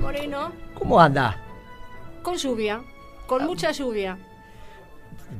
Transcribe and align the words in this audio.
Moreno, 0.00 0.52
¿cómo 0.74 1.00
anda? 1.00 1.36
con 2.22 2.36
lluvia, 2.36 2.80
con 3.26 3.44
mucha 3.46 3.72
lluvia. 3.72 4.16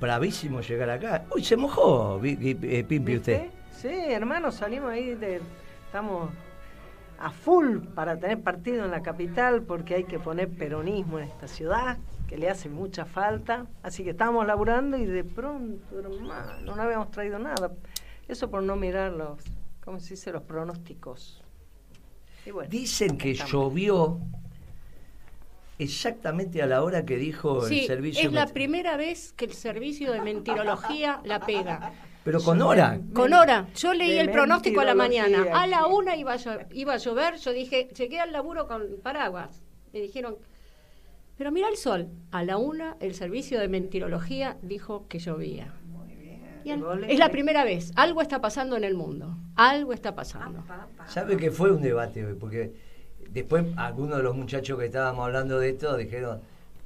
Bravísimo 0.00 0.60
llegar 0.62 0.90
acá. 0.90 1.26
Uy, 1.32 1.44
se 1.44 1.56
mojó, 1.56 2.20
eh, 2.24 2.84
Pimpi, 2.88 3.18
usted. 3.18 3.50
Sí, 3.70 3.88
hermano, 3.88 4.50
salimos 4.50 4.90
ahí 4.90 5.14
de. 5.14 5.40
Estamos 5.86 6.28
a 7.20 7.30
full 7.30 7.78
para 7.94 8.18
tener 8.18 8.42
partido 8.42 8.84
en 8.84 8.90
la 8.90 9.00
capital 9.00 9.62
porque 9.62 9.94
hay 9.94 10.04
que 10.04 10.18
poner 10.18 10.48
peronismo 10.48 11.20
en 11.20 11.28
esta 11.28 11.46
ciudad, 11.46 11.98
que 12.26 12.36
le 12.36 12.50
hace 12.50 12.68
mucha 12.68 13.04
falta. 13.04 13.66
Así 13.84 14.02
que 14.02 14.10
estábamos 14.10 14.44
laburando 14.44 14.96
y 14.96 15.06
de 15.06 15.22
pronto, 15.22 16.00
hermano, 16.00 16.74
no 16.74 16.82
habíamos 16.82 17.12
traído 17.12 17.38
nada. 17.38 17.70
Eso 18.26 18.50
por 18.50 18.64
no 18.64 18.74
mirar 18.74 19.12
los, 19.12 19.40
¿cómo 19.84 20.00
se 20.00 20.14
dice? 20.14 20.32
Los 20.32 20.42
pronósticos. 20.42 21.44
Bueno, 22.52 22.70
Dicen 22.70 23.18
que 23.18 23.32
estamos. 23.32 23.52
llovió 23.52 24.18
exactamente 25.78 26.60
a 26.62 26.66
la 26.66 26.82
hora 26.82 27.04
que 27.04 27.16
dijo 27.16 27.64
el 27.66 27.68
Sí, 27.68 27.86
servicio. 27.86 28.26
es 28.28 28.32
la 28.32 28.46
primera 28.48 28.96
vez 28.96 29.32
que 29.32 29.44
el 29.44 29.52
servicio 29.52 30.12
de 30.12 30.20
mentirología 30.20 31.20
la 31.24 31.40
pega. 31.40 31.92
Pero 32.24 32.40
con 32.42 32.60
hora. 32.60 33.00
Con 33.14 33.32
hora, 33.32 33.68
yo 33.76 33.94
leí 33.94 34.18
el 34.18 34.30
pronóstico 34.30 34.80
a 34.80 34.84
la 34.84 34.94
mañana. 34.94 35.46
A 35.54 35.66
la 35.66 35.86
una 35.86 36.16
iba 36.16 36.32
a, 36.32 36.36
llo- 36.36 36.66
iba 36.72 36.94
a 36.94 36.96
llover, 36.98 37.36
yo 37.36 37.52
dije, 37.52 37.88
llegué 37.96 38.20
al 38.20 38.32
laburo 38.32 38.66
con 38.66 38.82
paraguas. 39.02 39.62
Me 39.92 40.00
dijeron, 40.00 40.36
pero 41.38 41.52
mira 41.52 41.68
el 41.68 41.76
sol. 41.76 42.08
A 42.32 42.42
la 42.42 42.56
una 42.58 42.96
el 43.00 43.14
servicio 43.14 43.60
de 43.60 43.68
mentirología 43.68 44.58
dijo 44.62 45.06
que 45.08 45.20
llovía. 45.20 45.72
Bien. 46.76 47.10
Es 47.10 47.18
la 47.18 47.30
primera 47.30 47.64
vez. 47.64 47.92
Algo 47.96 48.20
está 48.20 48.40
pasando 48.40 48.76
en 48.76 48.84
el 48.84 48.94
mundo. 48.94 49.36
Algo 49.54 49.92
está 49.92 50.14
pasando. 50.14 50.62
¿Sabe 51.06 51.36
que 51.36 51.50
fue 51.50 51.72
un 51.72 51.80
debate 51.80 52.24
hoy? 52.24 52.34
Porque 52.34 52.72
después 53.30 53.64
algunos 53.76 54.18
de 54.18 54.22
los 54.22 54.36
muchachos 54.36 54.78
que 54.78 54.86
estábamos 54.86 55.24
hablando 55.24 55.58
de 55.58 55.70
esto 55.70 55.96
dijeron, 55.96 56.40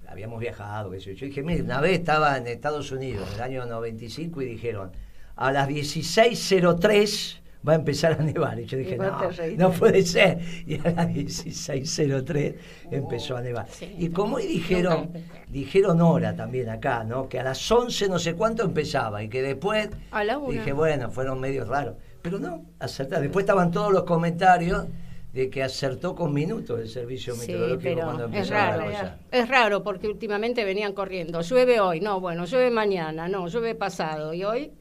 habíamos 0.08 0.40
viajado, 0.40 0.90
qué 0.90 1.00
sé 1.00 1.14
yo. 1.14 1.20
Yo 1.20 1.26
dije, 1.26 1.42
mire, 1.42 1.62
una 1.62 1.80
vez 1.80 1.98
estaba 1.98 2.36
en 2.36 2.46
Estados 2.46 2.92
Unidos, 2.92 3.28
en 3.30 3.34
el 3.34 3.42
año 3.42 3.66
95, 3.66 4.42
y 4.42 4.46
dijeron, 4.46 4.92
a 5.36 5.50
las 5.50 5.68
16.03 5.68 7.41
va 7.66 7.72
a 7.72 7.76
empezar 7.76 8.12
a 8.18 8.22
nevar. 8.22 8.58
Y 8.60 8.66
yo 8.66 8.76
dije, 8.78 8.96
Y 8.96 8.98
no, 8.98 9.30
no 9.56 9.70
puede 9.72 10.02
ser. 10.02 10.38
Y 10.66 10.78
a 10.80 10.90
las 10.90 11.08
16.03 11.08 12.54
empezó 12.90 13.36
a 13.36 13.42
nevar. 13.42 13.66
Sí. 13.70 13.94
Y 13.98 14.08
como 14.10 14.36
hoy 14.36 14.46
dijeron, 14.46 15.10
dijeron 15.48 16.00
hora 16.00 16.34
también 16.34 16.68
acá, 16.68 17.04
¿no? 17.04 17.28
Que 17.28 17.38
a 17.38 17.44
las 17.44 17.70
11 17.70 18.08
no 18.08 18.18
sé 18.18 18.34
cuánto 18.34 18.64
empezaba 18.64 19.22
y 19.22 19.28
que 19.28 19.42
después 19.42 19.88
A 20.10 20.24
la 20.24 20.38
una. 20.38 20.52
dije, 20.58 20.72
bueno, 20.72 21.10
fueron 21.10 21.40
medios 21.40 21.68
raros. 21.68 21.96
Pero 22.22 22.38
no, 22.38 22.64
acertaron. 22.78 23.22
Después 23.24 23.44
estaban 23.44 23.70
todos 23.70 23.92
los 23.92 24.04
comentarios 24.04 24.86
de 25.32 25.48
que 25.48 25.62
acertó 25.62 26.14
con 26.14 26.32
minutos 26.34 26.78
el 26.78 26.88
servicio 26.88 27.34
Sí, 27.34 27.40
meteorológico 27.40 27.94
cuando 28.02 28.26
pero 28.28 28.42
es 28.42 28.48
empezaba 28.50 28.70
raro. 28.76 28.78
la 28.90 28.90
cosa. 29.00 29.18
Es 29.30 29.48
raro 29.48 29.82
porque 29.82 30.06
últimamente 30.06 30.64
venían 30.64 30.92
corriendo. 30.92 31.40
Llueve 31.40 31.80
hoy, 31.80 32.00
no, 32.00 32.20
bueno, 32.20 32.44
llueve 32.44 32.70
mañana, 32.70 33.28
no, 33.28 33.48
llueve 33.48 33.74
pasado. 33.74 34.34
Y 34.34 34.44
hoy 34.44 34.72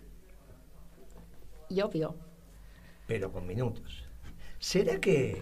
llovió. 1.69 2.15
Pero 3.11 3.29
con 3.29 3.45
minutos. 3.45 4.05
¿Será 4.57 4.97
que 5.01 5.41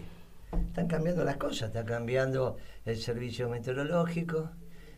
están 0.69 0.87
cambiando 0.87 1.23
las 1.23 1.37
cosas? 1.37 1.67
Está 1.67 1.85
cambiando 1.85 2.57
el 2.83 2.97
servicio 2.97 3.47
meteorológico. 3.47 4.49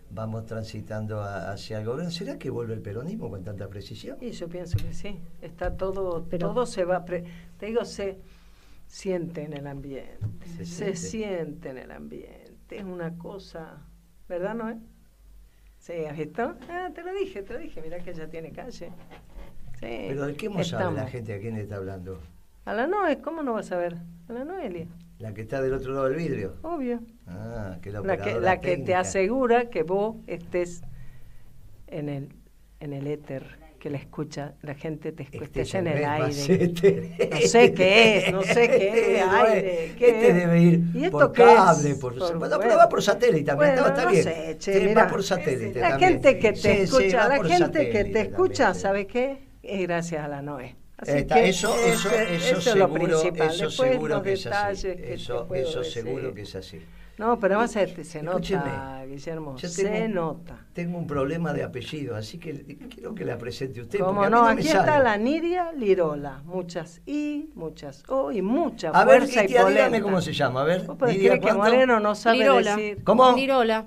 Vamos 0.09 0.45
transitando 0.45 1.19
a- 1.21 1.51
hacia 1.51 1.79
el 1.79 1.85
gobierno. 1.85 2.09
¿Será 2.11 2.39
que 2.39 2.49
vuelve 2.49 2.73
el 2.75 2.81
peronismo 2.81 3.29
con 3.29 3.43
tanta 3.43 3.67
precisión? 3.67 4.17
Y 4.21 4.31
yo 4.31 4.47
pienso 4.47 4.77
que 4.77 4.93
sí. 4.93 5.19
Está 5.41 5.75
todo, 5.75 6.25
Pero- 6.29 6.47
todo 6.53 6.65
se 6.65 6.85
va. 6.85 7.03
pre- 7.03 7.25
te 7.59 7.65
digo, 7.65 7.83
se 7.83 8.19
siente 8.87 9.43
en 9.43 9.51
el 9.51 9.67
ambiente. 9.67 10.47
Se 10.55 10.65
Se, 10.65 10.65
siente. 10.65 10.95
siente 10.95 11.69
en 11.71 11.77
el 11.77 11.91
ambiente. 11.91 12.77
Es 12.77 12.85
una 12.85 13.17
cosa. 13.17 13.85
¿Verdad, 14.29 14.55
no 14.55 14.69
es? 14.69 14.77
Sí, 15.77 16.05
¿has 16.09 16.17
visto? 16.17 16.55
Ah, 16.69 16.89
te 16.95 17.03
lo 17.03 17.13
dije, 17.15 17.41
te 17.43 17.51
lo 17.53 17.59
dije. 17.59 17.81
Mirá 17.81 17.99
que 17.99 18.13
ya 18.13 18.29
tiene 18.29 18.53
calle. 18.53 18.71
Sí. 18.71 18.85
Pero 19.81 20.25
¿de 20.27 20.35
qué 20.35 20.45
hemos 20.45 20.69
sabe 20.69 20.95
la 20.95 21.07
gente 21.07 21.33
a 21.33 21.39
quién 21.41 21.57
está 21.57 21.75
hablando? 21.75 22.21
A 22.65 22.73
la 22.73 22.87
Noe, 22.87 23.21
¿cómo 23.21 23.43
no 23.43 23.53
vas 23.53 23.71
a 23.71 23.77
ver? 23.77 23.97
A 24.29 24.33
la 24.33 24.45
Noelia, 24.45 24.87
La 25.19 25.33
que 25.33 25.41
está 25.41 25.61
del 25.61 25.73
otro 25.73 25.93
lado 25.93 26.05
del 26.07 26.17
vidrio. 26.17 26.53
obvio. 26.61 26.99
Ah, 27.27 27.77
que 27.81 27.91
la 27.91 28.01
La 28.01 28.17
que, 28.17 28.39
la 28.39 28.59
que 28.59 28.77
te 28.77 28.95
asegura 28.95 29.69
que 29.69 29.83
vos 29.83 30.15
estés 30.27 30.81
en 31.87 32.09
el, 32.09 32.29
en 32.79 32.93
el 32.93 33.07
éter, 33.07 33.59
que 33.79 33.89
la 33.89 33.97
escucha, 33.97 34.53
la 34.61 34.75
gente 34.75 35.11
te 35.11 35.23
escucha, 35.23 35.45
Este 35.45 35.61
estés 35.61 35.75
en 35.75 35.87
el 35.87 36.05
aire. 36.05 36.27
No 37.31 37.37
sé 37.41 37.73
qué 37.73 38.17
es, 38.17 38.31
no 38.31 38.43
sé 38.43 38.67
qué 38.69 39.17
es, 39.19 39.25
No 39.25 39.31
aire, 39.33 39.95
qué 39.97 40.09
Este 40.09 40.27
es. 40.29 40.35
debe 40.35 40.61
ir 40.61 40.81
¿Y 40.93 41.03
esto 41.05 41.11
por 41.17 41.31
qué 41.33 41.43
cable, 41.43 41.89
es? 41.91 41.97
por, 41.97 42.17
Por- 42.17 42.37
bueno, 42.37 42.57
pero 42.57 42.57
bueno. 42.69 42.77
va 42.77 42.89
por 42.89 43.01
satélite 43.01 43.43
también, 43.43 43.71
Bueno, 43.73 43.87
está, 43.87 44.03
no 44.03 44.11
bien. 44.11 44.23
sé, 44.23 44.55
che, 44.59 44.87
Sí, 44.87 44.93
va 44.93 45.07
por 45.07 45.23
satélite 45.23 45.79
La 45.81 45.89
también. 45.89 46.11
gente 46.13 46.37
que 46.39 46.51
te 46.53 46.57
Sí, 46.57 46.69
escucha, 46.69 47.27
la 47.27 47.43
gente 47.43 47.89
que 47.89 48.05
te 48.05 48.21
escucha. 48.21 48.73
¿sabe 48.75 49.07
qué? 49.07 49.39
Es 49.63 49.81
gracias 49.81 50.23
a 50.23 50.27
la 50.27 50.41
Noé. 50.41 50.75
Así 51.01 51.11
Está, 51.11 51.35
que 51.35 51.49
eso, 51.49 51.73
eso, 51.83 52.09
ese- 52.11 52.35
eso, 52.35 52.45
es 52.57 52.65
lo 52.75 52.85
seguro, 52.87 52.93
principal. 52.93 53.49
eso 53.49 53.65
Después 53.65 53.91
seguro 53.91 54.21
que 54.21 54.33
es 54.33 54.45
así. 54.47 54.87
que 54.95 55.13
Eso, 55.13 55.47
eso 55.53 55.83
seguro 55.83 56.33
que 56.33 56.41
es 56.43 56.55
así. 56.55 56.79
No, 57.17 57.39
pero 57.39 57.55
además 57.55 57.71
se, 57.71 58.03
se 58.03 58.23
nota, 58.23 58.37
Escúcheme, 58.37 59.07
Guillermo, 59.07 59.55
yo 59.57 59.67
se 59.67 59.83
tengo- 59.83 60.07
nota. 60.15 60.65
Tengo 60.73 60.97
un 60.97 61.05
problema 61.05 61.53
de 61.53 61.63
apellido, 61.63 62.15
así 62.15 62.37
que 62.39 62.53
quiero 62.89 63.13
que 63.13 63.25
la 63.25 63.37
presente 63.37 63.81
usted. 63.81 63.99
Como 63.99 64.27
no, 64.29 64.45
aquí 64.47 64.63
sale. 64.63 64.79
está 64.79 64.99
la 65.03 65.17
Nidia 65.17 65.71
Lirola. 65.73 66.41
Muchas 66.45 67.01
I, 67.05 67.49
muchas 67.53 68.03
O 68.07 68.31
y 68.31 68.41
mucha 68.41 68.89
A 68.89 69.03
ver, 69.05 69.19
fuerza 69.19 69.43
y 69.43 69.47
tía, 69.47 69.65
dígame 69.65 69.83
polenta. 69.89 70.01
cómo 70.01 70.21
se 70.21 70.33
llama, 70.33 70.61
a 70.61 70.65
ver. 70.65 70.81
¿Vos 70.83 70.97
podés 70.97 71.15
Nidia, 71.15 71.31
creer 71.37 71.45
que. 71.45 71.53
Moreno 71.53 71.99
no 71.99 72.15
sabe 72.15 72.37
Lirola. 72.39 72.75
decir? 72.75 73.03
¿Cómo? 73.03 73.35
Lirola. 73.35 73.85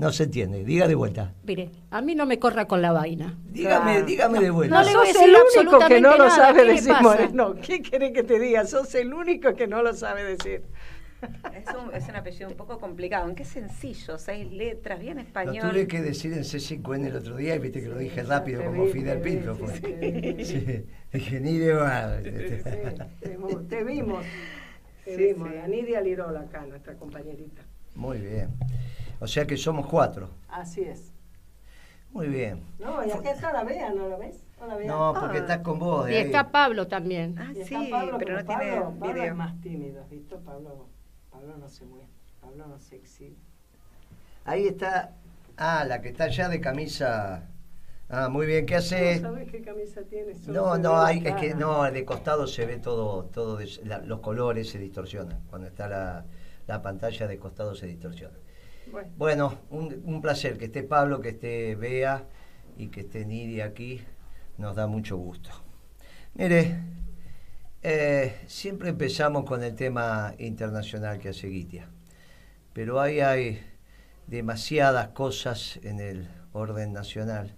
No 0.00 0.12
se 0.12 0.24
entiende, 0.24 0.64
diga 0.64 0.88
de 0.88 0.94
vuelta. 0.94 1.34
Mire, 1.44 1.70
a 1.90 2.00
mí 2.00 2.14
no 2.14 2.24
me 2.24 2.38
corra 2.38 2.66
con 2.66 2.80
la 2.80 2.90
vaina. 2.92 3.38
Dígame, 3.44 3.90
Claro. 3.92 4.06
dígame 4.06 4.40
de 4.40 4.50
vuelta. 4.50 4.74
no 4.80 4.88
le 4.88 4.96
voy 4.96 5.08
a 5.08 5.12
sos 5.12 5.20
decir 5.20 5.28
el 5.28 5.62
único 5.66 5.78
que 5.86 6.00
no 6.00 6.16
lo 6.16 6.30
sabe 6.30 6.60
¿qué 6.60 6.64
le 6.64 6.72
decir? 6.72 6.94
Moreno. 7.02 7.54
¿Qué 7.56 7.82
quiere 7.82 8.12
que 8.12 8.22
te 8.22 8.38
diga? 8.38 8.64
Sos 8.64 8.94
el 8.94 9.12
único 9.12 9.54
que 9.54 9.66
no 9.66 9.82
lo 9.82 9.92
sabe 9.94 10.24
decir. 10.24 10.62
Es 11.54 11.66
un, 11.74 11.94
es 11.94 12.08
un 12.08 12.16
apellido 12.16 12.48
un 12.48 12.56
poco 12.56 12.78
complicado, 12.78 13.26
aunque 13.26 13.42
es 13.42 13.50
sencillo, 13.50 14.16
seis 14.16 14.50
letras, 14.50 14.98
bien 15.00 15.16
Lo 15.16 15.22
español. 15.22 15.70
tuve 15.70 15.86
que 15.86 16.00
decir 16.00 16.32
en 16.32 16.44
C5N 16.44 17.06
el 17.08 17.16
otro 17.16 17.36
día 17.36 17.54
y 17.56 17.58
viste 17.58 17.82
que 17.82 17.88
lo 17.88 17.98
dije 17.98 18.22
rápido 18.22 18.64
como 18.64 18.86
vi, 18.86 18.92
Fidel 18.92 19.20
Pinto. 19.20 19.54
sí, 19.54 19.60
pues. 19.60 19.76
sí, 19.80 20.44
sí. 20.44 20.86
Dije, 21.12 21.40
ni 21.40 21.58
de 21.58 21.74
mal. 21.74 22.22
Sí, 22.24 22.30
te, 23.68 23.84
vimos. 23.84 24.24
Te 25.04 25.14
Sí, 25.14 25.22
vimos. 25.24 25.48
sí. 25.50 25.56
La 25.56 25.68
Nidia 25.68 26.00
Lirola 26.00 26.40
acá, 26.40 26.64
nuestra 26.64 26.94
compañerita. 26.94 27.60
Muy 27.94 28.16
bien. 28.18 28.48
O 29.20 29.26
sea 29.26 29.46
que 29.46 29.56
somos 29.56 29.86
cuatro. 29.86 30.30
Así 30.48 30.82
es. 30.82 31.12
Muy 32.10 32.26
bien. 32.28 32.62
No, 32.78 33.06
y 33.06 33.10
acá 33.10 33.30
está 33.32 33.52
la 33.52 33.62
Bea, 33.62 33.92
¿no 33.92 34.08
la 34.08 34.16
ves? 34.16 34.42
¿No 34.58 34.66
la? 34.66 34.78
No, 34.84 35.14
porque 35.20 35.38
Ah. 35.38 35.40
estás 35.42 35.58
con 35.58 35.78
vos. 35.78 36.06
de 36.06 36.12
Y 36.12 36.16
ahí. 36.16 36.22
está 36.24 36.50
Pablo 36.50 36.88
también. 36.88 37.36
Ah, 37.38 37.52
Y 37.54 37.62
sí, 37.64 37.88
Pablo, 37.90 38.16
pero 38.18 38.34
no 38.34 38.44
tiene 38.44 38.72
Pablo, 38.80 39.12
video. 39.12 39.24
es 39.24 39.34
más 39.36 39.60
tímido, 39.60 40.02
¿has 40.02 40.10
visto? 40.10 40.40
Pablo, 40.40 40.88
Pablo 41.30 41.56
no 41.56 41.68
se 41.68 41.84
mueve, 41.84 42.08
Pablo 42.40 42.66
no 42.66 42.80
se 42.80 42.96
exhibe. 42.96 43.36
Ahí 44.44 44.66
está. 44.66 45.12
Ah, 45.56 45.84
la 45.86 46.00
que 46.00 46.08
está 46.08 46.24
allá 46.24 46.48
de 46.48 46.60
camisa. 46.60 47.46
Ah, 48.08 48.28
muy 48.28 48.46
bien. 48.46 48.66
¿Qué 48.66 48.74
¿No 48.74 48.78
hace? 48.80 49.20
sabes 49.20 49.48
qué 49.52 49.62
camisa 49.62 50.02
tiene? 50.02 50.34
Solo 50.34 50.52
No, 50.62 50.78
no, 50.78 51.00
hay, 51.00 51.22
es 51.24 51.34
que 51.36 51.54
no, 51.54 51.82
de 51.88 52.04
costado 52.04 52.48
se 52.48 52.66
ve 52.66 52.78
todo, 52.78 53.26
todo 53.26 53.56
des- 53.58 53.80
la- 53.86 53.98
los 53.98 54.18
colores 54.20 54.68
se 54.70 54.78
distorsionan. 54.80 55.38
Cuando 55.48 55.68
está 55.68 55.86
la, 55.86 56.24
la 56.66 56.82
pantalla 56.82 57.28
de 57.28 57.38
costado 57.38 57.76
se 57.76 57.86
distorsiona. 57.86 58.34
Bueno, 59.16 59.58
un 59.70 60.20
placer 60.20 60.58
que 60.58 60.66
esté 60.66 60.82
Pablo, 60.82 61.20
que 61.20 61.30
esté 61.30 61.74
Bea 61.76 62.26
y 62.76 62.88
que 62.88 63.00
esté 63.00 63.24
Nidia 63.24 63.66
aquí. 63.66 64.02
Nos 64.58 64.76
da 64.76 64.86
mucho 64.86 65.16
gusto. 65.16 65.50
Mire, 66.34 66.78
eh, 67.82 68.40
siempre 68.46 68.90
empezamos 68.90 69.44
con 69.44 69.62
el 69.62 69.74
tema 69.74 70.34
internacional 70.38 71.18
que 71.18 71.30
hace 71.30 71.48
Guitia, 71.48 71.88
pero 72.72 73.00
ahí 73.00 73.20
hay 73.20 73.62
demasiadas 74.26 75.08
cosas 75.08 75.78
en 75.82 75.98
el 75.98 76.28
orden 76.52 76.92
nacional 76.92 77.56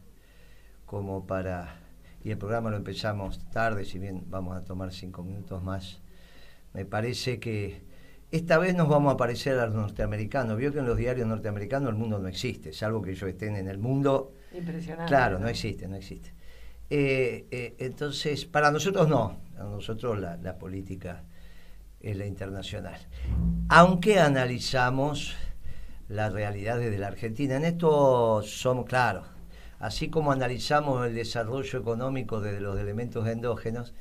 como 0.86 1.26
para 1.26 1.80
y 2.24 2.30
el 2.30 2.38
programa 2.38 2.70
lo 2.70 2.76
empezamos 2.76 3.44
tarde, 3.50 3.84
si 3.84 3.98
bien 3.98 4.24
vamos 4.28 4.56
a 4.56 4.64
tomar 4.64 4.92
cinco 4.92 5.24
minutos 5.24 5.62
más. 5.62 6.00
Me 6.72 6.84
parece 6.84 7.40
que 7.40 7.82
esta 8.32 8.56
vez 8.56 8.74
nos 8.74 8.88
vamos 8.88 9.12
a 9.12 9.16
parecer 9.18 9.58
a 9.58 9.66
los 9.66 9.74
norteamericanos. 9.74 10.56
Vio 10.56 10.72
que 10.72 10.78
en 10.78 10.86
los 10.86 10.96
diarios 10.96 11.28
norteamericanos 11.28 11.90
el 11.90 11.96
mundo 11.96 12.18
no 12.18 12.28
existe, 12.28 12.72
salvo 12.72 13.02
que 13.02 13.10
ellos 13.10 13.28
estén 13.28 13.56
en 13.56 13.68
el 13.68 13.76
mundo. 13.76 14.32
Impresionante. 14.54 15.06
Claro, 15.06 15.38
no 15.38 15.48
existe, 15.48 15.86
no 15.86 15.96
existe. 15.96 16.32
Eh, 16.88 17.46
eh, 17.50 17.74
entonces, 17.78 18.46
para 18.46 18.70
nosotros 18.70 19.06
no, 19.06 19.36
a 19.58 19.64
nosotros 19.64 20.18
la, 20.18 20.38
la 20.38 20.56
política 20.56 21.24
es 22.00 22.16
la 22.16 22.24
internacional. 22.24 22.98
Aunque 23.68 24.18
analizamos 24.18 25.36
la 26.08 26.30
realidad 26.30 26.78
desde 26.78 26.98
la 26.98 27.08
Argentina, 27.08 27.56
en 27.56 27.66
esto 27.66 28.42
somos 28.42 28.86
claros. 28.86 29.26
Así 29.78 30.08
como 30.08 30.32
analizamos 30.32 31.06
el 31.06 31.14
desarrollo 31.14 31.78
económico 31.78 32.40
desde 32.40 32.60
los 32.60 32.80
elementos 32.80 33.28
endógenos, 33.28 33.92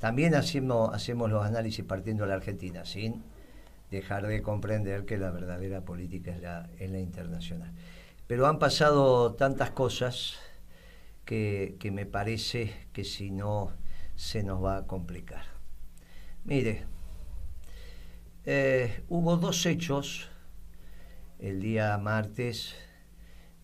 también 0.00 0.34
hacemos, 0.34 0.92
hacemos 0.92 1.30
los 1.30 1.44
análisis 1.44 1.84
partiendo 1.84 2.24
de 2.24 2.30
la 2.30 2.34
Argentina, 2.34 2.84
sin 2.84 3.22
dejar 3.96 4.26
de 4.26 4.42
comprender 4.42 5.04
que 5.04 5.18
la 5.18 5.30
verdadera 5.30 5.84
política 5.84 6.32
es 6.78 6.90
la, 6.90 6.98
internacional. 6.98 7.72
Pero 8.26 8.46
han 8.46 8.58
pasado 8.58 9.34
tantas 9.34 9.70
cosas 9.70 10.38
que, 11.24 11.76
que 11.80 11.90
me 11.90 12.06
parece 12.06 12.74
que 12.92 13.04
si 13.04 13.30
no 13.30 13.72
se 14.14 14.42
nos 14.42 14.64
va 14.64 14.78
a 14.78 14.86
complicar. 14.86 15.44
Mire, 16.44 16.86
eh, 18.44 19.02
hubo 19.08 19.36
dos 19.36 19.66
hechos 19.66 20.30
el 21.40 21.60
día 21.60 21.98
martes 21.98 22.76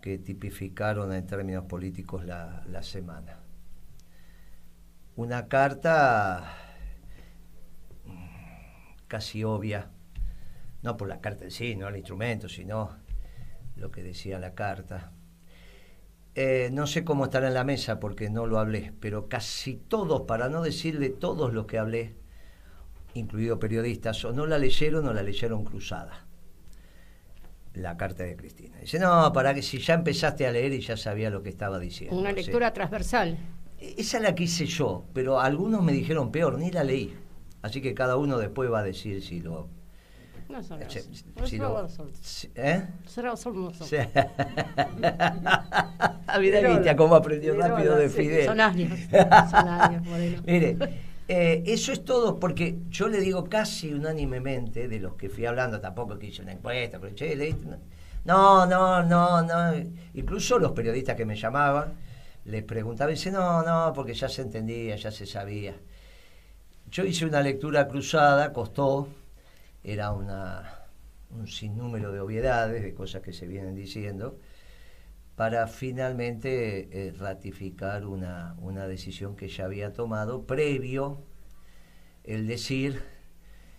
que 0.00 0.19
tipificaron 0.19 1.12
en 1.12 1.25
términos 1.25 1.67
políticos 1.67 2.25
la, 2.25 2.64
la 2.67 2.82
semana. 2.82 3.38
Una 5.14 5.46
carta 5.46 6.52
mm, 8.05 9.06
casi 9.06 9.44
obvia, 9.44 9.92
no 10.82 10.96
por 10.96 11.08
la 11.08 11.20
carta 11.20 11.44
en 11.44 11.50
sí, 11.50 11.75
no 11.76 11.88
el 11.88 11.96
instrumento, 11.96 12.49
sino 12.49 12.96
lo 13.76 13.90
que 13.90 14.02
decía 14.02 14.38
la 14.38 14.55
carta. 14.55 15.12
Eh, 16.34 16.70
no 16.73 16.87
sé 16.87 17.05
cómo 17.05 17.25
estará 17.25 17.49
en 17.49 17.55
la 17.55 17.64
mesa 17.64 18.00
porque 18.00 18.31
no 18.31 18.46
lo 18.46 18.58
hablé, 18.58 18.93
pero 19.00 19.29
casi 19.29 19.76
todos, 19.76 20.23
para 20.23 20.49
no 20.49 20.62
decirle 20.62 21.11
todos 21.11 21.52
los 21.52 21.67
que 21.67 21.79
hablé, 21.79 22.17
incluidos 23.14 23.58
periodistas, 23.58 24.25
o 24.25 24.32
no 24.32 24.46
la 24.46 24.58
leyeron 24.58 25.06
o 25.06 25.12
la 25.12 25.23
leyeron 25.23 25.64
cruzada. 25.64 26.26
La 27.75 27.96
carta 27.96 28.25
de 28.25 28.37
Cristina. 28.37 28.78
Dice, 28.78 28.99
no, 28.99 29.32
para 29.32 29.55
que 29.55 29.62
si 29.62 29.78
ya 29.78 29.94
empezaste 29.94 30.46
a 30.46 30.52
leer 30.52 30.73
y 30.73 30.81
ya 30.81 30.96
sabía 30.96 31.31
lo 31.31 31.43
que 31.43 31.49
estaba 31.49 31.78
diciendo. 31.78 32.17
Una 32.17 32.32
lectura 32.32 32.73
transversal. 32.73 33.38
esa 33.78 34.20
la 34.20 34.35
que 34.35 34.44
hice 34.44 34.67
yo, 34.67 35.05
pero 35.14 35.40
algunos 35.40 35.82
me 35.82 35.93
dijeron 35.93 36.32
peor, 36.32 36.58
ni 36.58 36.70
la 36.70 36.85
leí. 36.85 37.14
Así 37.62 37.81
que 37.81 37.94
cada 37.94 38.17
uno 38.17 38.38
después 38.38 38.70
va 38.70 38.81
a 38.81 38.82
decir 38.82 39.23
si 39.23 39.40
lo. 39.40 39.69
No 40.52 40.62
son 40.62 40.81
los- 40.81 40.93
si 40.93 41.56
los- 41.56 41.72
lo- 41.72 41.82
los- 41.82 42.16
si- 42.20 42.50
¿Eh? 42.54 42.87
son-. 43.87 43.96
Mirá, 46.40 46.60
Cristian, 46.72 46.96
cómo 46.96 47.14
aprendió 47.14 47.54
rápido 47.56 47.96
de. 47.96 48.08
Fidel. 48.08 48.46
Son 48.46 48.60
años. 48.60 48.99
Son 49.50 49.69
años, 49.69 50.04
Moreno. 50.04 50.43
Mire, 50.46 50.76
eh, 51.28 51.62
eso 51.66 51.93
es 51.93 52.04
todo 52.04 52.38
porque 52.38 52.78
yo 52.90 53.08
le 53.08 53.20
digo 53.20 53.44
casi 53.44 53.93
unánimemente 53.93 54.88
de 54.88 54.99
los 55.00 55.14
que 55.14 55.28
fui 55.28 55.46
hablando, 55.46 55.81
tampoco 55.81 56.19
que 56.19 56.26
hice 56.26 56.43
una 56.43 56.52
encuesta, 56.52 56.99
pero 57.00 57.14
che, 57.14 57.54
una- 57.64 57.78
No, 58.25 58.66
no, 58.66 59.02
no, 59.02 59.43
no. 59.43 59.72
Incluso 60.14 60.58
los 60.58 60.72
periodistas 60.72 61.16
que 61.16 61.25
me 61.25 61.34
llamaban, 61.37 61.94
les 62.44 62.62
preguntaba 62.64 63.10
y 63.10 63.14
dice, 63.14 63.31
no, 63.31 63.62
no, 63.62 63.93
porque 63.94 64.14
ya 64.14 64.28
se 64.28 64.43
entendía, 64.43 64.96
ya 64.96 65.10
se 65.10 65.26
sabía. 65.26 65.75
Yo 66.90 67.04
hice 67.04 67.25
una 67.25 67.40
lectura 67.40 67.88
cruzada, 67.88 68.52
costó, 68.52 69.08
era 69.84 70.12
una, 70.12 70.87
un 71.31 71.46
sinnúmero 71.49 72.12
de 72.12 72.20
obviedades, 72.20 72.82
de 72.82 72.94
cosas 72.94 73.23
que 73.23 73.32
se 73.32 73.46
vienen 73.46 73.75
diciendo, 73.75 74.38
para 75.37 75.67
finalmente 75.67 77.08
eh, 77.08 77.12
ratificar 77.12 78.06
una, 78.06 78.55
una 78.61 78.87
decisión 78.87 79.37
que 79.37 79.49
ya 79.49 79.64
había 79.64 79.93
tomado 79.93 80.46
previo 80.46 81.23
el 82.25 82.46
decir, 82.46 83.02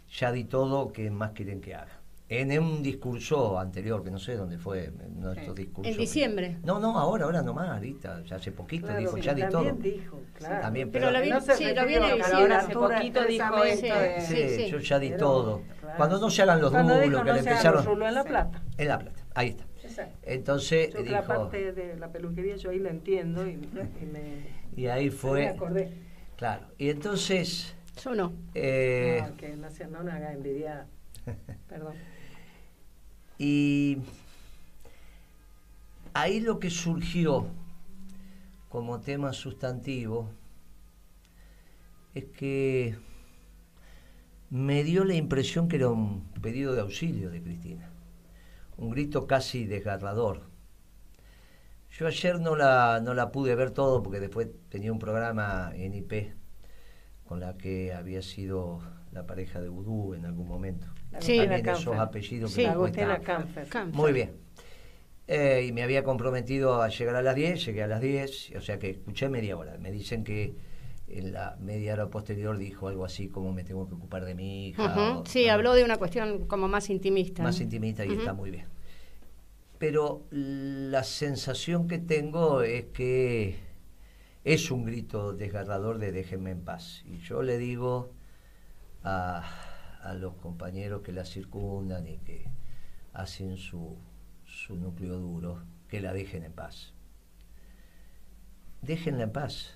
ya 0.09 0.31
di 0.31 0.44
todo, 0.44 0.91
¿qué 0.94 1.09
más 1.11 1.31
quieren 1.31 1.61
que 1.61 1.75
haga? 1.75 2.02
En 2.29 2.57
un 2.57 2.81
discurso 2.81 3.59
anterior, 3.59 4.03
que 4.03 4.09
no 4.09 4.17
sé 4.17 4.35
dónde 4.35 4.57
fue, 4.57 4.85
en 4.85 5.23
estos 5.37 5.53
discursos. 5.53 5.91
En 5.91 5.99
diciembre. 5.99 6.57
No, 6.63 6.79
no, 6.79 6.97
ahora, 6.97 7.25
ahora 7.25 7.41
nomás, 7.43 7.69
ahorita, 7.69 8.23
ya 8.23 8.37
hace 8.37 8.51
poquito 8.51 8.85
Claro, 8.87 8.99
dijo, 9.01 9.15
sí, 9.17 9.21
ya 9.21 9.33
di 9.33 9.41
todo. 9.43 9.51
también 9.65 9.79
dijo, 9.81 10.21
claro. 10.33 10.61
También, 10.61 10.89
Pero 10.91 11.11
lo 11.11 11.21
vi- 11.21 11.29
No 11.29 11.41
se 11.41 11.53
sí, 11.55 11.63
lo 11.65 11.69
refirió 11.69 11.87
viene 11.87 12.05
a 12.05 12.09
la 12.09 12.15
diciendo. 12.15 12.43
hora 12.45 12.57
Hace 12.59 12.73
poquito 12.73 13.23
dijo 13.25 13.63
esto 13.63 13.95
de- 13.99 14.21
Sí, 14.21 14.49
Sí. 14.65 14.71
yo 14.71 14.77
ya 14.79 14.99
di 14.99 15.07
Pero, 15.09 15.19
todo. 15.19 15.61
claro. 15.79 15.97
Cuando 15.97 16.19
no 16.19 16.29
se 16.29 16.41
hagan 16.41 16.61
los 16.61 16.71
dijo 16.71 16.81
que 16.81 17.09
no 17.09 17.23
le 17.33 17.39
empezaron. 17.39 17.75
los 17.75 17.85
rulos 17.85 18.07
en 18.07 18.13
La 18.15 18.23
Sí. 18.23 18.29
Plata. 18.29 18.63
En 18.77 18.87
La 18.87 18.99
Plata, 18.99 19.21
ahí 19.35 19.49
está. 19.49 19.65
Exacto. 19.83 20.17
Entonces 20.23 20.89
Yo 20.93 21.03
que 21.03 21.09
la 21.11 21.21
dijo, 21.21 21.33
parte 21.33 21.71
de 21.73 21.97
la 21.97 22.11
peluquería 22.11 22.55
yo 22.55 22.69
ahí 22.71 22.79
la 22.79 22.89
entiendo 22.89 23.45
y, 23.45 23.51
y 23.51 24.05
me, 24.05 24.47
y 24.81 24.87
ahí 24.87 25.05
me 25.05 25.11
fue, 25.11 25.47
acordé. 25.49 25.91
claro. 26.37 26.67
Y 26.79 26.89
entonces, 26.89 27.75
Yo 28.01 28.15
no. 28.15 28.33
eh, 28.55 29.23
No, 29.29 29.35
que 29.37 29.49
no, 29.57 29.69
sea- 29.69 29.87
no 29.87 30.03
me 30.03 30.11
haga 30.13 30.31
envidiar. 30.31 30.87
Perdón. 31.69 31.93
Y 33.44 33.98
ahí 36.13 36.40
lo 36.40 36.62
que 36.62 36.69
surgió 36.69 37.45
como 38.69 39.01
tema 39.01 39.34
sustantivo 39.34 40.30
es 42.16 42.24
que 42.24 42.95
me 44.50 44.86
dio 44.86 45.04
la 45.04 45.16
impresión 45.16 45.68
que 45.68 45.75
era 45.75 45.90
un 45.90 46.24
pedido 46.42 46.74
de 46.74 46.81
auxilio 46.81 47.30
de 47.31 47.42
Cristina, 47.42 47.90
un 48.78 48.92
grito 48.92 49.28
casi 49.28 49.66
desgarrador. 49.66 50.44
Yo 51.92 52.07
ayer 52.07 52.40
no 52.40 52.56
la, 52.56 53.01
no 53.04 53.13
la 53.13 53.34
pude 53.34 53.56
ver 53.56 53.72
todo 53.72 54.01
porque 54.04 54.22
después 54.22 54.48
tenía 54.69 54.94
un 54.94 55.00
programa 55.00 55.74
en 55.75 55.95
IP 55.95 56.34
con 57.25 57.42
la 57.42 57.57
que 57.57 57.94
había 57.94 58.22
sido 58.22 58.80
la 59.12 59.28
pareja 59.28 59.60
de 59.60 59.68
Vudú 59.68 60.13
en 60.13 60.24
algún 60.25 60.48
momento. 60.48 60.88
Sí. 61.19 61.38
También 61.38 61.68
esos 61.69 61.98
apellidos 61.98 62.51
que 62.54 62.62
Sí. 62.62 62.68
me 62.68 62.74
Agustina. 62.74 63.19
Canfer. 63.19 63.68
Muy 63.94 64.12
bien. 64.13 64.31
Eh, 65.27 65.65
y 65.68 65.71
me 65.71 65.83
había 65.83 66.04
comprometido 66.04 66.81
a 66.81 66.89
llegar 66.89 67.15
a 67.15 67.21
las 67.21 67.36
10, 67.36 67.63
llegué 67.65 67.83
a 67.83 67.88
las 67.88 68.01
10, 68.01 68.51
o 68.57 68.62
sea 68.62 68.77
que 68.80 68.89
escuché 68.89 69.30
media 69.30 69.56
hora. 69.57 69.77
Me 69.77 69.92
dicen 69.92 70.24
que 70.24 70.54
en 71.07 71.31
la 71.31 71.56
media 71.62 71.94
hora 71.94 72.07
posterior 72.10 72.57
dijo 72.57 72.88
algo 72.88 73.06
así 73.06 73.30
como 73.30 73.54
me 73.54 73.63
tengo 73.63 73.88
que 73.88 73.94
ocupar 73.95 74.25
de 74.25 74.36
mi 74.36 74.68
hija. 74.69 75.19
O- 75.19 75.25
Sí, 75.25 75.45
no, 75.47 75.54
habló 75.54 75.73
de 75.76 75.83
una 75.85 75.97
cuestión 75.97 76.45
como 76.47 76.68
más 76.68 76.90
intimista. 76.90 77.42
Más 77.44 77.59
intimista 77.61 78.06
y 78.06 78.14
está 78.14 78.33
muy 78.33 78.52
bien. 78.52 78.66
Pero 79.78 80.23
la 80.31 81.04
sensación 81.04 81.87
que 81.87 81.99
tengo 81.99 82.61
es 82.61 82.85
que 82.94 83.56
es 84.44 84.71
un 84.71 84.85
grito 84.85 85.33
desgarrador 85.33 85.99
de 85.99 86.11
déjenme 86.11 86.52
en 86.52 86.61
paz. 86.61 87.04
Y 87.06 87.18
yo 87.19 87.44
le 87.44 87.57
digo 87.57 88.11
a, 89.04 89.44
a 90.04 90.14
los 90.14 90.36
compañeros 90.36 91.02
que 91.02 91.12
la 91.12 91.26
circundan 91.26 92.07
y 92.07 92.18
que 92.19 92.45
hacen 93.14 93.57
su, 93.57 93.98
su 94.45 94.76
núcleo 94.76 95.18
duro, 95.18 95.64
que 95.88 96.02
la 96.02 96.14
dejen 96.14 96.44
en 96.44 96.54
paz. 96.54 96.94
Déjenla 98.81 99.24
en 99.24 99.31
paz. 99.31 99.74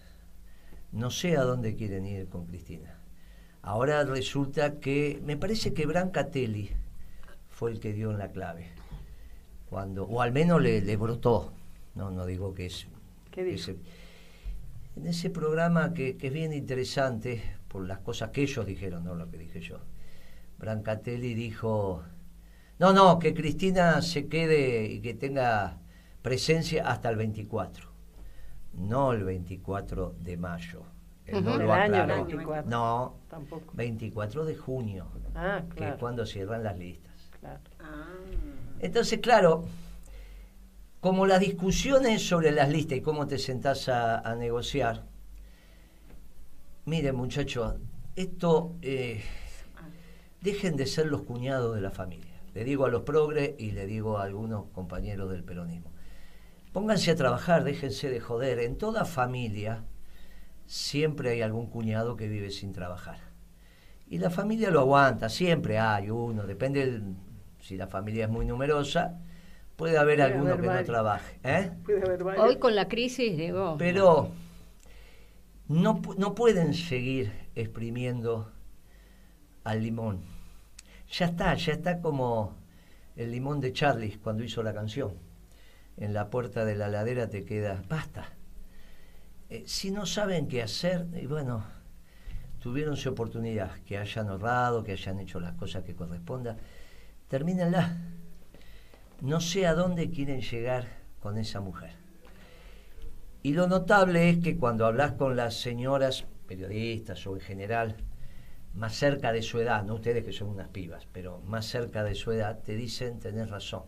No 0.91 1.11
sé 1.11 1.37
a 1.37 1.41
dónde 1.43 1.75
quieren 1.75 2.05
ir 2.05 2.27
con 2.29 2.45
Cristina. 2.45 2.99
Ahora 3.61 4.03
resulta 4.03 4.79
que, 4.79 5.21
me 5.23 5.37
parece 5.37 5.73
que 5.73 5.85
Brancatelli 5.85 6.69
fue 7.49 7.71
el 7.71 7.79
que 7.79 7.93
dio 7.93 8.11
en 8.11 8.17
la 8.17 8.31
clave. 8.31 8.67
Cuando, 9.69 10.05
o 10.05 10.21
al 10.21 10.31
menos 10.31 10.61
le, 10.61 10.81
le 10.81 10.95
brotó. 10.97 11.51
No, 11.95 12.11
no 12.11 12.25
digo 12.25 12.53
que 12.53 12.67
es. 12.67 12.87
¿Qué 13.31 13.43
que 13.43 13.57
se- 13.57 13.77
en 14.95 15.05
ese 15.05 15.29
programa 15.29 15.93
que, 15.93 16.17
que 16.17 16.27
es 16.27 16.33
bien 16.33 16.53
interesante 16.53 17.43
por 17.67 17.85
las 17.85 17.99
cosas 17.99 18.31
que 18.31 18.41
ellos 18.43 18.65
dijeron, 18.65 19.03
no 19.03 19.13
lo 19.15 19.29
que 19.29 19.37
dije 19.37 19.61
yo. 19.61 19.79
Brancatelli 20.57 21.33
dijo, 21.33 22.03
no, 22.79 22.93
no, 22.93 23.19
que 23.19 23.33
Cristina 23.33 24.01
se 24.01 24.27
quede 24.27 24.85
y 24.85 25.01
que 25.01 25.13
tenga 25.13 25.77
presencia 26.21 26.87
hasta 26.87 27.09
el 27.09 27.15
24, 27.15 27.89
no 28.73 29.11
el 29.13 29.23
24 29.23 30.15
de 30.19 30.37
mayo. 30.37 30.81
Él 31.25 31.43
no 31.43 31.51
lo 31.53 31.57
Del 31.59 31.71
año 31.71 32.01
aclaró. 32.03 32.25
24. 32.25 32.69
No, 32.69 33.15
Tampoco. 33.29 33.71
24 33.73 34.45
de 34.45 34.55
junio, 34.55 35.07
Ah, 35.35 35.61
que 35.69 35.75
claro. 35.75 35.93
es 35.93 35.99
cuando 35.99 36.25
cierran 36.25 36.63
las 36.63 36.77
listas. 36.79 37.13
claro. 37.39 37.59
Ah. 37.79 38.05
Entonces, 38.79 39.19
claro, 39.19 39.65
como 41.01 41.25
las 41.25 41.39
discusiones 41.39 42.25
sobre 42.27 42.51
las 42.51 42.69
listas 42.69 42.97
y 42.97 43.01
cómo 43.01 43.27
te 43.27 43.37
sentás 43.39 43.89
a, 43.89 44.19
a 44.19 44.35
negociar, 44.35 45.03
miren 46.85 47.15
muchachos, 47.15 47.75
esto, 48.15 48.75
eh, 48.81 49.21
dejen 50.47 50.77
de 50.77 50.85
ser 50.85 51.07
los 51.07 51.23
cuñados 51.23 51.75
de 51.75 51.81
la 51.81 51.91
familia. 51.91 52.41
Le 52.53 52.63
digo 52.63 52.85
a 52.85 52.89
los 52.89 53.01
progres 53.01 53.55
y 53.57 53.71
le 53.71 53.85
digo 53.85 54.17
a 54.17 54.23
algunos 54.23 54.67
compañeros 54.71 55.29
del 55.29 55.43
peronismo. 55.43 55.91
Pónganse 56.71 57.11
a 57.11 57.15
trabajar, 57.15 57.65
déjense 57.65 58.09
de 58.09 58.21
joder. 58.21 58.59
En 58.59 58.77
toda 58.77 59.03
familia 59.03 59.83
siempre 60.65 61.31
hay 61.31 61.41
algún 61.41 61.67
cuñado 61.67 62.15
que 62.15 62.29
vive 62.29 62.49
sin 62.51 62.71
trabajar. 62.71 63.19
Y 64.07 64.19
la 64.19 64.29
familia 64.29 64.71
lo 64.71 64.79
aguanta, 64.79 65.27
siempre 65.27 65.79
hay 65.79 66.09
uno, 66.09 66.47
depende 66.47 67.01
si 67.59 67.75
la 67.75 67.87
familia 67.87 68.23
es 68.23 68.31
muy 68.31 68.45
numerosa, 68.45 69.19
puede 69.75 69.97
haber 69.97 70.19
Puede 70.19 70.31
alguno 70.31 70.53
haber 70.53 70.61
que 70.61 70.75
no 70.75 70.83
trabaje. 70.85 71.39
¿eh? 71.43 71.71
Puede 71.83 72.05
haber 72.05 72.23
varios. 72.23 72.45
Hoy 72.45 72.55
con 72.55 72.73
la 72.73 72.87
crisis, 72.87 73.35
digo, 73.37 73.75
Pero 73.77 74.31
no, 75.67 76.01
no 76.17 76.35
pueden 76.35 76.73
seguir 76.73 77.33
exprimiendo 77.53 78.49
al 79.65 79.83
limón. 79.83 80.36
Ya 81.09 81.27
está, 81.27 81.53
ya 81.55 81.73
está 81.73 82.01
como 82.01 82.57
el 83.15 83.31
limón 83.31 83.59
de 83.59 83.73
Charlie 83.73 84.17
cuando 84.17 84.43
hizo 84.43 84.61
la 84.61 84.73
canción. 84.73 85.13
En 85.95 86.13
la 86.13 86.29
puerta 86.29 86.65
de 86.65 86.75
la 86.75 86.89
ladera 86.89 87.29
te 87.29 87.43
queda, 87.43 87.81
basta. 87.87 88.29
Eh, 89.49 89.63
si 89.65 89.91
no 89.91 90.05
saben 90.05 90.47
qué 90.47 90.61
hacer, 90.61 91.07
y 91.19 91.25
bueno, 91.25 91.65
tuvieron 92.59 92.97
su 92.97 93.09
oportunidad, 93.09 93.71
que 93.85 93.97
hayan 93.97 94.27
ahorrado, 94.27 94.83
que 94.83 94.91
hayan 94.91 95.19
hecho 95.19 95.39
las 95.39 95.53
cosas 95.53 95.83
que 95.83 95.95
correspondan, 95.95 96.57
termínenla. 97.27 97.97
No 99.21 99.41
sé 99.41 99.65
a 99.65 99.73
dónde 99.73 100.11
quieren 100.11 100.41
llegar 100.41 100.87
con 101.19 101.37
esa 101.37 101.61
mujer. 101.61 101.91
Y 103.41 103.53
lo 103.53 103.67
notable 103.67 104.29
es 104.29 104.39
que 104.39 104.57
cuando 104.57 104.85
hablas 104.85 105.13
con 105.13 105.35
las 105.35 105.55
señoras 105.55 106.25
periodistas 106.47 107.25
o 107.25 107.35
en 107.35 107.41
general, 107.41 107.95
más 108.77 108.95
cerca 108.95 109.31
de 109.33 109.41
su 109.41 109.59
edad, 109.59 109.83
no 109.83 109.95
ustedes 109.95 110.23
que 110.23 110.31
son 110.31 110.49
unas 110.49 110.67
pibas, 110.69 111.07
pero 111.11 111.39
más 111.47 111.65
cerca 111.65 112.03
de 112.03 112.15
su 112.15 112.31
edad, 112.31 112.59
te 112.63 112.75
dicen, 112.75 113.19
tenés 113.19 113.49
razón. 113.49 113.83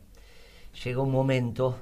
Llega 0.84 1.02
un 1.02 1.12
momento, 1.12 1.78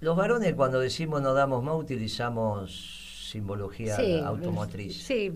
los 0.00 0.16
varones 0.16 0.52
cuando 0.54 0.80
decimos 0.80 1.22
no 1.22 1.32
damos 1.34 1.62
más 1.62 1.76
utilizamos 1.76 3.28
simbología 3.30 3.96
sí, 3.96 4.20
automotriz. 4.24 5.02
Sí, 5.04 5.32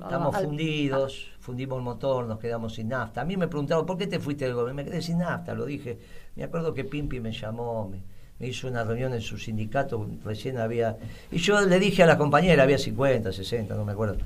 Estamos 0.00 0.34
al- 0.34 0.44
fundidos, 0.44 1.28
fundimos 1.40 1.78
el 1.78 1.84
motor, 1.84 2.26
nos 2.26 2.38
quedamos 2.38 2.74
sin 2.74 2.88
nafta. 2.88 3.22
A 3.22 3.24
mí 3.24 3.36
me 3.36 3.48
preguntaron, 3.48 3.84
¿por 3.86 3.98
qué 3.98 4.06
te 4.06 4.20
fuiste 4.20 4.44
del 4.44 4.54
gobierno? 4.54 4.74
Me 4.82 4.84
quedé 4.84 5.02
sin 5.02 5.18
nafta, 5.18 5.54
lo 5.54 5.64
dije. 5.64 5.98
Me 6.36 6.44
acuerdo 6.44 6.72
que 6.72 6.84
Pimpi 6.84 7.18
me 7.18 7.32
llamó, 7.32 7.88
me, 7.88 8.00
me 8.38 8.46
hizo 8.46 8.68
una 8.68 8.84
reunión 8.84 9.12
en 9.12 9.22
su 9.22 9.38
sindicato, 9.38 10.06
recién 10.24 10.58
había... 10.58 10.96
Y 11.32 11.38
yo 11.38 11.60
le 11.62 11.80
dije 11.80 12.04
a 12.04 12.06
la 12.06 12.16
compañera, 12.16 12.62
había 12.62 12.78
50, 12.78 13.32
60, 13.32 13.74
no 13.74 13.84
me 13.84 13.92
acuerdo. 13.92 14.18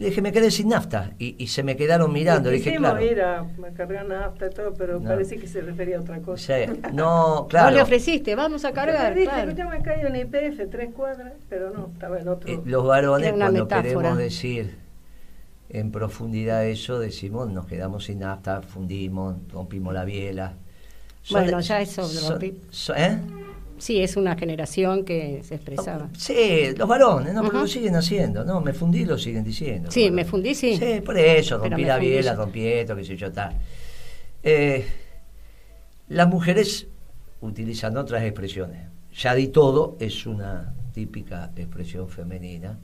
Y 0.00 0.04
le 0.04 0.08
dije, 0.08 0.22
me 0.22 0.32
quedé 0.32 0.50
sin 0.50 0.70
nafta. 0.70 1.12
Y, 1.18 1.36
y 1.38 1.48
se 1.48 1.62
me 1.62 1.76
quedaron 1.76 2.10
mirando. 2.10 2.50
Le 2.50 2.56
dije, 2.56 2.74
claro. 2.74 3.04
ir 3.04 3.20
a, 3.20 3.46
cargar 3.76 4.06
nafta 4.06 4.46
y 4.46 4.50
todo, 4.50 4.72
pero 4.72 4.98
No. 4.98 5.06
parece 5.06 5.36
que 5.36 5.46
se 5.46 5.60
refería 5.60 5.98
a 5.98 6.00
otra 6.00 6.20
cosa. 6.20 6.56
Sí, 6.56 6.72
no, 6.94 7.42
Vos 7.42 7.42
le 7.44 7.48
claro. 7.50 7.82
ofreciste, 7.82 8.34
vamos 8.34 8.64
a 8.64 8.72
cargar. 8.72 9.14
Dije, 9.14 9.26
claro. 9.28 9.50
escuchame, 9.50 9.76
acá 9.76 9.90
hay 9.92 10.06
un 10.06 10.16
IPF, 10.16 10.70
tres 10.70 10.94
cuadras, 10.94 11.34
pero 11.50 11.68
no, 11.70 11.90
estaba 11.92 12.18
en 12.18 12.28
otro. 12.28 12.50
Eh, 12.50 12.60
los 12.64 12.86
varones, 12.86 13.34
cuando 13.34 13.64
metáfora. 13.64 13.82
queremos 13.82 14.16
decir 14.16 14.78
en 15.68 15.92
profundidad 15.92 16.64
eso, 16.66 16.98
decimos, 16.98 17.50
nos 17.50 17.66
quedamos 17.66 18.04
sin 18.06 18.20
nafta, 18.20 18.62
fundimos, 18.62 19.36
rompimos 19.52 19.92
la 19.92 20.06
biela. 20.06 20.54
Bueno, 21.30 21.60
ya 21.60 21.82
eso 21.82 22.00
lo 22.00 22.08
son- 22.08 22.40
son- 22.70 22.96
¿eh? 22.96 23.18
Sí, 23.80 24.00
es 24.02 24.16
una 24.16 24.36
generación 24.36 25.04
que 25.04 25.42
se 25.42 25.56
expresaba. 25.56 26.08
Sí, 26.16 26.74
los 26.76 26.86
varones, 26.86 27.34
no, 27.34 27.42
pero 27.42 27.60
lo 27.60 27.66
siguen 27.66 27.96
haciendo, 27.96 28.44
no, 28.44 28.60
me 28.60 28.72
fundí, 28.72 29.04
lo 29.04 29.18
siguen 29.18 29.42
diciendo. 29.42 29.90
Sí, 29.90 30.10
me 30.10 30.24
fundí, 30.24 30.54
sí. 30.54 30.76
Sí, 30.76 31.00
por 31.00 31.18
eso, 31.18 31.58
rompí 31.58 31.84
la 31.84 31.98
biela, 31.98 32.34
rompí 32.34 32.66
esto, 32.66 32.94
qué 32.94 33.04
sé 33.04 33.16
yo, 33.16 33.32
tal. 33.32 33.56
Eh, 34.42 34.86
las 36.08 36.28
mujeres 36.28 36.86
utilizan 37.40 37.96
otras 37.96 38.22
expresiones. 38.22 38.86
Ya 39.16 39.34
di 39.34 39.48
todo 39.48 39.96
es 39.98 40.26
una 40.26 40.74
típica 40.92 41.50
expresión 41.56 42.08
femenina. 42.08 42.78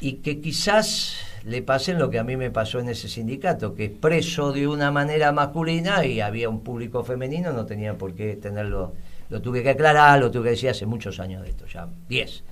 Y 0.00 0.14
que 0.14 0.40
quizás 0.40 1.16
le 1.44 1.62
pasen 1.62 1.98
lo 1.98 2.10
que 2.10 2.18
a 2.18 2.24
mí 2.24 2.36
me 2.36 2.50
pasó 2.50 2.80
en 2.80 2.88
ese 2.88 3.08
sindicato, 3.08 3.74
que 3.74 3.84
expreso 3.84 4.52
de 4.52 4.66
una 4.66 4.90
manera 4.90 5.32
masculina 5.32 6.04
y 6.04 6.20
había 6.20 6.48
un 6.48 6.60
público 6.60 7.04
femenino, 7.04 7.52
no 7.52 7.64
tenía 7.64 7.96
por 7.96 8.14
qué 8.14 8.36
tenerlo, 8.36 8.94
lo 9.30 9.40
tuve 9.42 9.62
que 9.62 9.70
aclarar, 9.70 10.20
lo 10.20 10.30
tuve 10.30 10.44
que 10.44 10.50
decir 10.50 10.70
hace 10.70 10.86
muchos 10.86 11.20
años 11.20 11.42
de 11.42 11.50
esto, 11.50 11.66
ya 11.66 11.88
10. 12.08 12.42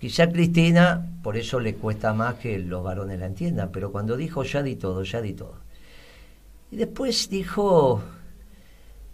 Quizá 0.00 0.28
Cristina, 0.30 1.06
por 1.22 1.36
eso 1.36 1.60
le 1.60 1.76
cuesta 1.76 2.12
más 2.12 2.34
que 2.34 2.58
los 2.58 2.82
varones 2.84 3.18
la 3.20 3.26
entiendan, 3.26 3.70
pero 3.72 3.90
cuando 3.92 4.16
dijo 4.16 4.42
ya 4.44 4.62
di 4.62 4.76
todo, 4.76 5.02
ya 5.02 5.20
di 5.22 5.32
todo. 5.32 5.56
Y 6.70 6.76
después 6.76 7.28
dijo 7.30 8.02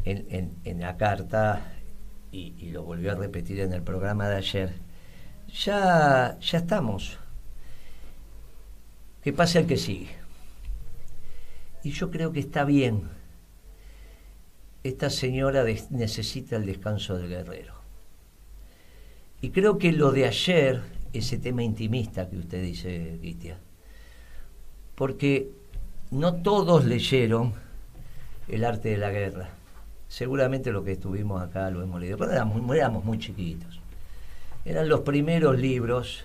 en, 0.04 0.56
en- 0.64 0.80
la 0.80 0.96
carta, 0.96 1.72
y, 2.32 2.54
y 2.58 2.70
lo 2.70 2.84
volvió 2.84 3.12
a 3.12 3.14
repetir 3.16 3.60
en 3.60 3.72
el 3.72 3.82
programa 3.82 4.28
de 4.28 4.36
ayer, 4.36 4.72
ya, 5.64 6.38
ya 6.40 6.58
estamos. 6.58 7.18
Que 9.22 9.32
pase 9.32 9.58
el 9.60 9.66
que 9.66 9.76
sigue. 9.76 10.10
Y 11.82 11.90
yo 11.92 12.10
creo 12.10 12.32
que 12.32 12.40
está 12.40 12.64
bien. 12.64 13.08
Esta 14.82 15.10
señora 15.10 15.64
necesita 15.90 16.56
el 16.56 16.66
descanso 16.66 17.16
del 17.18 17.28
guerrero. 17.28 17.74
Y 19.42 19.50
creo 19.50 19.78
que 19.78 19.92
lo 19.92 20.10
de 20.12 20.26
ayer, 20.26 20.80
ese 21.12 21.38
tema 21.38 21.62
intimista 21.62 22.28
que 22.28 22.36
usted 22.38 22.62
dice, 22.62 23.16
Cristian, 23.20 23.58
porque 24.94 25.50
no 26.10 26.34
todos 26.36 26.84
leyeron 26.84 27.52
El 28.48 28.64
arte 28.64 28.88
de 28.90 28.96
la 28.96 29.10
guerra. 29.10 29.48
Seguramente 30.08 30.72
lo 30.72 30.82
que 30.82 30.92
estuvimos 30.92 31.40
acá 31.40 31.70
lo 31.70 31.82
hemos 31.82 32.00
leído, 32.00 32.18
pero 32.18 32.32
éramos, 32.32 32.60
muy- 32.60 32.78
éramos 32.78 33.04
muy 33.04 33.16
chiquitos. 33.18 33.78
Eran 34.64 34.88
los 34.88 35.00
primeros 35.02 35.56
libros 35.56 36.24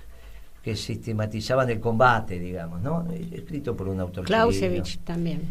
que 0.63 0.75
sistematizaban 0.75 1.69
el 1.69 1.79
combate, 1.79 2.39
digamos, 2.39 2.81
¿no? 2.81 3.05
Escrito 3.12 3.77
por 3.77 3.88
un 3.89 4.00
autor. 4.00 4.25
Clausewitz 4.25 4.97
también. 5.03 5.41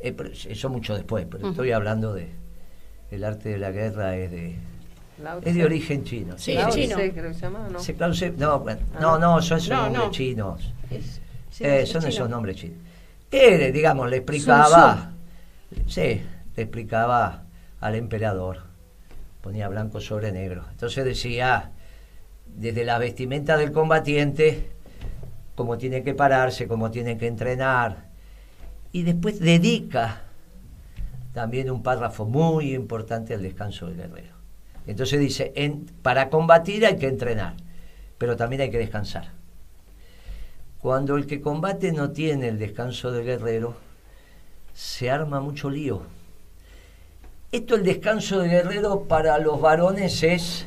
Eh, 0.00 0.12
eso 0.48 0.68
mucho 0.70 0.94
después, 0.96 1.24
pero 1.30 1.50
estoy 1.50 1.70
hablando 1.70 2.12
de 2.12 2.30
el 3.10 3.24
arte 3.24 3.50
de 3.50 3.58
la 3.58 3.70
guerra 3.70 4.16
es 4.16 4.30
de 4.30 4.56
Lao 5.22 5.40
es 5.44 5.54
de 5.54 5.64
origen 5.64 6.04
chino. 6.04 6.36
Sí, 6.38 6.54
Lao 6.54 6.70
chino. 6.70 6.96
Tse, 6.96 7.12
creo 7.12 7.28
que 7.28 7.34
se 7.34 7.40
llamaba, 7.42 7.68
¿no? 7.68 7.78
No, 8.36 8.58
bueno, 8.60 8.80
Ah, 8.94 8.98
no, 9.00 9.18
no, 9.18 9.42
son 9.42 9.58
esos 9.58 9.70
No, 9.70 9.82
nombres 9.84 10.04
no. 10.04 10.10
chinos. 10.10 10.72
Es- 10.90 11.20
sí, 11.50 11.64
Eh, 11.64 11.82
es 11.82 11.88
son 11.88 12.00
chino. 12.00 12.08
esos 12.12 12.28
nombres 12.30 12.56
chinos. 12.56 12.78
Digamos, 13.72 14.10
le 14.10 14.16
explicaba, 14.18 15.12
sí, 15.86 16.22
le 16.56 16.62
explicaba 16.62 17.44
al 17.80 17.94
emperador, 17.96 18.62
ponía 19.40 19.68
blanco 19.68 20.00
sobre 20.00 20.30
negro. 20.32 20.64
Entonces 20.70 21.04
decía, 21.04 21.70
desde 22.46 22.84
la 22.84 22.98
vestimenta 22.98 23.56
del 23.56 23.72
combatiente, 23.72 24.70
cómo 25.54 25.78
tiene 25.78 26.02
que 26.02 26.14
pararse, 26.14 26.66
cómo 26.68 26.90
tiene 26.90 27.16
que 27.18 27.26
entrenar. 27.28 28.06
Y 28.92 29.02
después 29.02 29.38
dedica 29.40 30.22
también 31.34 31.68
un 31.68 31.82
párrafo 31.82 32.24
muy 32.24 32.74
importante 32.74 33.34
al 33.34 33.42
descanso 33.42 33.88
del 33.88 33.96
guerrero. 33.96 34.36
Entonces 34.86 35.18
dice, 35.18 35.52
para 36.00 36.30
combatir 36.30 36.86
hay 36.86 36.96
que 36.96 37.08
entrenar, 37.08 37.56
pero 38.18 38.36
también 38.36 38.62
hay 38.62 38.70
que 38.70 38.78
descansar. 38.78 39.32
Cuando 40.80 41.16
el 41.16 41.26
que 41.26 41.40
combate 41.40 41.92
no 41.92 42.12
tiene 42.12 42.48
el 42.48 42.58
descanso 42.58 43.10
del 43.10 43.24
guerrero, 43.24 43.74
se 44.74 45.10
arma 45.10 45.40
mucho 45.40 45.70
lío. 45.70 46.02
Esto 47.50 47.74
el 47.74 47.82
descanso 47.82 48.38
del 48.38 48.50
guerrero 48.50 49.04
para 49.04 49.38
los 49.38 49.60
varones 49.60 50.22
es, 50.22 50.66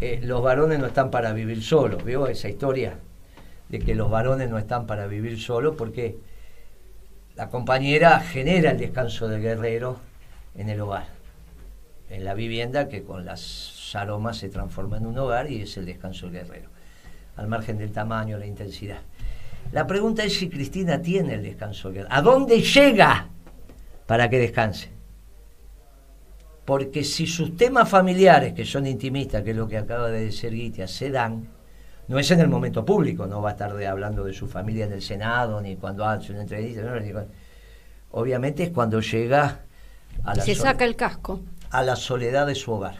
eh, 0.00 0.20
los 0.24 0.42
varones 0.42 0.80
no 0.80 0.86
están 0.86 1.10
para 1.10 1.32
vivir 1.32 1.62
solos, 1.62 2.02
¿vio 2.04 2.26
esa 2.26 2.48
historia? 2.48 2.98
De 3.68 3.78
que 3.78 3.94
los 3.94 4.10
varones 4.10 4.50
no 4.50 4.58
están 4.58 4.86
para 4.86 5.06
vivir 5.06 5.40
solos 5.40 5.76
porque 5.76 6.16
la 7.36 7.48
compañera 7.48 8.20
genera 8.20 8.70
el 8.70 8.78
descanso 8.78 9.28
del 9.28 9.42
guerrero 9.42 9.98
en 10.54 10.68
el 10.68 10.80
hogar, 10.80 11.06
en 12.08 12.24
la 12.24 12.34
vivienda 12.34 12.88
que 12.88 13.02
con 13.02 13.24
las 13.24 13.92
aromas 13.94 14.38
se 14.38 14.48
transforma 14.48 14.98
en 14.98 15.06
un 15.06 15.18
hogar 15.18 15.50
y 15.50 15.62
es 15.62 15.76
el 15.76 15.86
descanso 15.86 16.26
del 16.26 16.44
guerrero, 16.44 16.68
al 17.36 17.48
margen 17.48 17.78
del 17.78 17.90
tamaño, 17.90 18.38
la 18.38 18.46
intensidad. 18.46 19.00
La 19.72 19.86
pregunta 19.86 20.22
es 20.22 20.34
si 20.34 20.48
Cristina 20.48 21.02
tiene 21.02 21.34
el 21.34 21.42
descanso 21.42 21.88
del 21.88 21.96
guerrero. 21.96 22.14
¿A 22.14 22.22
dónde 22.22 22.60
llega 22.60 23.28
para 24.06 24.30
que 24.30 24.38
descanse? 24.38 24.90
Porque 26.64 27.02
si 27.02 27.26
sus 27.26 27.56
temas 27.56 27.88
familiares, 27.88 28.54
que 28.54 28.64
son 28.64 28.86
intimistas, 28.86 29.42
que 29.42 29.50
es 29.50 29.56
lo 29.56 29.68
que 29.68 29.76
acaba 29.76 30.08
de 30.08 30.26
decir 30.26 30.52
Guitia, 30.52 30.86
se 30.86 31.10
dan, 31.10 31.48
no 32.08 32.18
es 32.18 32.30
en 32.30 32.40
el 32.40 32.48
momento 32.48 32.84
público, 32.84 33.26
no 33.26 33.40
va 33.42 33.50
a 33.50 33.52
estar 33.52 33.74
de- 33.74 33.86
hablando 33.86 34.24
de 34.24 34.32
su 34.32 34.46
familia 34.46 34.84
en 34.86 34.92
el 34.92 35.02
Senado, 35.02 35.60
ni 35.60 35.76
cuando 35.76 36.04
hace 36.04 36.32
una 36.32 36.42
entrevista, 36.42 36.82
no, 36.82 36.98
ni 37.00 37.12
cuando- 37.12 37.32
obviamente 38.12 38.62
es 38.64 38.70
cuando 38.70 39.00
llega 39.00 39.60
a 40.22 40.34
la, 40.34 40.42
Se 40.42 40.54
sol- 40.54 40.66
saca 40.66 40.84
el 40.84 40.96
casco. 40.96 41.40
a 41.70 41.82
la 41.82 41.96
soledad 41.96 42.46
de 42.46 42.54
su 42.54 42.72
hogar. 42.72 42.96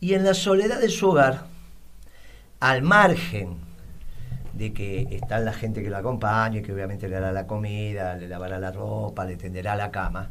Y 0.00 0.14
en 0.14 0.24
la 0.24 0.34
soledad 0.34 0.80
de 0.80 0.88
su 0.90 1.08
hogar, 1.10 1.44
al 2.60 2.82
margen 2.82 3.56
de 4.52 4.72
que 4.72 5.08
está 5.10 5.38
la 5.40 5.52
gente 5.52 5.82
que 5.82 5.90
la 5.90 5.98
acompañe, 5.98 6.62
que 6.62 6.72
obviamente 6.72 7.08
le 7.08 7.16
hará 7.16 7.32
la 7.32 7.46
comida, 7.46 8.14
le 8.14 8.28
lavará 8.28 8.58
la 8.58 8.70
ropa, 8.70 9.24
le 9.24 9.36
tenderá 9.36 9.74
la 9.74 9.90
cama, 9.90 10.30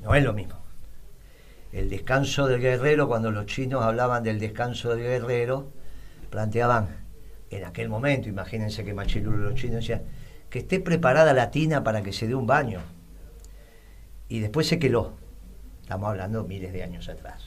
no 0.00 0.14
es 0.14 0.24
lo 0.24 0.32
mismo. 0.32 0.56
El 1.72 1.88
descanso 1.88 2.48
del 2.48 2.60
guerrero, 2.60 3.06
cuando 3.06 3.30
los 3.30 3.46
chinos 3.46 3.84
hablaban 3.84 4.24
del 4.24 4.40
descanso 4.40 4.90
del 4.96 5.04
guerrero, 5.04 5.68
planteaban 6.30 7.00
en 7.50 7.64
aquel 7.64 7.88
momento, 7.88 8.28
imagínense 8.28 8.84
que 8.84 8.94
Machirulo 8.94 9.38
los 9.38 9.54
chinos 9.54 9.76
decía, 9.76 10.02
que 10.48 10.60
esté 10.60 10.80
preparada 10.80 11.32
la 11.32 11.50
tina 11.50 11.82
para 11.82 12.02
que 12.02 12.12
se 12.12 12.26
dé 12.26 12.34
un 12.34 12.46
baño. 12.46 12.80
Y 14.28 14.38
después 14.38 14.68
se 14.68 14.78
queló. 14.78 15.14
Estamos 15.82 16.08
hablando 16.10 16.44
miles 16.44 16.72
de 16.72 16.84
años 16.84 17.08
atrás. 17.08 17.42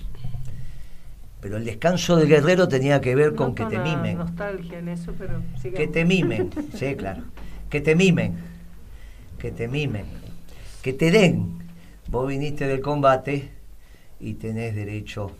Pero 1.39 1.57
el 1.57 1.65
descanso 1.65 2.15
del 2.17 2.27
guerrero 2.27 2.67
tenía 2.67 3.01
que 3.01 3.15
ver 3.15 3.35
con 3.35 3.55
que 3.55 3.65
te 3.65 3.79
mimen. 3.79 4.17
nostalgia 4.17 4.79
en 4.79 4.89
eso, 4.89 5.13
pero 5.17 5.41
que 5.61 5.87
te 5.87 6.05
mimen, 6.05 6.49
sí, 6.73 6.95
claro. 6.95 7.23
Que 7.69 7.81
te 7.81 7.95
mimen, 7.95 8.35
que 9.37 9.51
te 9.51 9.67
mimen, 9.67 10.05
que 10.81 10.93
te 10.93 11.11
den. 11.11 11.59
Vos 12.07 12.27
viniste 12.27 12.67
del 12.67 12.81
combate 12.81 13.49
y 14.19 14.35
tenés 14.35 14.75
derecho. 14.75 15.31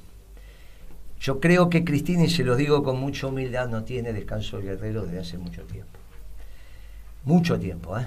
Yo 1.23 1.39
creo 1.39 1.69
que 1.69 1.85
Cristina, 1.85 2.25
y 2.25 2.29
se 2.29 2.43
lo 2.43 2.57
digo 2.57 2.83
con 2.83 2.99
mucha 2.99 3.27
humildad, 3.27 3.69
no 3.69 3.85
tiene 3.85 4.11
descanso 4.11 4.57
del 4.57 4.65
guerrero 4.65 5.03
desde 5.03 5.19
hace 5.19 5.37
mucho 5.37 5.61
tiempo. 5.63 5.97
Mucho 7.23 7.57
tiempo, 7.57 7.97
¿eh? 7.97 8.05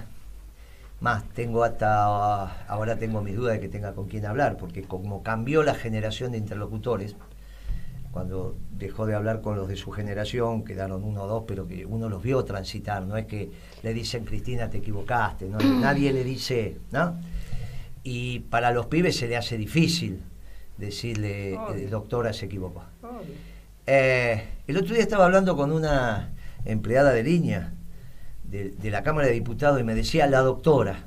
Más, 1.00 1.24
tengo 1.30 1.64
hasta 1.64 2.66
ahora 2.66 2.98
tengo 2.98 3.22
mis 3.22 3.34
dudas 3.34 3.54
de 3.54 3.60
que 3.60 3.68
tenga 3.70 3.94
con 3.94 4.06
quién 4.06 4.26
hablar, 4.26 4.58
porque 4.58 4.82
como 4.82 5.22
cambió 5.22 5.62
la 5.62 5.74
generación 5.74 6.32
de 6.32 6.38
interlocutores, 6.38 7.16
cuando 8.10 8.54
dejó 8.72 9.06
de 9.06 9.14
hablar 9.14 9.40
con 9.40 9.56
los 9.56 9.66
de 9.68 9.76
su 9.76 9.92
generación, 9.92 10.62
quedaron 10.62 11.02
uno 11.02 11.22
o 11.22 11.26
dos, 11.26 11.44
pero 11.46 11.66
que 11.66 11.86
uno 11.86 12.10
los 12.10 12.22
vio 12.22 12.44
transitar, 12.44 13.02
no 13.02 13.16
es 13.16 13.24
que 13.24 13.50
le 13.82 13.94
dicen 13.94 14.26
Cristina 14.26 14.68
te 14.68 14.78
equivocaste, 14.78 15.48
¿no? 15.48 15.56
nadie 15.58 16.12
le 16.12 16.22
dice, 16.22 16.76
¿no? 16.92 17.16
Y 18.02 18.40
para 18.40 18.72
los 18.72 18.86
pibes 18.86 19.16
se 19.16 19.26
le 19.26 19.38
hace 19.38 19.56
difícil 19.56 20.20
decirle, 20.76 21.54
eh, 21.54 21.88
doctora 21.90 22.32
se 22.32 22.46
equivocó. 22.46 22.84
Eh, 23.86 24.42
el 24.66 24.76
otro 24.76 24.94
día 24.94 25.02
estaba 25.02 25.26
hablando 25.26 25.56
con 25.56 25.72
una 25.72 26.32
empleada 26.64 27.12
de 27.12 27.22
línea 27.22 27.72
de, 28.44 28.70
de, 28.70 28.90
la 28.90 29.02
Cámara 29.02 29.28
de 29.28 29.34
Diputados 29.34 29.80
y 29.80 29.84
me 29.84 29.94
decía 29.94 30.26
la 30.26 30.40
doctora. 30.40 31.06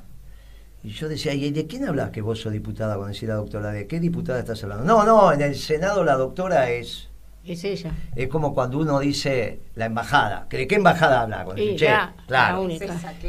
Y 0.82 0.90
yo 0.90 1.08
decía, 1.08 1.34
¿y 1.34 1.50
de 1.50 1.66
quién 1.66 1.86
hablas 1.86 2.10
que 2.10 2.22
vos 2.22 2.40
sos 2.40 2.52
diputada 2.52 2.94
cuando 2.94 3.12
decís 3.12 3.28
la 3.28 3.34
doctora? 3.34 3.70
¿De 3.70 3.86
qué 3.86 4.00
diputada 4.00 4.38
estás 4.38 4.62
hablando? 4.64 4.84
No, 4.84 5.04
no, 5.04 5.32
en 5.32 5.42
el 5.42 5.54
Senado 5.54 6.04
la 6.04 6.16
doctora 6.16 6.70
es... 6.70 7.08
Es 7.44 7.64
ella. 7.64 7.92
Es 8.16 8.28
como 8.28 8.54
cuando 8.54 8.78
uno 8.78 8.98
dice 9.00 9.60
la 9.74 9.86
embajada. 9.86 10.46
¿De 10.48 10.66
qué 10.66 10.76
embajada 10.76 11.22
habla? 11.22 11.46
Sí, 11.56 11.76
claro. 11.76 12.12
claro. 12.26 12.68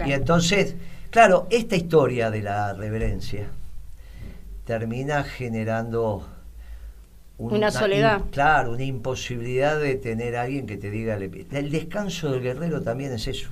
Y 0.05 0.11
entonces, 0.11 0.75
claro, 1.09 1.47
esta 1.49 1.75
historia 1.75 2.29
de 2.29 2.41
la 2.41 2.73
reverencia 2.73 3.47
termina 4.65 5.23
generando 5.23 6.25
una, 7.41 7.71
soledad. 7.71 8.21
claro, 8.31 8.71
una 8.73 8.83
imposibilidad 8.83 9.79
de 9.79 9.95
tener 9.95 10.35
a 10.35 10.43
alguien 10.43 10.65
que 10.65 10.77
te 10.77 10.91
diga... 10.91 11.15
El 11.15 11.71
descanso 11.71 12.31
del 12.31 12.41
guerrero 12.41 12.81
también 12.81 13.13
es 13.13 13.27
eso. 13.27 13.49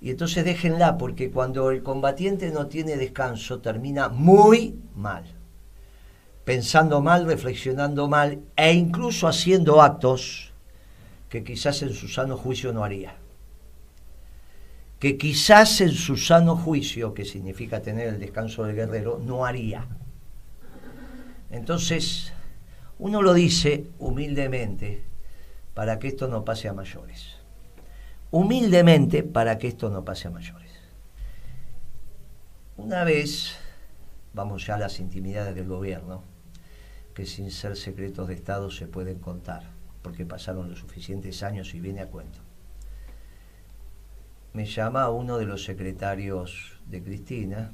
Y 0.00 0.10
entonces 0.10 0.44
déjenla, 0.44 0.98
porque 0.98 1.30
cuando 1.30 1.70
el 1.70 1.82
combatiente 1.82 2.50
no 2.50 2.66
tiene 2.66 2.96
descanso, 2.96 3.60
termina 3.60 4.08
muy 4.08 4.76
mal. 4.96 5.24
Pensando 6.44 7.00
mal, 7.00 7.24
reflexionando 7.24 8.08
mal 8.08 8.40
e 8.56 8.72
incluso 8.72 9.28
haciendo 9.28 9.80
actos 9.80 10.52
que 11.28 11.44
quizás 11.44 11.82
en 11.82 11.94
su 11.94 12.08
sano 12.08 12.36
juicio 12.36 12.72
no 12.72 12.82
haría. 12.82 13.14
Que 14.98 15.16
quizás 15.16 15.80
en 15.80 15.92
su 15.92 16.16
sano 16.16 16.56
juicio, 16.56 17.14
que 17.14 17.24
significa 17.24 17.80
tener 17.80 18.08
el 18.08 18.18
descanso 18.18 18.64
del 18.64 18.74
guerrero, 18.74 19.20
no 19.24 19.46
haría. 19.46 19.86
Entonces, 21.52 22.32
uno 22.98 23.22
lo 23.22 23.34
dice 23.34 23.86
humildemente 24.00 25.04
para 25.74 26.00
que 26.00 26.08
esto 26.08 26.26
no 26.26 26.44
pase 26.44 26.68
a 26.68 26.72
mayores 26.72 27.42
humildemente 28.32 29.22
para 29.22 29.58
que 29.58 29.68
esto 29.68 29.90
no 29.90 30.04
pase 30.04 30.26
a 30.26 30.30
mayores. 30.30 30.72
Una 32.78 33.04
vez, 33.04 33.54
vamos 34.32 34.66
ya 34.66 34.74
a 34.74 34.78
las 34.78 34.98
intimidades 34.98 35.54
del 35.54 35.68
gobierno, 35.68 36.24
que 37.14 37.26
sin 37.26 37.50
ser 37.50 37.76
secretos 37.76 38.26
de 38.26 38.34
Estado 38.34 38.70
se 38.70 38.86
pueden 38.86 39.18
contar, 39.18 39.64
porque 40.00 40.24
pasaron 40.24 40.70
los 40.70 40.78
suficientes 40.78 41.42
años 41.42 41.74
y 41.74 41.80
viene 41.80 42.00
a 42.00 42.06
cuento. 42.06 42.40
Me 44.54 44.64
llama 44.64 45.10
uno 45.10 45.36
de 45.36 45.44
los 45.44 45.64
secretarios 45.64 46.80
de 46.86 47.02
Cristina 47.02 47.72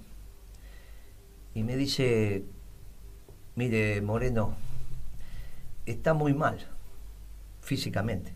y 1.54 1.62
me 1.62 1.76
dice, 1.76 2.44
mire 3.58 4.00
Moreno, 4.00 4.54
está 5.84 6.14
muy 6.14 6.32
mal 6.32 6.58
físicamente. 7.60 8.32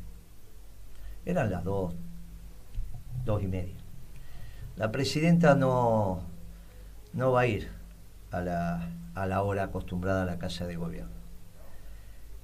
Eran 1.24 1.48
las 1.48 1.62
dos, 1.62 1.94
dos 3.24 3.40
y 3.40 3.46
media. 3.46 3.76
La 4.76 4.90
presidenta 4.90 5.54
no, 5.54 6.22
no 7.12 7.30
va 7.30 7.42
a 7.42 7.46
ir 7.46 7.70
a 8.32 8.40
la, 8.40 8.90
a 9.14 9.26
la 9.26 9.42
hora 9.44 9.62
acostumbrada 9.62 10.22
a 10.22 10.26
la 10.26 10.40
casa 10.40 10.66
de 10.66 10.74
gobierno. 10.74 11.14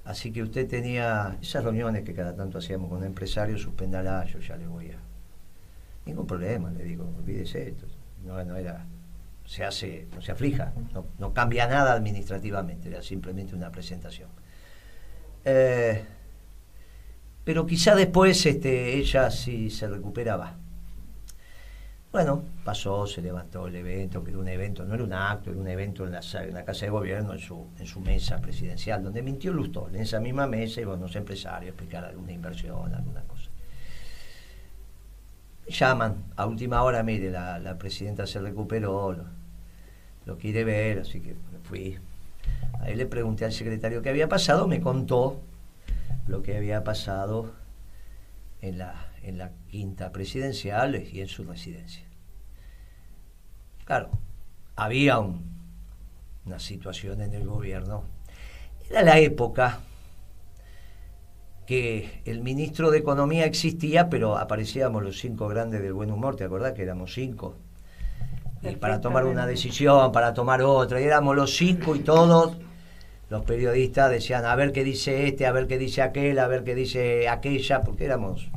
Así 0.05 0.31
que 0.31 0.41
usted 0.41 0.65
tenía 0.65 1.37
esas 1.41 1.65
reuniones 1.65 2.05
que 2.05 2.13
cada 2.13 2.33
tanto 2.33 2.59
hacíamos 2.59 2.89
con 2.89 3.03
empresarios, 3.03 3.61
suspéndala, 3.61 4.23
yo 4.23 4.39
ya 4.39 4.55
le 4.55 4.67
voy 4.67 4.91
a. 4.91 4.99
Ningún 6.05 6.25
problema, 6.25 6.71
le 6.71 6.85
digo, 6.85 7.13
olvídese 7.17 7.67
esto. 7.67 7.87
No, 8.23 8.41
no 8.45 8.55
era. 8.55 8.85
Se 9.49 9.65
hace, 9.65 10.07
no 10.13 10.21
se 10.21 10.31
aflija, 10.31 10.73
no, 10.93 11.07
no 11.17 11.33
cambia 11.33 11.65
nada 11.65 11.93
administrativamente, 11.93 12.87
era 12.87 13.01
simplemente 13.01 13.55
una 13.55 13.71
presentación. 13.71 14.29
Eh, 15.43 16.03
pero 17.43 17.65
quizá 17.65 17.95
después 17.95 18.45
este, 18.45 18.95
ella 18.95 19.31
si 19.31 19.71
se 19.71 19.87
recuperaba. 19.87 20.55
Bueno, 22.11 22.43
pasó, 22.63 23.07
se 23.07 23.23
levantó 23.23 23.65
el 23.65 23.75
evento, 23.75 24.23
que 24.23 24.29
era 24.29 24.39
un 24.39 24.47
evento, 24.47 24.85
no 24.85 24.93
era 24.93 25.03
un 25.03 25.13
acto, 25.13 25.49
era 25.49 25.59
un 25.59 25.67
evento 25.67 26.05
en 26.05 26.11
la, 26.11 26.21
en 26.43 26.53
la 26.53 26.63
Casa 26.63 26.85
de 26.85 26.91
Gobierno, 26.91 27.33
en 27.33 27.39
su, 27.39 27.69
en 27.79 27.87
su 27.87 28.01
mesa 28.01 28.39
presidencial, 28.39 29.03
donde 29.03 29.23
mintió 29.23 29.51
Lustol, 29.51 29.95
en 29.95 30.01
esa 30.01 30.19
misma 30.19 30.45
mesa 30.45 30.81
iban 30.81 31.01
los 31.01 31.15
empresarios 31.15 31.71
a 31.71 31.73
explicar 31.73 32.05
alguna 32.05 32.33
inversión, 32.33 32.93
alguna 32.93 33.23
cosa. 33.23 33.49
Llaman, 35.67 36.25
a 36.35 36.45
última 36.45 36.83
hora, 36.83 37.01
mire, 37.01 37.31
la, 37.31 37.75
presidenta 37.79 38.27
se 38.27 38.39
recuperó, 38.39 39.15
lo, 40.29 40.37
quiere 40.37 40.63
ver, 40.63 40.99
así 40.99 41.19
que 41.19 41.35
fui. 41.63 41.97
Ahí 42.79 42.95
le 42.95 43.05
pregunté 43.05 43.45
al 43.45 43.51
secretario 43.51 44.01
qué 44.01 44.09
había 44.09 44.29
pasado, 44.29 44.67
me 44.67 44.81
contó 44.81 45.41
lo 46.27 46.41
que 46.43 46.55
había 46.55 46.83
pasado 46.83 47.53
en 48.61 48.77
la, 48.77 49.11
en 49.23 49.37
la 49.37 49.51
quinta 49.69 50.11
presidencial 50.11 50.95
y 50.95 51.21
en 51.21 51.27
su 51.27 51.43
residencia. 51.43 52.03
Claro, 53.85 54.11
había 54.75 55.19
una 55.19 56.59
situación 56.59 57.21
en 57.21 57.33
el 57.33 57.45
gobierno. 57.45 58.03
Era 58.89 59.01
la 59.03 59.19
época 59.19 59.79
que 61.65 62.21
el 62.25 62.41
ministro 62.41 62.89
de 62.89 62.97
Economía 62.97 63.45
existía, 63.45 64.09
pero 64.09 64.37
aparecíamos 64.37 65.03
los 65.03 65.19
cinco 65.19 65.47
grandes 65.47 65.81
del 65.81 65.93
buen 65.93 66.11
humor, 66.11 66.35
¿te 66.35 66.43
acordás 66.43 66.73
que 66.73 66.81
éramos 66.81 67.13
cinco? 67.13 67.55
Y 68.61 68.75
para 68.75 68.99
tomar 68.99 69.25
una 69.25 69.45
decisión, 69.45 70.11
para 70.11 70.33
tomar 70.33 70.61
otra, 70.61 70.99
y 70.99 71.05
éramos 71.05 71.35
los 71.35 71.55
cinco 71.55 71.95
y 71.95 71.99
todos 71.99 72.57
los 73.29 73.45
periodistas 73.45 74.11
decían 74.11 74.45
a 74.45 74.55
ver 74.55 74.73
qué 74.73 74.83
dice 74.83 75.27
este, 75.27 75.45
a 75.45 75.51
ver 75.51 75.67
qué 75.67 75.77
dice 75.77 76.01
aquel, 76.01 76.39
a 76.39 76.47
ver 76.47 76.63
qué 76.63 76.75
dice 76.75 77.29
aquella, 77.29 77.81
porque 77.81 78.05
éramos... 78.05 78.49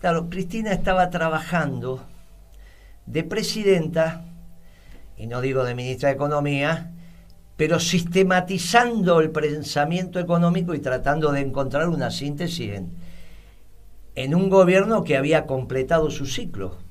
Claro, 0.00 0.28
Cristina 0.28 0.72
estaba 0.72 1.08
trabajando 1.08 2.04
de 3.06 3.24
presidenta, 3.24 4.24
y 5.16 5.26
no 5.26 5.40
digo 5.40 5.64
de 5.64 5.74
ministra 5.74 6.10
de 6.10 6.16
Economía, 6.16 6.92
pero 7.56 7.78
sistematizando 7.78 9.20
el 9.20 9.30
pensamiento 9.30 10.18
económico 10.18 10.74
y 10.74 10.80
tratando 10.80 11.32
de 11.32 11.40
encontrar 11.40 11.88
una 11.88 12.10
síntesis 12.10 12.72
en, 12.72 12.92
en 14.14 14.34
un 14.34 14.50
gobierno 14.50 15.04
que 15.04 15.16
había 15.16 15.46
completado 15.46 16.10
su 16.10 16.26
ciclo 16.26 16.84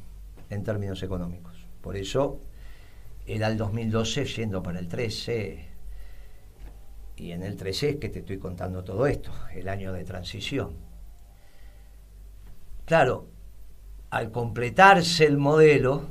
en 0.54 0.64
términos 0.64 1.04
económicos. 1.04 1.68
Por 1.82 1.98
eso 1.98 2.42
era 3.26 3.48
el 3.48 3.58
2012 3.58 4.26
yendo 4.26 4.64
para 4.64 4.80
el 4.80 4.88
13, 4.88 5.70
y 7.16 7.32
en 7.32 7.44
el 7.44 7.56
13 7.56 7.90
es 7.90 7.96
que 7.98 8.10
te 8.10 8.20
estoy 8.20 8.38
contando 8.38 8.84
todo 8.84 9.06
esto, 9.08 9.32
el 9.54 9.70
año 9.70 9.94
de 9.94 10.04
transición. 10.04 10.76
Claro, 12.86 13.28
al 14.10 14.32
completarse 14.32 15.26
el 15.26 15.38
modelo, 15.38 16.10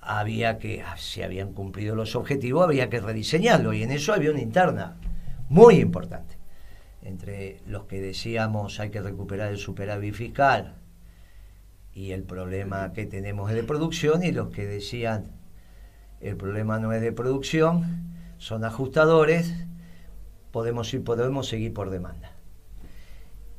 había 0.00 0.58
que, 0.58 0.82
ah, 0.82 0.96
si 0.96 1.22
habían 1.22 1.52
cumplido 1.52 1.94
los 1.94 2.16
objetivos, 2.16 2.64
había 2.64 2.88
que 2.88 3.00
rediseñarlo. 3.00 3.72
Y 3.72 3.82
en 3.82 3.90
eso 3.90 4.12
había 4.12 4.30
una 4.30 4.40
interna 4.40 4.96
muy 5.48 5.76
importante. 5.76 6.38
Entre 7.02 7.60
los 7.66 7.84
que 7.84 8.00
decíamos 8.00 8.80
hay 8.80 8.90
que 8.90 9.00
recuperar 9.00 9.50
el 9.50 9.58
superávit 9.58 10.14
fiscal 10.14 10.77
y 11.98 12.12
el 12.12 12.22
problema 12.22 12.92
que 12.92 13.06
tenemos 13.06 13.50
es 13.50 13.56
de 13.56 13.64
producción, 13.64 14.22
y 14.22 14.30
los 14.30 14.50
que 14.50 14.66
decían 14.66 15.32
el 16.20 16.36
problema 16.36 16.78
no 16.78 16.92
es 16.92 17.00
de 17.00 17.10
producción, 17.10 18.14
son 18.38 18.64
ajustadores 18.64 19.52
podemos 20.52 20.94
ir, 20.94 21.02
podemos 21.02 21.48
seguir 21.48 21.74
por 21.74 21.90
demanda. 21.90 22.30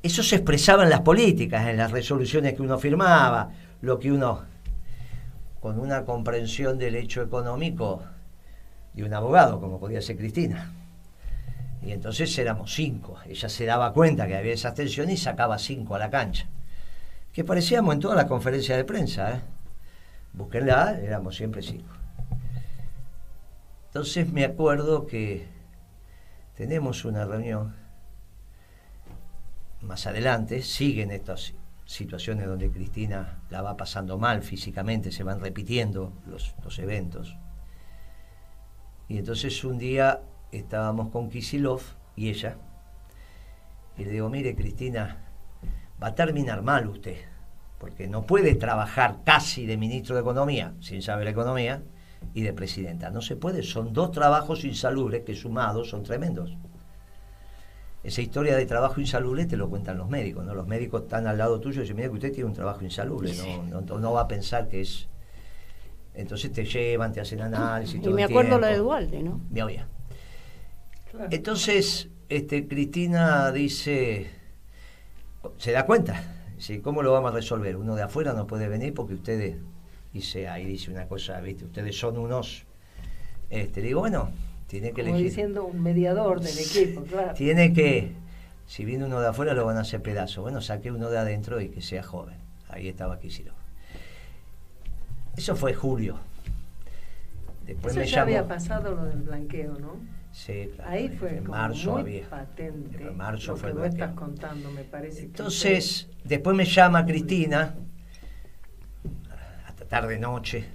eso 0.04 0.24
se 0.24 0.38
expresaba 0.38 0.84
en 0.84 0.90
las 0.90 1.02
políticas, 1.02 1.68
en 1.68 1.76
las 1.76 1.92
resoluciones 1.92 2.54
que 2.54 2.62
uno 2.62 2.80
firmaba, 2.80 3.52
lo 3.82 4.00
que 4.00 4.10
uno, 4.10 4.46
con 5.60 5.78
una 5.78 6.06
comprensión 6.06 6.78
del 6.78 6.96
hecho 6.96 7.22
económico 7.22 8.04
de 8.94 9.04
un 9.04 9.14
abogado, 9.14 9.60
como 9.60 9.82
podía 9.82 10.02
ser 10.02 10.16
Cristina. 10.16 10.72
Y 11.82 11.92
entonces 11.92 12.38
éramos 12.38 12.74
cinco. 12.74 13.18
Ella 13.28 13.50
se 13.50 13.66
daba 13.66 13.92
cuenta 13.92 14.28
que 14.28 14.38
había 14.38 14.54
esa 14.54 14.74
tensión 14.74 15.10
y 15.10 15.18
sacaba 15.18 15.60
cinco 15.60 15.96
a 15.96 16.00
la 16.00 16.10
cancha. 16.10 16.48
Que 17.40 17.46
parecíamos 17.46 17.94
en 17.94 18.02
todas 18.02 18.18
las 18.18 18.26
conferencias 18.26 18.78
de 18.78 18.84
prensa. 18.84 19.32
¿eh? 19.32 19.42
Búsquenla, 20.34 21.00
éramos 21.00 21.38
siempre 21.38 21.62
cinco. 21.62 21.94
Entonces 23.86 24.30
me 24.34 24.44
acuerdo 24.44 25.08
que 25.08 25.48
tenemos 26.58 27.06
una 27.06 27.24
reunión 27.24 27.78
más 29.80 30.06
adelante, 30.06 30.62
siguen 30.62 31.12
estas 31.12 31.54
situaciones 31.86 32.46
donde 32.46 32.72
Cristina 32.72 33.40
la 33.50 33.62
va 33.62 33.78
pasando 33.78 34.18
mal 34.18 34.44
físicamente, 34.44 35.10
se 35.10 35.24
van 35.24 35.40
repitiendo 35.40 36.12
los, 36.28 36.54
los 36.62 36.78
eventos. 36.80 37.38
Y 39.08 39.18
entonces 39.18 39.64
un 39.64 39.78
día 39.78 40.24
estábamos 40.52 41.08
con 41.08 41.30
Kisilov 41.30 41.84
y 42.18 42.32
ella, 42.32 42.58
y 43.96 44.04
le 44.04 44.12
digo, 44.12 44.28
mire 44.28 44.58
Cristina, 44.58 45.29
va 46.02 46.08
a 46.08 46.16
terminar 46.16 46.62
mal 46.62 46.88
usted, 46.88 47.18
porque 47.78 48.08
no 48.08 48.24
puede 48.24 48.56
trabajar 48.56 49.20
casi 49.24 49.66
de 49.66 49.78
ministro 49.78 50.16
de 50.16 50.22
Economía, 50.22 50.74
sin 50.80 51.02
saber 51.02 51.28
economía, 51.28 51.82
y 52.34 52.42
de 52.42 52.54
presidenta. 52.54 53.10
No 53.10 53.22
se 53.22 53.36
puede, 53.36 53.64
son 53.64 53.94
dos 53.94 54.12
trabajos 54.12 54.64
insalubres 54.64 55.24
que 55.24 55.36
sumados 55.36 55.90
son 55.90 56.04
tremendos. 56.04 56.56
Esa 58.04 58.22
historia 58.22 58.56
de 58.56 58.66
trabajo 58.66 59.02
insalubre 59.02 59.46
te 59.46 59.58
lo 59.58 59.70
cuentan 59.70 59.98
los 59.98 60.10
médicos, 60.10 60.46
¿no? 60.46 60.54
Los 60.54 60.68
médicos 60.68 61.04
están 61.04 61.28
al 61.28 61.38
lado 61.38 61.60
tuyo 61.60 61.80
y 61.80 61.82
dicen, 61.82 61.98
mira 61.98 62.08
que 62.08 62.16
usted 62.16 62.32
tiene 62.32 62.46
un 62.46 62.56
trabajo 62.56 62.84
insalubre, 62.84 63.34
no, 63.70 63.82
no, 63.82 64.14
va 64.14 64.22
a 64.22 64.28
pensar 64.28 64.70
que 64.70 64.82
es... 64.82 65.08
Entonces 66.14 66.52
te 66.52 66.66
llevan, 66.66 67.12
te 67.14 67.22
hacen 67.22 67.42
análisis. 67.42 68.02
Y 68.04 68.10
me 68.10 68.24
acuerdo 68.24 68.58
lo 68.58 68.68
de 68.68 68.78
Dualde, 68.78 69.22
¿no? 69.22 69.42
Me 69.50 69.64
oía. 69.64 69.88
Entonces, 71.30 72.10
este, 72.30 72.68
Cristina 72.68 73.52
dice, 73.52 74.30
se 75.58 75.72
da 75.72 75.86
cuenta, 75.86 76.22
dice, 76.56 76.82
¿cómo 76.82 77.02
lo 77.04 77.12
vamos 77.12 77.32
a 77.32 77.36
resolver? 77.36 77.78
Uno 77.78 77.96
de 77.96 78.04
afuera 78.04 78.34
no 78.34 78.48
puede 78.48 78.68
venir 78.68 78.94
porque 78.94 79.14
ustedes, 79.14 79.58
dice, 80.14 80.48
ahí 80.48 80.66
dice 80.66 80.92
una 80.92 81.08
cosa, 81.08 81.40
¿viste? 81.42 81.66
Ustedes 81.66 81.98
son 81.98 82.18
unos, 82.18 82.66
este, 83.50 83.82
digo, 83.82 84.02
bueno, 84.02 84.32
tiene 84.68 84.92
que 84.92 85.04
Como 85.04 85.18
diciendo 85.18 85.66
un 85.66 85.82
mediador 85.82 86.42
del 86.42 86.58
equipo, 86.58 87.04
claro. 87.04 87.34
Tiene 87.34 87.74
que, 87.74 88.12
si 88.68 88.86
viene 88.86 89.06
uno 89.06 89.20
de 89.20 89.28
afuera 89.28 89.54
lo 89.54 89.66
van 89.66 89.78
a 89.78 89.82
hacer 89.82 90.02
pedazo. 90.02 90.42
Bueno, 90.44 90.62
saque 90.62 90.92
uno 90.92 91.10
de 91.10 91.18
adentro 91.18 91.60
y 91.60 91.70
que 91.70 91.82
sea 91.82 92.04
joven. 92.04 92.38
Ahí 92.70 92.88
estaba 92.88 93.20
Kicillof. 93.20 93.56
Eso 95.36 95.56
fue 95.56 95.74
julio. 95.74 96.20
Después 97.66 97.96
Eso 97.96 98.04
ya 98.04 98.22
había 98.22 98.48
pasado 98.48 98.94
lo 98.94 99.06
del 99.06 99.22
blanqueo, 99.22 99.78
¿no? 99.80 99.98
Sí, 100.32 100.70
claro. 100.76 100.92
Ahí 100.92 101.10
fue 101.10 101.38
en 101.38 101.50
marzo 101.50 101.92
muy 101.92 102.02
había. 102.02 102.30
patente. 102.30 103.04
En 103.04 103.18
marzo 103.18 103.52
lo 103.52 103.58
fue 103.58 103.72
que 103.72 103.78
vos 103.78 103.88
estás 103.88 104.14
contando, 104.14 104.72
me 104.72 104.84
parece. 104.84 105.20
que 105.20 105.26
Entonces, 105.26 106.08
después 106.24 106.56
me 106.56 106.66
llama 106.66 107.06
Cristina, 107.06 107.76
hasta 109.68 109.86
tarde 109.86 110.20
noche, 110.20 110.66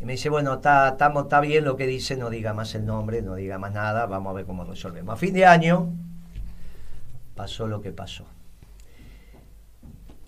y 0.00 0.04
me 0.04 0.12
dice, 0.12 0.28
bueno, 0.28 0.54
está 0.54 0.96
está 0.98 1.40
bien 1.40 1.64
lo 1.64 1.76
que 1.76 1.86
dice, 1.86 2.16
no 2.16 2.30
diga 2.30 2.52
más 2.52 2.74
el 2.74 2.86
nombre, 2.86 3.22
no 3.22 3.34
diga 3.34 3.58
más 3.58 3.72
nada, 3.72 4.06
vamos 4.06 4.30
a 4.30 4.34
ver 4.34 4.46
cómo 4.46 4.64
resolvemos. 4.64 5.12
A 5.12 5.16
fin 5.16 5.34
de 5.34 5.46
año 5.46 5.92
pasó 7.34 7.66
lo 7.66 7.80
que 7.80 7.92
pasó. 7.92 8.26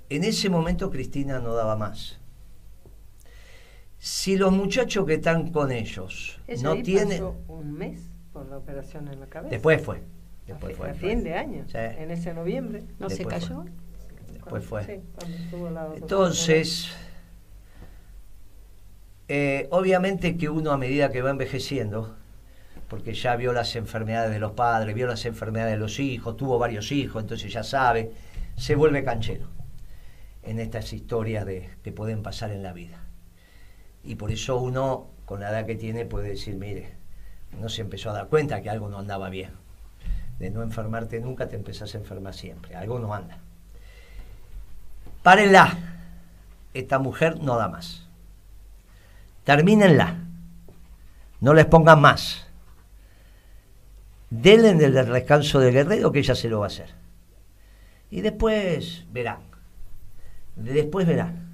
En 0.08 0.24
ese 0.24 0.48
momento 0.48 0.90
Cristina 0.90 1.38
no 1.38 1.54
daba 1.54 1.76
más. 1.76 2.18
Si 3.98 4.36
los 4.36 4.52
muchachos 4.52 5.04
que 5.04 5.14
están 5.14 5.52
con 5.52 5.70
ellos 5.70 6.40
Ella 6.46 6.62
no 6.62 6.82
tienen... 6.82 7.22
un 7.48 7.72
mes 7.74 8.09
la 8.48 8.58
operación 8.58 9.08
en 9.08 9.20
la 9.20 9.26
cabeza. 9.26 9.50
Después 9.50 9.82
fue. 9.82 9.98
a, 9.98 10.00
Después 10.46 10.72
fi- 10.72 10.78
fue. 10.78 10.90
a 10.90 10.94
fue. 10.94 11.08
fin 11.10 11.24
de 11.24 11.34
año, 11.34 11.64
Sí. 11.68 11.76
en 11.78 12.10
ese 12.10 12.32
noviembre. 12.34 12.84
¿No 12.98 13.10
se 13.10 13.24
cayó? 13.24 13.64
Después 14.32 14.64
fue. 14.64 14.84
Sí, 14.84 15.00
cuando 15.14 15.36
estuvo 15.36 15.70
la 15.70 15.82
doctora 15.82 16.00
Entonces, 16.02 16.88
eh, 19.28 19.68
obviamente 19.70 20.36
que 20.36 20.48
uno 20.48 20.72
a 20.72 20.76
medida 20.78 21.10
que 21.10 21.22
va 21.22 21.30
envejeciendo, 21.30 22.16
porque 22.88 23.14
ya 23.14 23.36
vio 23.36 23.52
las 23.52 23.76
enfermedades 23.76 24.32
de 24.32 24.40
los 24.40 24.52
padres, 24.52 24.94
vio 24.94 25.06
las 25.06 25.24
enfermedades 25.24 25.74
de 25.74 25.78
los 25.78 26.00
hijos, 26.00 26.36
tuvo 26.36 26.58
varios 26.58 26.90
hijos, 26.90 27.22
entonces 27.22 27.52
ya 27.52 27.62
sabe, 27.62 28.12
se 28.56 28.74
vuelve 28.74 29.04
canchero 29.04 29.46
en 30.42 30.58
estas 30.58 30.92
historias 30.92 31.46
de, 31.46 31.68
que 31.84 31.92
pueden 31.92 32.22
pasar 32.22 32.50
en 32.50 32.62
la 32.62 32.72
vida. 32.72 33.04
Y 34.02 34.16
por 34.16 34.32
eso 34.32 34.58
uno, 34.58 35.10
con 35.26 35.40
la 35.40 35.50
edad 35.50 35.66
que 35.66 35.76
tiene, 35.76 36.06
puede 36.06 36.30
decir, 36.30 36.56
mire, 36.56 36.88
uno 37.56 37.68
se 37.68 37.82
empezó 37.82 38.10
a 38.10 38.14
dar 38.14 38.28
cuenta 38.28 38.62
que 38.62 38.70
algo 38.70 38.88
no 38.88 38.98
andaba 38.98 39.28
bien. 39.28 39.52
De 40.38 40.50
no 40.50 40.62
enfermarte 40.62 41.20
nunca, 41.20 41.48
te 41.48 41.56
empezás 41.56 41.94
a 41.94 41.98
enfermar 41.98 42.34
siempre. 42.34 42.74
Algo 42.74 42.98
no 42.98 43.12
anda. 43.12 43.38
Párenla. 45.22 45.78
Esta 46.72 46.98
mujer 46.98 47.40
no 47.42 47.56
da 47.56 47.68
más. 47.68 48.06
Termínenla. 49.44 50.16
No 51.40 51.54
les 51.54 51.66
pongan 51.66 52.00
más. 52.00 52.46
Denle 54.30 54.70
el 54.70 54.94
descanso 54.94 55.58
de 55.58 55.72
guerrero 55.72 56.12
que 56.12 56.20
ella 56.20 56.34
se 56.34 56.48
lo 56.48 56.60
va 56.60 56.66
a 56.66 56.68
hacer. 56.68 56.94
Y 58.10 58.20
después 58.20 59.04
verán. 59.10 59.40
Después 60.56 61.06
verán. 61.06 61.50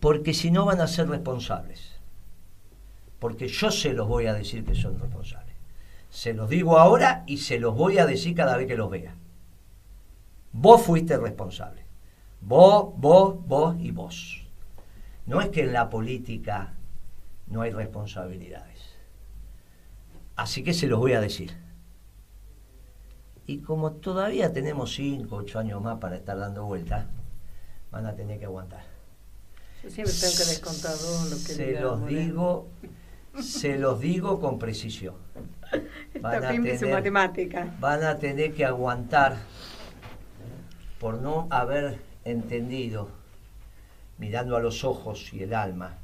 Porque 0.00 0.32
si 0.32 0.50
no 0.50 0.64
van 0.64 0.80
a 0.80 0.86
ser 0.86 1.08
responsables. 1.08 1.97
Porque 3.18 3.48
yo 3.48 3.70
se 3.70 3.92
los 3.92 4.06
voy 4.06 4.26
a 4.26 4.34
decir 4.34 4.64
que 4.64 4.74
son 4.74 4.98
responsables. 4.98 5.54
Se 6.10 6.32
los 6.34 6.48
digo 6.48 6.78
ahora 6.78 7.24
y 7.26 7.38
se 7.38 7.58
los 7.58 7.74
voy 7.74 7.98
a 7.98 8.06
decir 8.06 8.34
cada 8.34 8.56
vez 8.56 8.66
que 8.66 8.76
los 8.76 8.90
vea. 8.90 9.14
Vos 10.52 10.82
fuiste 10.82 11.16
responsable. 11.16 11.84
Vos, 12.40 12.92
vos, 12.96 13.36
vos 13.46 13.76
y 13.78 13.90
vos. 13.90 14.46
No 15.26 15.40
es 15.40 15.48
que 15.48 15.62
en 15.62 15.72
la 15.72 15.90
política 15.90 16.74
no 17.48 17.62
hay 17.62 17.70
responsabilidades. 17.70 18.80
Así 20.36 20.62
que 20.62 20.72
se 20.72 20.86
los 20.86 20.98
voy 20.98 21.12
a 21.12 21.20
decir. 21.20 21.56
Y 23.46 23.58
como 23.58 23.92
todavía 23.92 24.52
tenemos 24.52 24.94
5, 24.94 25.34
8 25.34 25.58
años 25.58 25.82
más 25.82 25.98
para 25.98 26.16
estar 26.16 26.38
dando 26.38 26.64
vueltas, 26.64 27.06
van 27.90 28.06
a 28.06 28.14
tener 28.14 28.38
que 28.38 28.44
aguantar. 28.44 28.84
Yo 29.82 29.90
siempre 29.90 30.12
tengo 30.12 30.36
que 30.36 30.44
descontar 30.44 30.92
dos 30.92 31.30
lo 31.30 31.36
que 31.36 31.52
Se 31.54 31.80
los 31.80 32.06
digo, 32.06 32.68
se 33.42 33.78
los 33.78 34.00
digo 34.00 34.40
con 34.40 34.58
precisión. 34.58 35.14
Van 36.20 36.44
a 36.44 36.48
tener- 36.50 36.90
matemática. 36.90 37.74
van 37.80 38.02
a 38.02 38.18
tener 38.18 38.54
que 38.54 38.64
aguantar 38.64 39.36
por 40.98 41.20
no 41.20 41.46
haber 41.50 41.98
entendido, 42.24 43.10
mirando 44.18 44.56
a 44.56 44.60
los 44.60 44.84
ojos 44.84 45.32
y 45.32 45.42
el 45.42 45.54
alma, 45.54 45.98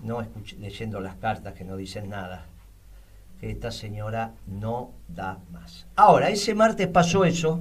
no 0.00 0.26
leyendo 0.58 1.00
las 1.00 1.16
cartas 1.16 1.54
que 1.54 1.64
no 1.64 1.76
dicen 1.76 2.10
nada, 2.10 2.44
que 3.40 3.50
esta 3.50 3.70
señora 3.70 4.32
no 4.46 4.90
da 5.08 5.38
más. 5.50 5.86
Ahora, 5.96 6.28
ese 6.30 6.54
martes 6.54 6.88
pasó 6.88 7.24
eso, 7.24 7.60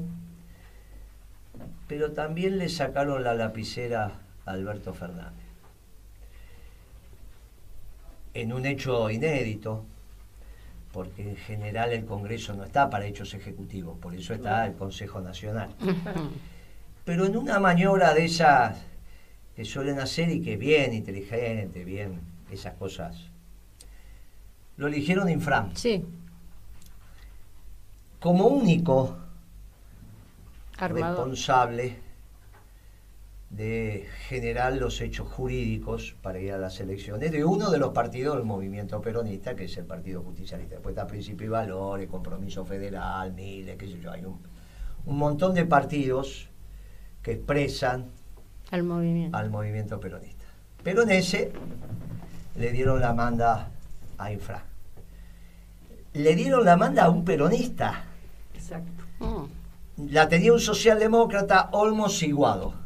pero 1.88 2.12
también 2.12 2.58
le 2.58 2.70
sacaron 2.70 3.24
la 3.24 3.34
lapicera 3.36 4.12
a 4.46 4.52
Alberto 4.52 4.94
Fernández. 4.94 5.43
En 8.34 8.52
un 8.52 8.66
hecho 8.66 9.10
inédito, 9.10 9.86
porque 10.92 11.30
en 11.30 11.36
general 11.36 11.92
el 11.94 12.06
Congreso 12.06 12.54
no 12.54 12.64
está 12.64 12.90
para 12.90 13.06
hechos 13.06 13.34
ejecutivos, 13.34 13.98
por 14.00 14.16
eso 14.16 14.34
está 14.34 14.66
el 14.66 14.74
Consejo 14.76 15.22
Nacional. 15.22 15.70
Pero 17.06 17.26
en 17.26 17.36
una 17.38 17.60
maniobra 17.60 18.14
de 18.14 18.26
esas 18.26 18.78
que 19.56 19.66
suelen 19.66 20.00
hacer 20.00 20.30
y 20.30 20.42
que 20.42 20.56
bien 20.58 20.94
inteligente, 20.94 21.84
bien 21.84 22.22
esas 22.52 22.74
cosas, 22.76 23.18
lo 24.78 24.88
eligieron 24.88 25.30
infram. 25.30 25.76
Sí, 25.76 26.04
Como 28.20 28.48
único 28.48 29.18
armado. 30.78 31.16
responsable 31.18 31.98
de 33.56 34.08
generar 34.28 34.74
los 34.74 35.00
hechos 35.00 35.28
jurídicos 35.30 36.16
para 36.24 36.40
ir 36.40 36.54
a 36.54 36.58
las 36.58 36.80
elecciones 36.80 37.32
de 37.32 37.46
uno 37.46 37.70
de 37.70 37.78
los 37.78 37.92
partidos 37.94 38.36
del 38.38 38.46
movimiento 38.46 39.00
peronista, 39.00 39.56
que 39.56 39.66
es 39.66 39.78
el 39.78 39.86
Partido 39.86 40.24
Justicialista. 40.24 40.76
Después 40.76 40.94
está 40.94 41.06
Principio 41.06 41.46
y 41.46 41.50
Valores, 41.50 42.10
Compromiso 42.10 42.66
Federal, 42.66 43.32
Miles, 43.34 43.78
qué 43.78 43.88
sé 43.88 44.00
yo, 44.00 44.12
hay 44.12 44.26
un, 44.26 44.40
un 45.06 45.18
montón 45.18 45.54
de 45.54 45.66
partidos 45.66 46.50
que 47.22 47.34
expresan 47.34 48.08
Al 48.72 48.84
movimiento. 48.84 49.38
al 49.38 49.52
movimiento 49.52 50.00
peronista. 50.00 50.46
Pero 50.82 51.04
en 51.04 51.12
ese 51.12 51.52
le 52.56 52.72
dieron 52.72 53.00
la 53.00 53.14
manda 53.14 53.70
a 54.18 54.32
Infra. 54.32 54.66
Le 56.14 56.36
dieron 56.36 56.66
la 56.66 56.76
manda 56.76 57.06
a 57.06 57.10
un 57.12 57.24
peronista. 57.24 58.04
Exacto. 58.56 59.04
Mm. 59.20 60.10
La 60.10 60.28
tenía 60.28 60.54
un 60.54 60.60
socialdemócrata, 60.60 61.70
Olmos 61.72 62.22
Iguado. 62.24 62.82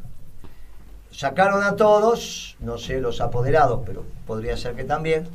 Sacaron 1.10 1.62
a 1.62 1.76
todos, 1.76 2.56
no 2.60 2.78
sé 2.78 3.00
los 3.00 3.20
apoderados, 3.20 3.82
pero 3.84 4.04
podría 4.26 4.56
ser 4.56 4.74
que 4.74 4.84
también. 4.84 5.28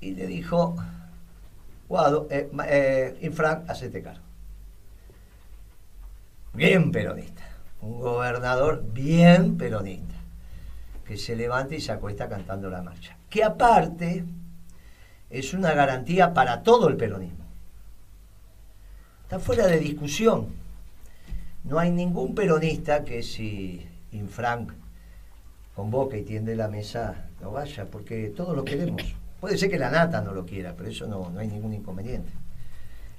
Y 0.00 0.12
le 0.12 0.26
dijo, 0.26 0.76
Guado, 1.88 2.26
eh, 2.30 2.50
eh, 2.66 3.32
hacete 3.68 4.02
cargo. 4.02 4.24
Bien 6.52 6.90
peronista. 6.90 7.42
Un 7.80 8.00
gobernador 8.00 8.84
bien 8.92 9.56
peronista. 9.56 10.14
Que 11.04 11.16
se 11.16 11.36
levanta 11.36 11.74
y 11.74 11.80
se 11.80 11.92
acuesta 11.92 12.28
cantando 12.28 12.68
la 12.68 12.82
marcha. 12.82 13.16
Que 13.30 13.44
aparte 13.44 14.24
es 15.30 15.54
una 15.54 15.72
garantía 15.72 16.34
para 16.34 16.62
todo 16.62 16.88
el 16.88 16.96
peronismo. 16.96 17.44
Está 19.22 19.38
fuera 19.38 19.66
de 19.66 19.78
discusión. 19.78 20.65
No 21.68 21.78
hay 21.78 21.90
ningún 21.90 22.34
peronista 22.34 23.04
que 23.04 23.22
si 23.22 23.86
Infranc 24.12 24.72
convoca 25.74 26.16
y 26.16 26.22
tiende 26.22 26.54
la 26.54 26.68
mesa 26.68 27.28
no 27.40 27.50
vaya, 27.50 27.86
porque 27.86 28.32
todos 28.36 28.56
lo 28.56 28.64
queremos. 28.64 29.02
Puede 29.40 29.58
ser 29.58 29.70
que 29.70 29.78
la 29.78 29.90
nata 29.90 30.20
no 30.22 30.32
lo 30.32 30.46
quiera, 30.46 30.74
pero 30.76 30.88
eso 30.88 31.06
no, 31.06 31.28
no 31.30 31.40
hay 31.40 31.48
ningún 31.48 31.74
inconveniente. 31.74 32.32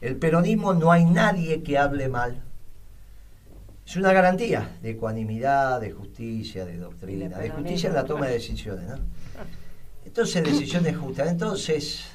El 0.01 0.15
peronismo 0.15 0.73
no 0.73 0.91
hay 0.91 1.05
nadie 1.05 1.61
que 1.61 1.77
hable 1.77 2.07
mal. 2.07 2.41
Es 3.85 3.95
una 3.95 4.13
garantía 4.13 4.77
de 4.81 4.91
ecuanimidad, 4.91 5.79
de 5.79 5.91
justicia, 5.91 6.65
de 6.65 6.77
doctrina, 6.77 7.37
de 7.37 7.49
justicia 7.49 7.89
en 7.89 7.95
la 7.95 8.05
toma 8.05 8.27
de 8.27 8.33
decisiones. 8.33 8.87
¿no? 8.87 8.97
Entonces, 10.05 10.43
decisiones 10.43 10.97
justas. 10.97 11.29
Entonces, 11.29 12.05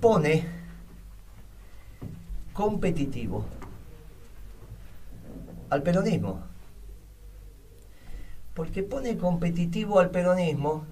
pone 0.00 0.61
competitivo 2.52 3.44
al 5.70 5.82
peronismo. 5.82 6.42
Porque 8.54 8.82
pone 8.82 9.16
competitivo 9.16 9.98
al 9.98 10.10
peronismo 10.10 10.84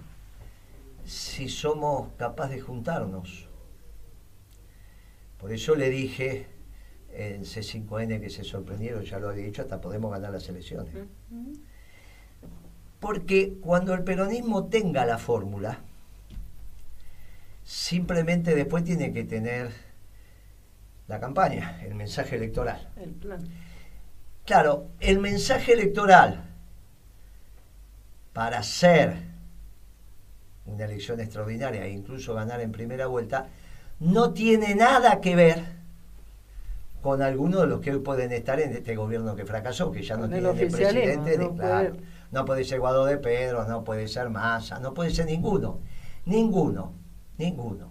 si 1.05 1.49
somos 1.49 2.09
capaces 2.16 2.57
de 2.57 2.62
juntarnos. 2.62 3.46
Por 5.38 5.53
eso 5.53 5.75
le 5.75 5.90
dije 5.90 6.46
en 7.12 7.42
C5N 7.42 8.20
que 8.20 8.31
se 8.31 8.44
sorprendieron, 8.44 9.05
ya 9.05 9.18
lo 9.18 9.29
había 9.29 9.44
dicho, 9.44 9.62
hasta 9.62 9.81
podemos 9.81 10.11
ganar 10.11 10.33
las 10.33 10.49
elecciones. 10.49 10.94
Porque 13.01 13.59
cuando 13.61 13.94
el 13.94 14.05
peronismo 14.05 14.66
tenga 14.66 15.05
la 15.05 15.18
fórmula, 15.18 15.81
simplemente 17.64 18.55
después 18.55 18.85
tiene 18.85 19.12
que 19.12 19.25
tener 19.25 19.89
la 21.11 21.18
campaña, 21.18 21.81
el 21.83 21.94
mensaje 21.96 22.37
electoral. 22.37 22.88
El 22.96 23.11
plan. 23.11 23.40
Claro, 24.46 24.87
el 25.01 25.18
mensaje 25.18 25.73
electoral 25.73 26.44
para 28.33 28.61
hacer 28.61 29.16
una 30.66 30.85
elección 30.85 31.18
extraordinaria 31.20 31.85
e 31.85 31.90
incluso 31.90 32.33
ganar 32.35 32.61
en 32.61 32.70
primera 32.70 33.07
vuelta, 33.09 33.49
no 33.99 34.33
tiene 34.33 34.77
nada 34.77 35.20
que 35.20 35.35
ver 35.35 35.64
con 37.03 37.23
algunos 37.23 37.62
de 37.62 37.66
los 37.66 37.81
que 37.81 37.90
hoy 37.90 37.99
pueden 37.99 38.31
estar 38.33 38.61
en 38.61 38.73
este 38.73 38.94
gobierno 38.94 39.35
que 39.35 39.44
fracasó, 39.44 39.90
que 39.90 40.03
ya 40.03 40.16
no 40.16 40.29
tiene 40.29 40.53
presidente, 40.70 41.38
no 41.38 41.57
claro. 41.57 41.90
puede- 41.90 42.05
No 42.31 42.44
puede 42.44 42.62
ser 42.62 42.79
Guado 42.79 43.05
de 43.07 43.16
Pedro, 43.18 43.64
no 43.66 43.83
puede 43.83 44.07
ser 44.07 44.31
Massa, 44.31 44.79
no 44.79 44.94
puede 44.94 45.11
ser 45.11 45.27
ninguno. 45.27 45.81
Ninguno, 46.27 46.92
ninguno. 47.37 47.89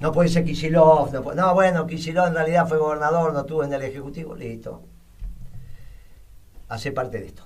No 0.00 0.12
puede 0.12 0.30
ser 0.30 0.44
Kicillof, 0.44 1.12
no, 1.12 1.54
bueno, 1.54 1.86
Kicillof 1.86 2.28
en 2.28 2.34
realidad 2.34 2.66
fue 2.66 2.78
gobernador, 2.78 3.34
no 3.34 3.40
estuvo 3.40 3.64
en 3.64 3.72
el 3.74 3.82
Ejecutivo, 3.82 4.34
listo. 4.34 4.82
Hace 6.68 6.90
parte 6.90 7.20
de 7.20 7.26
esto. 7.26 7.44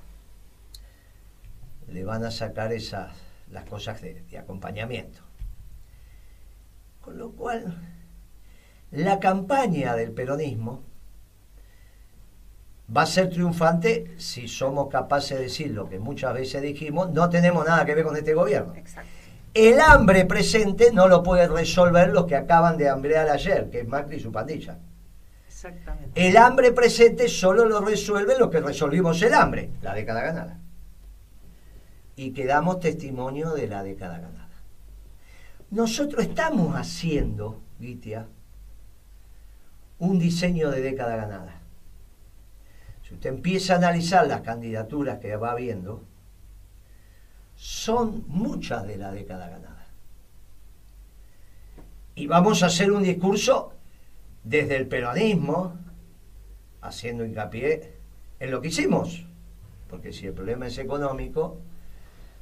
Le 1.89 2.05
van 2.05 2.25
a 2.25 2.31
sacar 2.31 2.73
esas, 2.73 3.13
las 3.51 3.65
cosas 3.65 4.01
de, 4.01 4.23
de 4.23 4.39
acompañamiento. 4.39 5.21
Con 7.01 7.19
lo 7.19 7.33
cual, 7.33 7.77
la 8.93 9.19
campaña 9.19 9.97
del 9.97 10.13
peronismo 10.13 10.83
va 12.97 13.03
a 13.03 13.07
ser 13.07 13.31
triunfante 13.31 14.15
si 14.17 14.47
somos 14.47 14.89
capaces 14.89 15.39
de 15.39 15.45
decir 15.45 15.71
lo 15.73 15.89
que 15.89 15.99
muchas 15.99 16.33
veces 16.35 16.63
dijimos, 16.63 17.11
no 17.11 17.29
tenemos 17.29 17.67
nada 17.67 17.85
que 17.85 17.97
ver 17.97 18.05
con 18.05 18.17
este 18.17 18.33
gobierno. 18.33 18.75
Exacto. 18.77 19.24
El 19.55 19.81
hambre 19.81 20.25
presente 20.25 20.91
no 20.93 21.07
lo 21.07 21.23
puede 21.23 21.47
resolver 21.47 22.09
los 22.09 22.27
que 22.27 22.35
acaban 22.35 22.77
de 22.77 22.89
hambrear 22.89 23.29
ayer, 23.29 23.71
que 23.71 23.81
es 23.81 23.89
Macri 23.89 24.17
y 24.17 24.21
su 24.21 24.33
pandilla. 24.33 24.81
Exactamente. 25.47 26.27
El 26.27 26.37
hambre 26.37 26.73
presente 26.73 27.29
solo 27.29 27.65
lo 27.65 27.81
resuelven 27.81 28.41
los 28.41 28.51
que 28.51 28.61
resolvimos 28.61 29.23
el 29.23 29.33
hambre, 29.33 29.71
la 29.81 29.95
década 29.95 30.23
ganada. 30.23 30.59
Y 32.17 32.33
quedamos 32.33 32.81
testimonio 32.81 33.53
de 33.53 33.69
la 33.69 33.85
década 33.85 34.19
ganada. 34.19 34.49
Nosotros 35.71 36.25
estamos 36.25 36.75
haciendo, 36.75 37.63
Gitia, 37.79 38.27
un 40.01 40.19
diseño 40.19 40.73
de 40.73 40.81
década 40.81 41.15
ganada. 41.15 41.61
Si 43.07 43.15
usted 43.15 43.31
empieza 43.31 43.75
a 43.75 43.77
analizar 43.77 44.27
las 44.27 44.41
candidaturas 44.41 45.19
que 45.21 45.37
va 45.37 45.55
viendo, 45.55 46.03
son 47.65 48.25
muchas 48.29 48.87
de 48.87 48.99
la 48.99 49.11
década 49.11 49.49
ganada. 49.49 49.87
Y 52.15 52.27
vamos 52.27 52.63
a 52.63 52.67
hacer 52.67 52.93
un 52.93 53.03
discurso 53.03 53.73
desde 54.43 54.77
el 54.77 54.87
peronismo, 54.87 55.75
haciendo 56.83 57.25
hincapié 57.25 57.95
en 58.39 58.51
lo 58.51 58.61
que 58.61 58.69
hicimos. 58.69 59.25
Porque 59.89 60.13
si 60.13 60.27
el 60.27 60.35
problema 60.35 60.67
es 60.67 60.77
económico, 60.77 61.57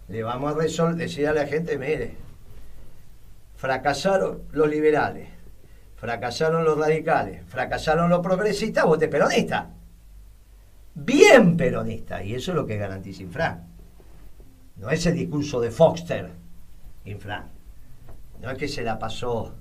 le 0.09 0.25
vamos 0.25 0.57
a 0.57 0.91
decir 0.95 1.29
a 1.29 1.33
la 1.33 1.47
gente, 1.47 1.79
mire, 1.79 2.17
fracasaron 3.55 4.43
los 4.51 4.69
liberales, 4.69 5.29
fracasaron 5.95 6.65
los 6.65 6.77
radicales, 6.77 7.45
fracasaron 7.47 8.11
los 8.11 8.19
progresistas, 8.27 8.85
vote 8.85 9.07
peronista. 9.07 9.71
Bien 10.97 11.57
peronista, 11.57 12.25
y 12.25 12.35
eso 12.35 12.51
es 12.51 12.57
lo 12.57 12.67
que 12.67 12.77
garantiza 12.77 13.23
Infran. 13.23 13.72
No 14.83 14.91
es 14.91 15.07
el 15.07 15.15
discurso 15.15 15.61
de 15.61 15.71
Foxter, 15.71 16.29
Infran. 17.05 17.45
No 18.41 18.51
es 18.51 18.59
que 18.59 18.67
se 18.67 18.83
la 18.83 18.99
pasó, 18.99 19.55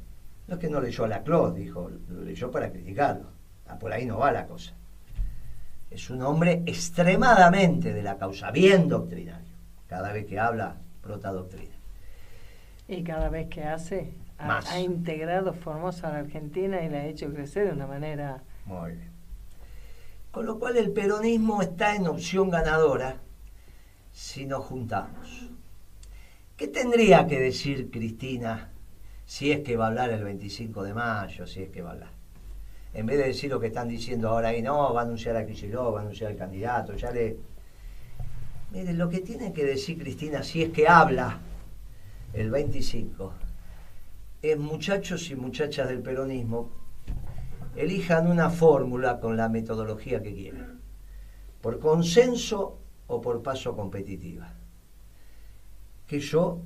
no 0.47 0.55
es 0.55 0.59
que 0.59 0.67
no 0.67 0.81
leyó 0.81 1.03
a 1.03 1.09
la 1.09 1.21
Claude, 1.21 1.59
dijo, 1.59 1.91
lo 2.09 2.21
leyó 2.23 2.49
para 2.49 2.71
criticarlo. 2.71 3.27
Ah, 3.67 3.77
por 3.77 3.93
ahí 3.93 4.07
no 4.07 4.17
va 4.17 4.31
la 4.31 4.47
cosa. 4.47 4.73
Es 5.91 6.09
un 6.09 6.23
hombre 6.23 6.63
extremadamente 6.65 7.93
de 7.93 8.01
la 8.01 8.17
causa, 8.17 8.49
bien 8.49 8.89
doctrinario. 8.89 9.53
Cada 9.87 10.11
vez 10.11 10.25
que 10.25 10.39
habla, 10.39 10.77
brota 11.03 11.31
doctrina. 11.31 11.75
Y 12.87 13.03
cada 13.03 13.29
vez 13.29 13.47
que 13.47 13.63
hace, 13.63 14.15
ha, 14.39 14.59
ha 14.71 14.79
integrado 14.79 15.53
Formosa 15.53 16.07
a 16.07 16.13
la 16.13 16.19
Argentina 16.19 16.81
y 16.81 16.89
la 16.89 16.97
ha 16.97 17.05
hecho 17.05 17.31
crecer 17.31 17.67
de 17.67 17.73
una 17.73 17.85
manera. 17.85 18.41
Muy 18.65 18.93
bien. 18.93 19.11
Con 20.31 20.47
lo 20.47 20.57
cual 20.57 20.77
el 20.77 20.89
peronismo 20.89 21.61
está 21.61 21.95
en 21.95 22.07
opción 22.07 22.49
ganadora 22.49 23.17
si 24.21 24.45
nos 24.45 24.63
juntamos. 24.65 25.49
¿Qué 26.55 26.67
tendría 26.67 27.25
que 27.25 27.39
decir 27.39 27.89
Cristina 27.89 28.69
si 29.25 29.51
es 29.51 29.61
que 29.61 29.75
va 29.75 29.85
a 29.85 29.87
hablar 29.87 30.11
el 30.11 30.23
25 30.23 30.83
de 30.83 30.93
mayo, 30.93 31.47
si 31.47 31.63
es 31.63 31.69
que 31.69 31.81
va 31.81 31.89
a 31.89 31.93
hablar? 31.93 32.11
En 32.93 33.07
vez 33.07 33.17
de 33.17 33.27
decir 33.27 33.49
lo 33.49 33.59
que 33.59 33.67
están 33.67 33.87
diciendo 33.87 34.29
ahora 34.29 34.49
ahí, 34.49 34.61
no, 34.61 34.93
va 34.93 35.01
a 35.01 35.03
anunciar 35.05 35.35
a 35.37 35.45
Kicillof, 35.45 35.95
va 35.95 35.99
a 35.99 36.01
anunciar 36.03 36.31
al 36.31 36.37
candidato, 36.37 36.95
ya 36.95 37.09
le... 37.09 37.35
Mire, 38.71 38.93
lo 38.93 39.09
que 39.09 39.21
tiene 39.21 39.51
que 39.51 39.65
decir 39.65 39.97
Cristina 39.97 40.43
si 40.43 40.61
es 40.61 40.69
que 40.69 40.87
habla 40.87 41.39
el 42.33 42.51
25 42.51 43.33
es 44.43 44.57
muchachos 44.57 45.31
y 45.31 45.35
muchachas 45.35 45.89
del 45.89 46.01
peronismo 46.01 46.69
elijan 47.75 48.27
una 48.27 48.51
fórmula 48.51 49.19
con 49.19 49.35
la 49.35 49.49
metodología 49.49 50.21
que 50.21 50.33
quieran, 50.33 50.79
por 51.59 51.79
consenso 51.79 52.80
o 53.11 53.21
por 53.21 53.43
paso 53.43 53.75
competitiva. 53.75 54.47
Que 56.07 56.19
yo 56.19 56.61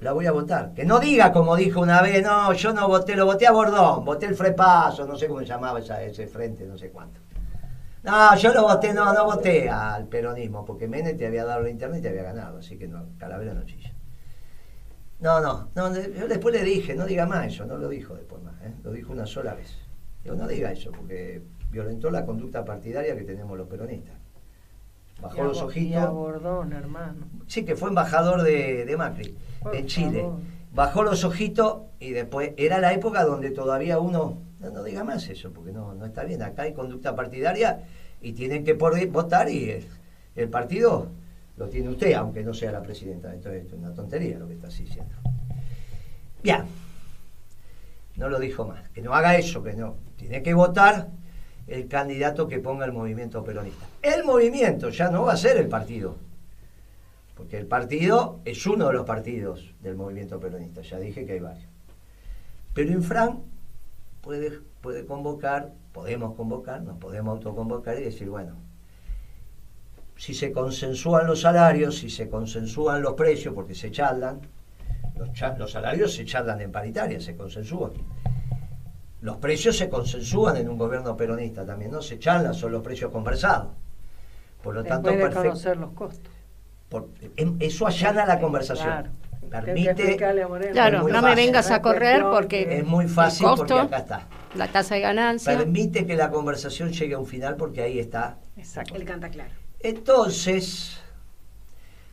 la 0.00 0.12
voy 0.12 0.26
a 0.26 0.32
votar. 0.32 0.72
Que 0.74 0.84
no 0.84 0.98
diga 0.98 1.32
como 1.32 1.56
dijo 1.56 1.80
una 1.80 2.00
vez, 2.02 2.22
no, 2.22 2.52
yo 2.52 2.72
no 2.72 2.88
voté, 2.88 3.16
lo 3.16 3.26
voté 3.26 3.46
a 3.46 3.52
Bordón, 3.52 4.04
voté 4.04 4.26
el 4.26 4.34
Frepaso, 4.34 5.06
no 5.06 5.16
sé 5.16 5.28
cómo 5.28 5.40
se 5.40 5.46
llamaba 5.46 5.80
ese 5.80 6.26
frente, 6.26 6.66
no 6.66 6.78
sé 6.78 6.90
cuánto. 6.90 7.20
No, 8.02 8.36
yo 8.36 8.54
lo 8.54 8.62
voté, 8.62 8.94
no, 8.94 9.12
no 9.12 9.24
voté 9.24 9.68
al 9.68 10.06
peronismo, 10.06 10.64
porque 10.64 10.86
Menem 10.86 11.16
te 11.16 11.26
había 11.26 11.44
dado 11.44 11.62
la 11.62 11.70
internet 11.70 11.98
y 11.98 12.02
te 12.02 12.08
había 12.08 12.22
ganado, 12.22 12.58
así 12.58 12.78
que 12.78 12.88
no, 12.88 13.06
Calavera 13.18 13.52
no 13.54 13.64
chilla. 13.64 13.92
No, 15.20 15.40
no, 15.40 15.68
no, 15.74 15.92
yo 15.92 16.28
después 16.28 16.54
le 16.54 16.62
dije, 16.62 16.94
no 16.94 17.04
diga 17.04 17.26
más 17.26 17.46
eso, 17.46 17.66
no 17.66 17.76
lo 17.76 17.88
dijo 17.88 18.14
después 18.14 18.40
más, 18.42 18.54
¿eh? 18.62 18.72
lo 18.84 18.92
dijo 18.92 19.12
una 19.12 19.26
sola 19.26 19.54
vez. 19.54 19.76
Digo, 20.22 20.36
no 20.36 20.46
diga 20.46 20.70
eso, 20.70 20.92
porque 20.92 21.42
violentó 21.70 22.08
la 22.10 22.24
conducta 22.24 22.64
partidaria 22.64 23.16
que 23.16 23.24
tenemos 23.24 23.58
los 23.58 23.66
peronistas. 23.66 24.17
Bajó 25.20 25.44
los 25.44 25.62
ojitos. 25.62 26.02
a 26.02 26.10
Bordón, 26.10 26.72
hermano. 26.72 27.26
Sí, 27.46 27.64
que 27.64 27.74
fue 27.76 27.88
embajador 27.88 28.42
de, 28.42 28.84
de 28.84 28.96
Macri 28.96 29.36
Por 29.60 29.74
en 29.74 29.86
Chile. 29.86 30.20
favor. 30.20 30.40
bajó 30.72 31.02
los 31.02 31.24
ojitos 31.24 31.78
y 31.98 32.10
después 32.10 32.52
era 32.56 32.78
la 32.78 32.92
época 32.92 33.24
donde 33.24 33.50
todavía 33.50 33.98
uno, 33.98 34.38
no, 34.60 34.70
no 34.70 34.82
diga 34.84 35.02
más 35.04 35.28
eso, 35.28 35.50
porque 35.52 35.72
no, 35.72 35.94
no 35.94 36.06
está 36.06 36.22
bien, 36.24 36.42
acá 36.42 36.62
hay 36.62 36.72
conducta 36.72 37.16
partidaria 37.16 37.80
y 38.20 38.32
tienen 38.32 38.64
que 38.64 38.74
poder 38.74 39.08
votar 39.08 39.48
y 39.50 39.70
el, 39.70 39.86
el 40.36 40.48
partido 40.48 41.08
lo 41.56 41.68
tiene 41.68 41.88
usted, 41.88 42.12
aunque 42.14 42.44
no 42.44 42.54
sea 42.54 42.70
la 42.70 42.82
presidenta. 42.82 43.34
Entonces 43.34 43.66
es 43.66 43.72
una 43.72 43.92
tontería 43.92 44.38
lo 44.38 44.46
que 44.46 44.54
está 44.54 44.68
diciendo. 44.68 45.14
Bien, 46.42 46.62
no 48.16 48.28
lo 48.28 48.38
dijo 48.38 48.64
más, 48.64 48.88
que 48.90 49.02
no 49.02 49.12
haga 49.14 49.36
eso, 49.36 49.62
que 49.64 49.72
no, 49.72 49.96
tiene 50.16 50.42
que 50.42 50.54
votar 50.54 51.08
el 51.68 51.86
candidato 51.86 52.48
que 52.48 52.58
ponga 52.58 52.86
el 52.86 52.92
movimiento 52.92 53.44
peronista. 53.44 53.86
El 54.02 54.24
movimiento 54.24 54.88
ya 54.90 55.10
no 55.10 55.24
va 55.24 55.34
a 55.34 55.36
ser 55.36 55.58
el 55.58 55.68
partido, 55.68 56.16
porque 57.36 57.58
el 57.58 57.66
partido 57.66 58.40
es 58.44 58.66
uno 58.66 58.88
de 58.88 58.94
los 58.94 59.06
partidos 59.06 59.74
del 59.82 59.96
movimiento 59.96 60.40
peronista, 60.40 60.82
ya 60.82 60.98
dije 60.98 61.26
que 61.26 61.32
hay 61.32 61.40
varios. 61.40 61.68
Pero 62.74 62.92
Infran 62.92 63.40
puede, 64.22 64.60
puede 64.80 65.04
convocar, 65.04 65.72
podemos 65.92 66.34
convocar, 66.34 66.82
nos 66.82 66.98
podemos 66.98 67.36
autoconvocar 67.36 67.98
y 67.98 68.04
decir, 68.04 68.28
bueno, 68.28 68.56
si 70.16 70.34
se 70.34 70.50
consensúan 70.50 71.26
los 71.26 71.42
salarios, 71.42 71.98
si 71.98 72.10
se 72.10 72.28
consensúan 72.28 73.02
los 73.02 73.14
precios, 73.14 73.54
porque 73.54 73.74
se 73.74 73.90
charlan, 73.90 74.40
los, 75.16 75.28
los 75.58 75.70
salarios 75.70 76.14
se 76.14 76.24
charlan 76.24 76.60
en 76.60 76.72
paritaria, 76.72 77.20
se 77.20 77.36
consensúan. 77.36 77.92
Los 79.20 79.38
precios 79.38 79.76
se 79.76 79.88
consensúan 79.88 80.56
en 80.56 80.68
un 80.68 80.78
gobierno 80.78 81.16
peronista 81.16 81.66
también, 81.66 81.90
no 81.90 82.00
se 82.02 82.18
charlan, 82.18 82.54
son 82.54 82.72
los 82.72 82.82
precios 82.82 83.10
conversados. 83.10 83.72
Por 84.62 84.74
lo 84.74 84.84
tanto, 84.84 85.10
de 85.10 85.16
perfecto. 85.16 85.42
conocer 85.42 85.76
los 85.76 85.92
costos. 85.92 86.32
Por- 86.88 87.08
em- 87.36 87.56
eso 87.60 87.86
allana 87.86 88.24
la 88.26 88.38
conversación. 88.40 88.88
Claro. 88.88 89.10
Permite. 89.50 90.16
Claro, 90.72 91.08
no 91.08 91.22
me 91.22 91.34
vengas 91.34 91.70
a 91.70 91.80
correr 91.80 92.22
porque 92.22 92.78
es 92.78 92.84
muy 92.84 93.08
fácil 93.08 93.46
el 93.46 93.54
porque 93.56 93.72
costo, 93.72 93.86
acá 93.86 93.98
está. 93.98 94.26
la 94.54 94.68
tasa 94.68 94.94
de 94.96 95.00
ganancia. 95.00 95.56
Permite 95.56 96.06
que 96.06 96.16
la 96.16 96.30
conversación 96.30 96.92
llegue 96.92 97.14
a 97.14 97.18
un 97.18 97.26
final 97.26 97.56
porque 97.56 97.82
ahí 97.82 97.98
está 97.98 98.38
Exacto. 98.58 98.94
Él 98.94 99.04
canta 99.04 99.30
claro. 99.30 99.50
Entonces, 99.80 101.00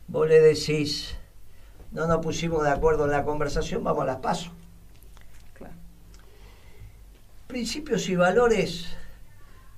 vos 0.06 0.26
le 0.28 0.40
decís, 0.40 1.16
no 1.92 2.06
nos 2.06 2.18
pusimos 2.18 2.62
de 2.62 2.70
acuerdo 2.70 3.04
en 3.04 3.10
la 3.10 3.24
conversación, 3.24 3.84
vamos 3.84 4.04
a 4.04 4.06
las 4.06 4.16
pasos. 4.16 4.52
Principios 7.46 8.08
y 8.08 8.16
valores 8.16 8.86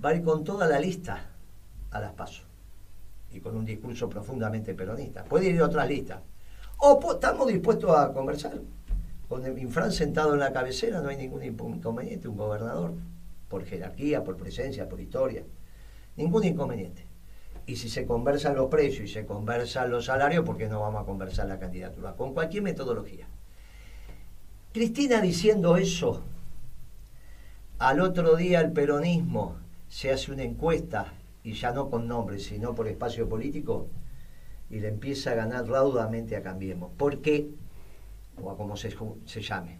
va 0.02 0.10
a 0.10 0.14
ir 0.14 0.22
con 0.22 0.42
toda 0.42 0.66
la 0.66 0.80
lista 0.80 1.26
a 1.90 2.00
las 2.00 2.12
pasos 2.14 2.46
y 3.30 3.40
con 3.40 3.56
un 3.56 3.66
discurso 3.66 4.08
profundamente 4.08 4.74
peronista. 4.74 5.22
Puede 5.24 5.50
ir 5.50 5.60
a 5.60 5.66
otras 5.66 5.86
listas. 5.86 6.20
O 6.78 6.98
estamos 7.12 7.46
dispuestos 7.46 7.94
a 7.94 8.12
conversar. 8.12 8.58
Con 9.28 9.44
el 9.44 9.58
Infran 9.58 9.92
sentado 9.92 10.32
en 10.32 10.40
la 10.40 10.50
cabecera 10.50 11.02
no 11.02 11.10
hay 11.10 11.18
ningún 11.18 11.44
inconveniente, 11.44 12.26
un 12.26 12.38
gobernador, 12.38 12.94
por 13.50 13.66
jerarquía, 13.66 14.24
por 14.24 14.38
presencia, 14.38 14.88
por 14.88 14.98
historia. 14.98 15.44
Ningún 16.16 16.44
inconveniente. 16.44 17.04
Y 17.66 17.76
si 17.76 17.90
se 17.90 18.06
conversan 18.06 18.56
los 18.56 18.70
precios 18.70 19.10
y 19.10 19.12
se 19.12 19.26
conversan 19.26 19.90
los 19.90 20.06
salarios, 20.06 20.42
¿por 20.42 20.56
qué 20.56 20.68
no 20.68 20.80
vamos 20.80 21.02
a 21.02 21.04
conversar 21.04 21.46
la 21.46 21.58
candidatura? 21.58 22.14
Con 22.14 22.32
cualquier 22.32 22.62
metodología. 22.62 23.26
Cristina 24.72 25.20
diciendo 25.20 25.76
eso, 25.76 26.22
al 27.78 28.00
otro 28.00 28.36
día 28.36 28.60
el 28.60 28.72
peronismo 28.72 29.56
se 29.88 30.10
hace 30.12 30.32
una 30.32 30.42
encuesta, 30.42 31.12
y 31.44 31.52
ya 31.54 31.72
no 31.72 31.88
con 31.88 32.06
nombres, 32.08 32.44
sino 32.44 32.74
por 32.74 32.88
espacio 32.88 33.28
político, 33.28 33.88
y 34.70 34.80
le 34.80 34.88
empieza 34.88 35.30
a 35.30 35.34
ganar 35.34 35.66
raudamente 35.66 36.36
a 36.36 36.42
Cambiemos. 36.42 36.90
¿Por 36.96 37.20
qué? 37.22 37.48
O 38.42 38.50
a 38.50 38.56
como 38.56 38.76
se, 38.76 38.90
llame. 39.40 39.78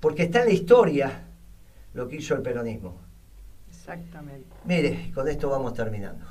Porque 0.00 0.22
está 0.24 0.40
en 0.40 0.46
la 0.46 0.52
historia 0.54 1.24
lo 1.92 2.08
que 2.08 2.16
hizo 2.16 2.34
el 2.34 2.42
peronismo. 2.42 2.94
Exactamente. 3.68 4.46
Mire, 4.64 5.10
con 5.14 5.28
esto 5.28 5.50
vamos 5.50 5.74
terminando. 5.74 6.24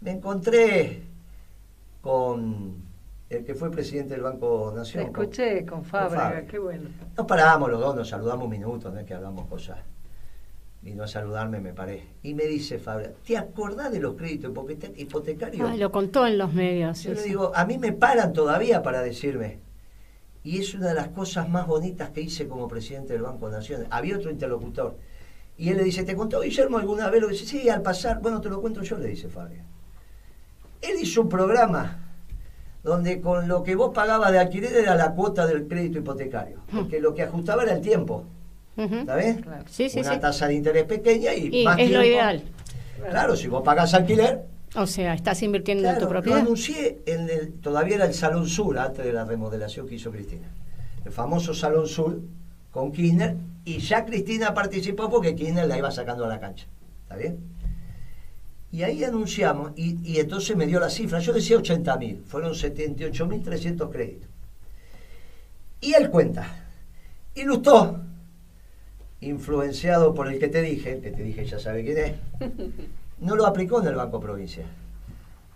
Me 0.00 0.10
encontré 0.10 1.02
con 2.02 2.76
el 3.30 3.44
que 3.44 3.54
fue 3.54 3.70
presidente 3.70 4.14
del 4.14 4.22
Banco 4.22 4.70
Te 4.72 4.78
Nación. 4.78 5.12
con- 5.12 5.24
escuché 5.24 5.64
con 5.64 5.84
Fábrega, 5.84 6.22
Fábrega. 6.24 6.46
qué 6.48 6.58
bueno. 6.58 6.90
Nos 7.16 7.26
paramos 7.26 7.70
los 7.70 7.80
dos, 7.80 7.96
nos 7.96 8.08
saludamos 8.08 8.44
un 8.44 8.50
minuto, 8.50 8.90
no 8.90 8.98
es 9.00 9.06
que 9.06 9.14
hablamos 9.14 9.46
cosas. 9.46 9.78
Vino 10.88 11.02
a 11.04 11.06
saludarme, 11.06 11.60
me 11.60 11.74
paré. 11.74 12.02
Y 12.22 12.32
me 12.32 12.44
dice 12.44 12.78
Fabra, 12.78 13.10
¿te 13.26 13.36
acordás 13.36 13.92
de 13.92 14.00
los 14.00 14.14
créditos 14.14 14.50
hipoteca- 14.50 14.90
hipotecarios? 14.96 15.70
Ah, 15.70 15.76
lo 15.76 15.92
contó 15.92 16.26
en 16.26 16.38
los 16.38 16.54
medios. 16.54 17.02
Yo 17.02 17.12
le 17.12 17.22
digo, 17.24 17.52
a 17.54 17.66
mí 17.66 17.76
me 17.76 17.92
paran 17.92 18.32
todavía 18.32 18.82
para 18.82 19.02
decirme. 19.02 19.58
Y 20.44 20.60
es 20.60 20.72
una 20.72 20.88
de 20.88 20.94
las 20.94 21.08
cosas 21.08 21.46
más 21.50 21.66
bonitas 21.66 22.08
que 22.08 22.22
hice 22.22 22.48
como 22.48 22.68
presidente 22.68 23.12
del 23.12 23.20
Banco 23.20 23.50
Nación. 23.50 23.86
Había 23.90 24.16
otro 24.16 24.30
interlocutor. 24.30 24.96
Y 25.58 25.68
él 25.68 25.76
le 25.76 25.84
dice, 25.84 26.04
¿te 26.04 26.16
contó 26.16 26.40
Guillermo 26.40 26.78
alguna 26.78 27.10
vez? 27.10 27.20
Lo 27.20 27.28
dice, 27.28 27.44
sí, 27.44 27.68
al 27.68 27.82
pasar. 27.82 28.22
Bueno, 28.22 28.40
te 28.40 28.48
lo 28.48 28.62
cuento 28.62 28.82
yo, 28.82 28.96
le 28.96 29.08
dice 29.08 29.28
Fabio. 29.28 29.60
Él 30.80 30.96
hizo 31.02 31.20
un 31.20 31.28
programa 31.28 32.14
donde 32.82 33.20
con 33.20 33.46
lo 33.46 33.62
que 33.62 33.74
vos 33.76 33.92
pagabas 33.92 34.32
de 34.32 34.38
alquiler 34.38 34.72
era 34.74 34.94
la 34.94 35.12
cuota 35.12 35.46
del 35.46 35.68
crédito 35.68 35.98
hipotecario. 35.98 36.60
Porque 36.72 36.98
lo 36.98 37.12
que 37.14 37.24
ajustaba 37.24 37.64
era 37.64 37.74
el 37.74 37.82
tiempo. 37.82 38.24
¿Está 38.78 39.16
bien? 39.16 39.42
Claro. 39.42 39.64
Sí, 39.68 39.88
sí, 39.90 40.00
Una 40.00 40.14
sí. 40.14 40.20
tasa 40.20 40.46
de 40.48 40.54
interés 40.54 40.84
pequeña 40.84 41.34
y, 41.34 41.62
Y 41.62 41.64
más 41.64 41.78
es 41.78 41.90
lo 41.90 42.04
ideal. 42.04 42.42
Claro, 43.10 43.36
si 43.36 43.48
vos 43.48 43.62
pagás 43.62 43.92
alquiler, 43.94 44.44
O 44.74 44.86
sea, 44.86 45.14
estás 45.14 45.42
invirtiendo 45.42 45.84
en 45.88 45.94
Claro, 45.94 45.98
tu 46.00 46.04
Lo 46.04 46.10
propiedad. 46.20 46.40
anuncié 46.40 47.00
en 47.06 47.28
el, 47.30 47.52
todavía 47.54 47.96
era 47.96 48.04
el 48.06 48.14
Salón 48.14 48.46
Sur, 48.48 48.78
antes 48.78 49.04
de 49.04 49.12
la 49.12 49.24
remodelación 49.24 49.86
que 49.88 49.94
hizo 49.96 50.10
Cristina. 50.10 50.46
El 51.04 51.10
famoso 51.12 51.54
Salón 51.54 51.86
Sur 51.88 52.20
con 52.70 52.92
Kirchner, 52.92 53.36
y 53.64 53.78
ya 53.78 54.04
Cristina 54.04 54.52
participó 54.54 55.08
porque 55.10 55.34
Kirchner 55.34 55.66
la 55.66 55.78
iba 55.78 55.90
sacando 55.90 56.24
a 56.24 56.28
la 56.28 56.38
cancha. 56.38 56.66
¿Está 57.02 57.16
bien? 57.16 57.38
Y 58.70 58.82
ahí 58.82 59.02
anunciamos, 59.02 59.72
y, 59.76 59.96
y 60.04 60.18
entonces 60.20 60.54
me 60.54 60.66
dio 60.66 60.78
la 60.78 60.90
cifra, 60.90 61.18
yo 61.20 61.32
decía 61.32 61.56
80.000, 61.56 62.24
fueron 62.24 62.52
78.300 62.52 63.90
créditos. 63.90 64.28
Y 65.80 65.94
él 65.94 66.10
cuenta, 66.10 66.66
y 67.34 67.44
Lustó, 67.44 68.00
influenciado 69.20 70.14
por 70.14 70.28
el 70.28 70.38
que 70.38 70.48
te 70.48 70.62
dije, 70.62 71.00
que 71.00 71.10
te 71.10 71.22
dije 71.22 71.44
ya 71.44 71.58
sabe 71.58 71.84
quién 71.84 71.98
es, 71.98 72.14
no 73.20 73.36
lo 73.36 73.46
aplicó 73.46 73.80
en 73.80 73.88
el 73.88 73.94
Banco 73.94 74.20
Provincia. 74.20 74.64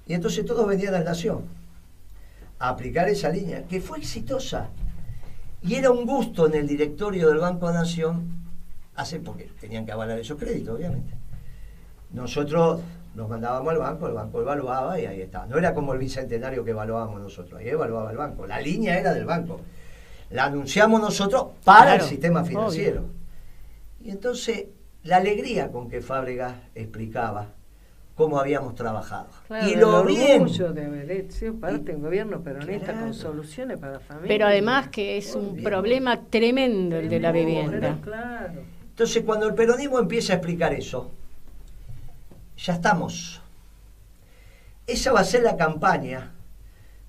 Y 0.06 0.14
entonces 0.14 0.44
todos 0.44 0.66
venían 0.66 0.94
a 0.94 1.00
Nación 1.00 1.42
a 2.58 2.68
aplicar 2.70 3.08
esa 3.08 3.28
línea, 3.28 3.64
que 3.64 3.80
fue 3.80 3.98
exitosa. 3.98 4.68
Y 5.62 5.74
era 5.74 5.90
un 5.90 6.06
gusto 6.06 6.46
en 6.46 6.54
el 6.54 6.66
directorio 6.66 7.28
del 7.28 7.38
Banco 7.38 7.70
Nación 7.72 8.42
hacer, 8.94 9.22
porque 9.22 9.50
tenían 9.60 9.86
que 9.86 9.92
avalar 9.92 10.18
esos 10.18 10.38
créditos, 10.38 10.76
obviamente. 10.76 11.14
Nosotros 12.12 12.80
nos 13.14 13.28
mandábamos 13.28 13.72
al 13.72 13.78
banco, 13.78 14.06
el 14.06 14.14
banco 14.14 14.40
evaluaba 14.40 14.98
y 14.98 15.06
ahí 15.06 15.20
estaba. 15.20 15.46
No 15.46 15.58
era 15.58 15.74
como 15.74 15.92
el 15.92 15.98
bicentenario 15.98 16.64
que 16.64 16.70
evaluábamos 16.70 17.20
nosotros, 17.20 17.60
ahí 17.60 17.68
evaluaba 17.68 18.10
el 18.10 18.16
banco. 18.16 18.46
La 18.46 18.60
línea 18.60 18.98
era 18.98 19.12
del 19.12 19.24
banco. 19.24 19.60
La 20.30 20.44
anunciamos 20.44 21.00
nosotros 21.00 21.48
para 21.64 21.92
Claro, 21.92 22.04
el 22.04 22.08
sistema 22.08 22.42
obvio. 22.42 23.04
Y 24.04 24.10
entonces, 24.10 24.66
la 25.04 25.16
alegría 25.18 25.70
con 25.70 25.88
que 25.88 26.00
Fábrega 26.00 26.62
explicaba 26.74 27.48
cómo 28.14 28.38
habíamos 28.38 28.74
trabajado. 28.74 29.28
Claro, 29.46 29.68
y 29.68 29.72
el 29.72 29.80
lo 29.80 30.04
bien. 30.04 30.42
orgullo 30.42 30.72
de 30.72 30.84
haber 30.84 31.32
sido 31.32 31.54
parte 31.54 31.92
de 31.92 31.96
un 31.96 32.02
gobierno 32.02 32.40
peronista 32.42 32.86
Claro. 32.92 33.00
con 33.00 33.14
soluciones 33.14 33.78
para 33.78 33.94
la 33.94 34.00
familia. 34.00 34.28
Pero 34.28 34.46
además 34.46 34.88
que 34.88 35.16
es 35.16 35.34
un 35.34 35.62
problema 35.62 36.20
tremendo 36.28 36.96
el 36.98 37.08
de 37.08 37.20
la 37.20 37.32
vivienda. 37.32 37.98
Claro. 38.02 38.60
Entonces, 38.90 39.22
cuando 39.24 39.46
el 39.46 39.54
peronismo 39.54 39.98
empieza 39.98 40.34
a 40.34 40.36
explicar 40.36 40.72
eso, 40.74 41.10
ya 42.58 42.74
estamos. 42.74 43.40
Esa 44.86 45.12
va 45.12 45.20
a 45.20 45.24
ser 45.24 45.42
la 45.42 45.56
campaña 45.56 46.32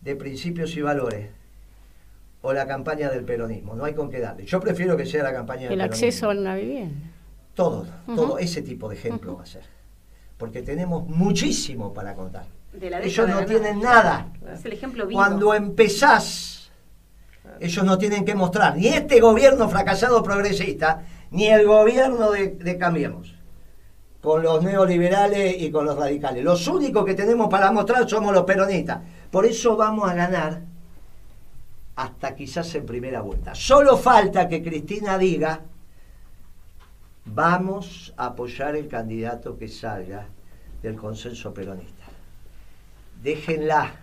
de 0.01 0.15
principios 0.15 0.75
y 0.77 0.81
valores 0.81 1.29
o 2.43 2.51
la 2.53 2.67
campaña 2.67 3.09
del 3.09 3.23
peronismo. 3.23 3.73
No 3.73 3.85
hay 3.85 3.93
con 3.93 4.09
qué 4.09 4.19
darle. 4.19 4.45
Yo 4.45 4.59
prefiero 4.59 4.95
que 4.97 5.05
sea 5.05 5.23
la 5.23 5.33
campaña 5.33 5.63
del 5.63 5.71
El 5.71 5.77
peronismo. 5.79 6.07
acceso 6.07 6.29
a 6.29 6.33
una 6.33 6.55
vivienda. 6.55 7.07
Todo, 7.55 7.87
todo 8.05 8.37
ese 8.37 8.61
tipo 8.61 8.89
de 8.89 8.95
ejemplo 8.95 9.37
va 9.37 9.43
a 9.43 9.45
ser. 9.45 9.63
Porque 10.37 10.61
tenemos 10.61 11.07
muchísimo 11.07 11.93
para 11.93 12.13
contar. 12.15 12.45
De 12.73 12.89
la 12.89 13.01
Ellos 13.01 13.29
no 13.29 13.45
tienen 13.45 13.79
nada. 13.79 14.27
Es 14.53 14.65
el 14.65 14.73
ejemplo 14.73 15.07
vivo. 15.07 15.19
Cuando 15.19 15.53
empezás, 15.53 16.69
ellos 17.61 17.85
no 17.85 17.97
tienen 17.97 18.25
que 18.25 18.35
mostrar 18.35 18.75
ni 18.75 18.87
este 18.87 19.21
gobierno 19.21 19.69
fracasado 19.69 20.21
progresista, 20.21 21.03
ni 21.31 21.47
el 21.47 21.65
gobierno 21.65 22.31
de, 22.31 22.49
de 22.49 22.77
Cambiemos, 22.77 23.35
con 24.21 24.43
los 24.43 24.63
neoliberales 24.63 25.61
y 25.61 25.71
con 25.71 25.85
los 25.85 25.95
radicales. 25.97 26.43
Los 26.43 26.67
únicos 26.67 27.05
que 27.05 27.13
tenemos 27.13 27.47
para 27.47 27.71
mostrar 27.71 28.09
somos 28.09 28.33
los 28.33 28.43
peronistas. 28.43 28.99
Por 29.31 29.45
eso 29.45 29.77
vamos 29.77 30.09
a 30.09 30.13
ganar 30.13 30.72
hasta 31.95 32.35
quizás 32.35 32.73
en 32.75 32.85
primera 32.85 33.21
vuelta. 33.21 33.53
Solo 33.55 33.97
falta 33.97 34.47
que 34.47 34.63
Cristina 34.63 35.17
diga, 35.17 35.61
vamos 37.25 38.13
a 38.17 38.27
apoyar 38.27 38.75
el 38.75 38.87
candidato 38.87 39.57
que 39.57 39.67
salga 39.67 40.27
del 40.81 40.95
consenso 40.95 41.53
peronista. 41.53 42.03
Déjenla 43.21 43.95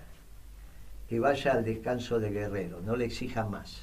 que 1.09 1.21
vaya 1.21 1.53
al 1.53 1.65
descanso 1.65 2.21
de 2.21 2.31
Guerrero, 2.31 2.81
no 2.81 2.97
le 2.97 3.05
exijan 3.05 3.51
más. 3.51 3.83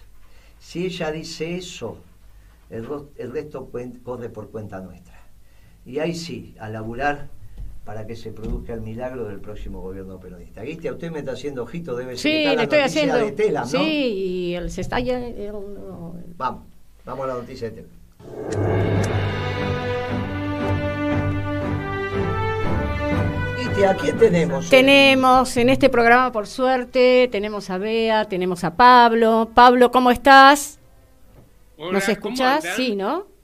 Si 0.60 0.86
ella 0.86 1.12
dice 1.12 1.56
eso, 1.56 2.00
el, 2.70 2.88
el 3.18 3.32
resto 3.32 3.70
corre 4.04 4.30
por 4.30 4.50
cuenta 4.50 4.80
nuestra. 4.80 5.22
Y 5.86 6.00
ahí 6.00 6.16
sí, 6.16 6.56
a 6.60 6.70
laburar 6.70 7.30
para 7.88 8.06
que 8.06 8.18
se 8.18 8.34
produzca 8.34 8.74
el 8.74 8.82
milagro 8.82 9.24
del 9.30 9.40
próximo 9.40 9.80
gobierno 9.82 10.20
peronista. 10.20 10.62
Guiste, 10.62 10.92
usted 10.92 11.10
me 11.10 11.20
está 11.20 11.32
haciendo 11.32 11.64
ojito, 11.64 11.96
debe 11.96 12.18
ser 12.18 12.30
que 12.32 12.38
Sí, 12.38 12.44
está 12.44 12.54
la 12.56 12.64
estoy 12.64 12.80
noticia 12.80 13.02
haciendo. 13.02 13.26
de 13.26 13.32
Telam, 13.32 13.64
¿no? 13.64 13.80
Sí, 13.80 13.86
y 13.88 14.56
el, 14.56 14.72
se 14.72 14.82
está 14.82 15.00
ya. 15.00 15.18
eh, 15.18 15.50
no, 15.54 16.14
Vamos, 16.36 16.64
vamos 17.06 17.24
a 17.24 17.28
la 17.30 17.34
noticia 17.36 17.72
de 17.72 17.76
Telam. 17.78 18.98
¿a 23.88 23.94
quién 23.96 24.18
tenemos? 24.18 24.70
Tenemos 24.70 25.56
en 25.56 25.70
este 25.70 25.90
programa, 25.90 26.32
por 26.32 26.48
suerte, 26.48 27.30
tenemos 27.32 27.70
a 27.70 27.78
Bea, 27.78 28.26
tenemos 28.26 28.64
a 28.64 28.76
Pablo. 28.76 29.50
Pablo, 29.54 29.92
¿cómo 29.92 30.10
estás? 30.12 30.80
Hola, 31.78 31.92
¿Nos 31.94 32.04
¿cómo 32.06 32.12
escuchás? 32.14 32.64
andan? 32.66 32.76
Sí, 32.76 32.96
¿no? 32.96 33.37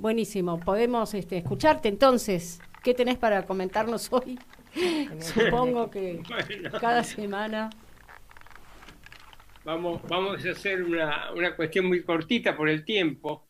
Buenísimo. 0.00 0.58
Podemos 0.58 1.12
este, 1.12 1.36
escucharte 1.36 1.88
entonces. 1.88 2.58
¿Qué 2.82 2.94
tenés 2.94 3.18
para 3.18 3.44
comentarnos 3.44 4.08
hoy? 4.12 4.38
Supongo 5.20 5.90
que 5.90 6.22
Bueno, 6.28 6.70
cada 6.80 7.04
semana. 7.04 7.68
vamos, 9.64 10.00
vamos 10.08 10.44
a 10.46 10.50
hacer 10.52 10.82
una, 10.82 11.32
una 11.32 11.54
cuestión 11.54 11.86
muy 11.86 12.02
cortita 12.02 12.56
por 12.56 12.68
el 12.70 12.84
tiempo. 12.84 13.46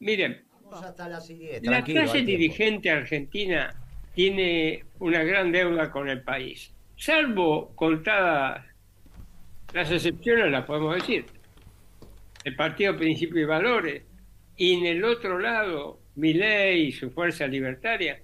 Miren, 0.00 0.44
Vamos 0.64 0.82
hasta 0.82 1.08
la 1.08 1.20
siguiente. 1.20 1.68
la 1.68 1.84
clase 1.84 2.22
dirigente 2.22 2.90
argentina 2.90 3.74
tiene 4.14 4.84
una 4.98 5.22
gran 5.22 5.52
deuda 5.52 5.90
con 5.90 6.08
el 6.08 6.22
país. 6.22 6.72
Salvo 6.96 7.74
contadas 7.74 8.64
las 9.74 9.90
excepciones, 9.90 10.50
las 10.50 10.64
podemos 10.64 10.94
decir. 10.94 11.26
El 12.44 12.56
Partido 12.56 12.96
Principio 12.96 13.42
y 13.42 13.44
Valores. 13.44 14.02
Y 14.62 14.74
en 14.74 14.86
el 14.86 15.02
otro 15.02 15.40
lado, 15.40 15.98
Milei 16.14 16.82
y 16.82 16.92
su 16.92 17.10
fuerza 17.10 17.48
libertaria. 17.48 18.20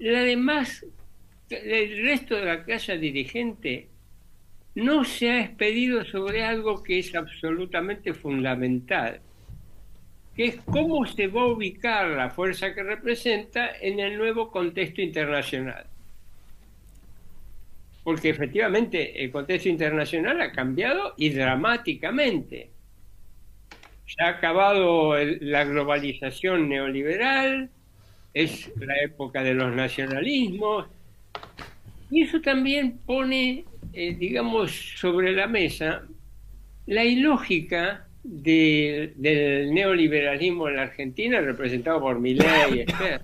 La 0.00 0.22
el 1.48 2.02
resto 2.02 2.34
de 2.34 2.44
la 2.44 2.64
clase 2.64 2.98
dirigente 2.98 3.86
no 4.74 5.04
se 5.04 5.30
ha 5.30 5.44
expedido 5.44 6.04
sobre 6.06 6.42
algo 6.42 6.82
que 6.82 6.98
es 6.98 7.14
absolutamente 7.14 8.14
fundamental, 8.14 9.20
que 10.34 10.46
es 10.46 10.56
cómo 10.64 11.06
se 11.06 11.28
va 11.28 11.42
a 11.42 11.52
ubicar 11.52 12.08
la 12.08 12.30
fuerza 12.30 12.74
que 12.74 12.82
representa 12.82 13.78
en 13.80 14.00
el 14.00 14.18
nuevo 14.18 14.50
contexto 14.50 15.02
internacional. 15.02 15.86
Porque 18.02 18.30
efectivamente 18.30 19.22
el 19.22 19.30
contexto 19.30 19.68
internacional 19.68 20.40
ha 20.40 20.50
cambiado 20.50 21.14
y 21.16 21.28
dramáticamente. 21.28 22.73
Se 24.06 24.22
ha 24.22 24.28
acabado 24.28 25.14
la 25.40 25.64
globalización 25.64 26.68
neoliberal, 26.68 27.70
es 28.34 28.70
la 28.76 28.94
época 29.02 29.42
de 29.42 29.54
los 29.54 29.74
nacionalismos, 29.74 30.86
y 32.10 32.22
eso 32.22 32.40
también 32.40 32.98
pone, 33.06 33.64
eh, 33.92 34.14
digamos, 34.14 34.70
sobre 34.98 35.32
la 35.32 35.46
mesa 35.46 36.02
la 36.86 37.02
ilógica 37.04 38.06
de- 38.22 39.14
del 39.16 39.72
neoliberalismo 39.72 40.68
en 40.68 40.76
la 40.76 40.82
Argentina, 40.82 41.40
representado 41.40 42.00
por 42.00 42.20
Milei 42.20 42.74
y 42.76 42.80
Esper, 42.80 43.22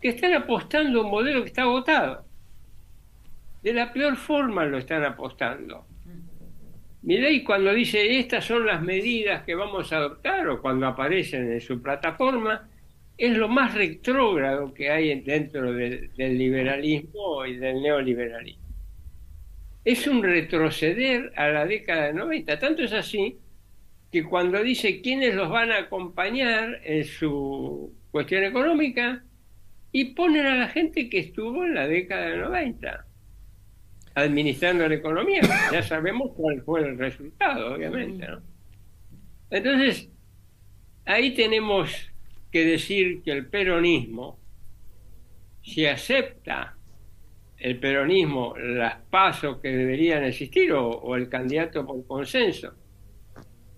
que 0.00 0.08
están 0.08 0.34
apostando 0.34 1.00
a 1.00 1.04
un 1.04 1.10
modelo 1.10 1.42
que 1.42 1.48
está 1.48 1.62
agotado. 1.62 2.24
De 3.62 3.72
la 3.72 3.92
peor 3.92 4.16
forma 4.16 4.64
lo 4.66 4.78
están 4.78 5.02
apostando. 5.04 5.84
Milei 7.06 7.44
cuando 7.44 7.72
dice 7.72 8.18
estas 8.18 8.44
son 8.44 8.66
las 8.66 8.82
medidas 8.82 9.44
que 9.44 9.54
vamos 9.54 9.92
a 9.92 9.98
adoptar 9.98 10.48
o 10.48 10.60
cuando 10.60 10.86
aparecen 10.86 11.50
en 11.52 11.60
su 11.60 11.80
plataforma, 11.80 12.68
es 13.16 13.36
lo 13.36 13.48
más 13.48 13.74
retrógrado 13.74 14.74
que 14.74 14.90
hay 14.90 15.10
en- 15.10 15.24
dentro 15.24 15.72
del, 15.72 16.12
del 16.16 16.36
liberalismo 16.36 17.46
y 17.46 17.56
del 17.56 17.80
neoliberalismo. 17.80 18.66
Es 19.84 20.06
un 20.08 20.22
retroceder 20.22 21.32
a 21.36 21.48
la 21.48 21.64
década 21.64 22.08
de 22.08 22.14
90. 22.14 22.58
Tanto 22.58 22.82
es 22.82 22.92
así 22.92 23.38
que 24.10 24.24
cuando 24.24 24.60
dice 24.62 25.00
quiénes 25.00 25.34
los 25.34 25.48
van 25.48 25.70
a 25.70 25.78
acompañar 25.78 26.80
en 26.84 27.04
su 27.04 27.92
cuestión 28.10 28.42
económica, 28.44 29.22
y 29.92 30.06
ponen 30.14 30.44
a 30.46 30.56
la 30.56 30.68
gente 30.68 31.08
que 31.08 31.18
estuvo 31.20 31.64
en 31.64 31.74
la 31.74 31.86
década 31.88 32.26
de 32.30 32.36
90 32.36 33.05
administrando 34.16 34.88
la 34.88 34.94
economía. 34.94 35.42
Ya 35.70 35.82
sabemos 35.82 36.32
cuál 36.34 36.62
fue 36.62 36.80
el 36.80 36.98
resultado, 36.98 37.74
obviamente. 37.74 38.26
Entonces, 39.50 40.08
ahí 41.04 41.34
tenemos 41.34 42.10
que 42.50 42.64
decir 42.64 43.22
que 43.22 43.32
el 43.32 43.46
peronismo, 43.46 44.40
si 45.62 45.86
acepta 45.86 46.76
el 47.58 47.78
peronismo 47.78 48.56
las 48.56 49.02
pasos 49.10 49.58
que 49.60 49.68
deberían 49.68 50.24
existir 50.24 50.72
o 50.72 51.14
el 51.14 51.28
candidato 51.28 51.86
por 51.86 52.06
consenso, 52.06 52.72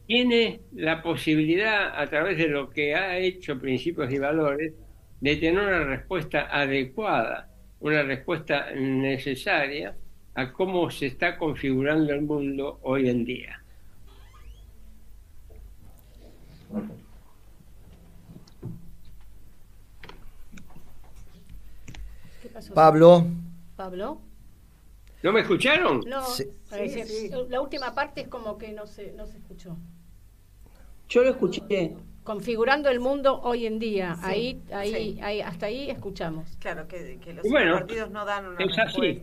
tiene 0.06 0.60
la 0.72 1.02
posibilidad, 1.02 2.00
a 2.00 2.06
través 2.06 2.38
de 2.38 2.46
lo 2.46 2.70
que 2.70 2.94
ha 2.94 3.18
hecho 3.18 3.58
Principios 3.58 4.10
y 4.12 4.18
Valores, 4.18 4.72
de 5.20 5.36
tener 5.36 5.60
una 5.60 5.84
respuesta 5.84 6.48
adecuada, 6.50 7.50
una 7.80 8.04
respuesta 8.04 8.70
necesaria 8.72 9.96
a 10.40 10.52
cómo 10.52 10.88
se 10.88 11.06
está 11.06 11.36
configurando 11.36 12.12
el 12.12 12.22
mundo 12.22 12.78
hoy 12.82 13.08
en 13.08 13.24
día. 13.24 13.60
¿Qué 22.42 22.48
pasó? 22.48 22.74
Pablo, 22.74 23.26
Pablo. 23.76 24.20
¿No 25.22 25.32
me 25.32 25.40
escucharon? 25.40 26.02
No, 26.06 26.22
Sí. 26.24 26.44
parece- 26.70 27.04
Sí, 27.06 27.28
sí. 27.28 27.34
la 27.48 27.60
última 27.60 27.94
parte 27.94 28.20
es 28.22 28.28
como 28.28 28.56
que 28.56 28.72
no 28.72 28.86
se, 28.86 29.12
no 29.12 29.26
se 29.26 29.38
escuchó. 29.38 29.76
Yo 31.08 31.22
lo 31.24 31.30
escuché. 31.30 31.96
Configurando 32.22 32.90
el 32.90 33.00
mundo 33.00 33.40
hoy 33.40 33.66
en 33.66 33.78
día. 33.78 34.14
Sí, 34.16 34.20
ahí, 34.24 34.62
ahí, 34.70 34.92
sí. 35.14 35.20
ahí, 35.22 35.40
hasta 35.40 35.66
ahí 35.66 35.90
escuchamos. 35.90 36.56
Claro, 36.60 36.86
que, 36.86 37.18
que 37.18 37.32
los 37.32 37.48
bueno, 37.48 37.78
partidos 37.78 38.10
no 38.10 38.24
dan 38.24 38.46
una 38.46 38.62
es 38.64 38.78
así. 38.78 39.22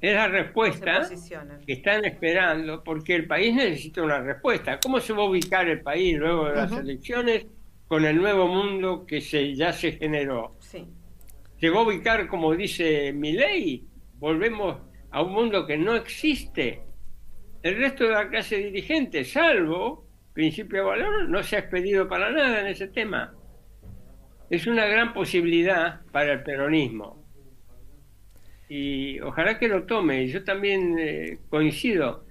Es 0.00 0.14
la 0.14 0.28
respuesta 0.28 1.08
que 1.66 1.72
están 1.72 2.04
esperando 2.04 2.84
porque 2.84 3.16
el 3.16 3.26
país 3.26 3.54
necesita 3.54 4.02
una 4.02 4.20
respuesta. 4.20 4.78
¿Cómo 4.80 5.00
se 5.00 5.12
va 5.12 5.22
a 5.22 5.28
ubicar 5.28 5.68
el 5.68 5.80
país 5.80 6.16
luego 6.16 6.48
de 6.48 6.54
las 6.54 6.72
elecciones 6.72 7.46
con 7.88 8.04
el 8.04 8.16
nuevo 8.16 8.46
mundo 8.46 9.04
que 9.04 9.20
se, 9.20 9.54
ya 9.54 9.72
se 9.72 9.92
generó? 9.92 10.54
Sí, 10.60 10.86
se 11.58 11.70
va 11.70 11.80
a 11.80 11.82
ubicar, 11.82 12.28
como 12.28 12.54
dice 12.54 13.12
Milei, 13.12 13.84
volvemos 14.18 14.78
a 15.10 15.22
un 15.22 15.32
mundo 15.32 15.66
que 15.66 15.76
no 15.76 15.96
existe. 15.96 16.82
El 17.62 17.78
resto 17.78 18.04
de 18.04 18.10
la 18.10 18.28
clase 18.28 18.58
dirigente, 18.58 19.24
salvo 19.24 20.06
principio 20.32 20.78
de 20.78 20.84
valor, 20.84 21.28
no 21.28 21.42
se 21.42 21.56
ha 21.56 21.58
expedido 21.58 22.06
para 22.06 22.30
nada 22.30 22.60
en 22.60 22.68
ese 22.68 22.86
tema. 22.86 23.34
Es 24.48 24.68
una 24.68 24.86
gran 24.86 25.12
posibilidad 25.12 26.00
para 26.12 26.34
el 26.34 26.44
peronismo. 26.44 27.17
Y 28.68 29.20
ojalá 29.20 29.58
que 29.58 29.68
lo 29.68 29.84
tome. 29.84 30.26
Yo 30.28 30.44
también 30.44 30.96
eh, 30.98 31.38
coincido. 31.48 32.24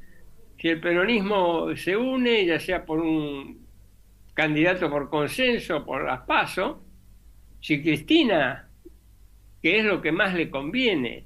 Si 0.59 0.69
el 0.69 0.79
peronismo 0.79 1.75
se 1.75 1.95
une, 1.95 2.45
ya 2.45 2.59
sea 2.59 2.85
por 2.85 2.99
un 2.99 3.65
candidato 4.33 4.89
por 4.89 5.09
consenso, 5.09 5.83
por 5.83 6.03
las 6.05 6.21
PASO, 6.21 6.83
si 7.59 7.81
Cristina 7.81 8.67
que 9.61 9.79
es 9.79 9.85
lo 9.85 10.01
que 10.01 10.11
más 10.11 10.33
le 10.33 10.49
conviene. 10.49 11.25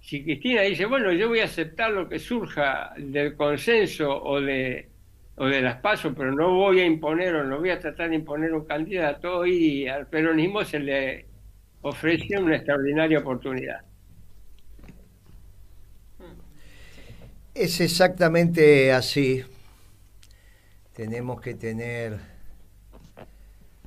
Si 0.00 0.24
Cristina 0.24 0.62
dice, 0.62 0.86
bueno, 0.86 1.12
yo 1.12 1.28
voy 1.28 1.40
a 1.40 1.44
aceptar 1.44 1.90
lo 1.90 2.08
que 2.08 2.18
surja 2.18 2.92
del 2.96 3.36
consenso 3.36 4.22
o 4.22 4.40
de, 4.40 4.88
o 5.36 5.46
de 5.46 5.60
las 5.60 5.76
pasos, 5.76 6.14
pero 6.16 6.32
no 6.32 6.54
voy 6.54 6.80
a 6.80 6.84
imponer 6.84 7.34
o 7.36 7.44
no 7.44 7.58
voy 7.58 7.70
a 7.70 7.78
tratar 7.78 8.10
de 8.10 8.16
imponer 8.16 8.52
un 8.52 8.64
candidato, 8.64 9.46
y 9.46 9.86
al 9.86 10.08
peronismo 10.08 10.64
se 10.64 10.80
le 10.80 11.26
ofrece 11.82 12.38
una 12.38 12.56
extraordinaria 12.56 13.18
oportunidad. 13.18 13.82
es 17.54 17.80
exactamente 17.80 18.92
así. 18.92 19.44
Tenemos 20.94 21.40
que 21.40 21.54
tener 21.54 22.18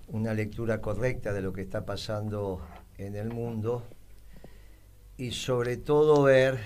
una 0.09 0.33
lectura 0.33 0.81
correcta 0.81 1.33
de 1.33 1.41
lo 1.41 1.51
que 1.51 1.61
está 1.61 1.85
pasando 1.85 2.61
en 2.97 3.15
el 3.15 3.29
mundo 3.29 3.83
y 5.17 5.31
sobre 5.31 5.77
todo 5.77 6.23
ver 6.23 6.59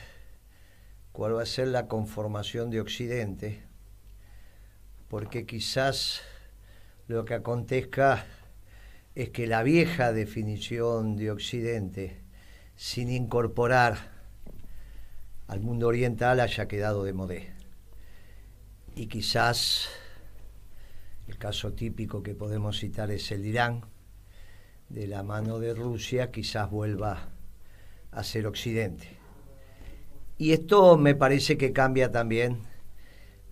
cuál 1.12 1.36
va 1.38 1.44
a 1.44 1.46
ser 1.46 1.70
la 1.70 1.88
conformación 1.88 2.70
de 2.70 2.82
Occidente, 2.82 3.62
porque 5.08 5.46
quizás 5.46 6.22
lo 7.08 7.26
que 7.26 7.34
acontezca 7.34 8.26
es 9.20 9.32
que 9.32 9.47
la 9.47 9.63
vieja 9.63 10.13
definición 10.13 11.17
de 11.17 11.30
Occidente, 11.30 12.22
sin 12.78 13.11
incorporar 13.11 13.97
al 15.47 15.59
mundo 15.59 15.89
oriental, 15.89 16.39
haya 16.39 16.70
quedado 16.70 17.03
de 17.03 17.11
modé. 17.11 17.51
y 18.95 19.07
quizás 19.07 19.89
el 21.28 21.38
caso 21.38 21.74
típico 21.74 22.24
que 22.24 22.34
podemos 22.34 22.80
citar 22.80 23.11
es 23.11 23.30
el 23.34 23.45
Irán, 23.45 23.82
de 24.88 25.05
la 25.05 25.22
mano 25.22 25.59
de 25.59 25.74
Rusia, 25.74 26.32
quizás 26.32 26.72
vuelva 26.72 27.28
a 28.11 28.24
ser 28.24 28.47
Occidente. 28.47 29.17
Y 30.38 30.53
esto 30.53 30.97
me 30.97 31.13
parece 31.13 31.57
que 31.57 31.74
cambia 31.74 32.09
también 32.09 32.59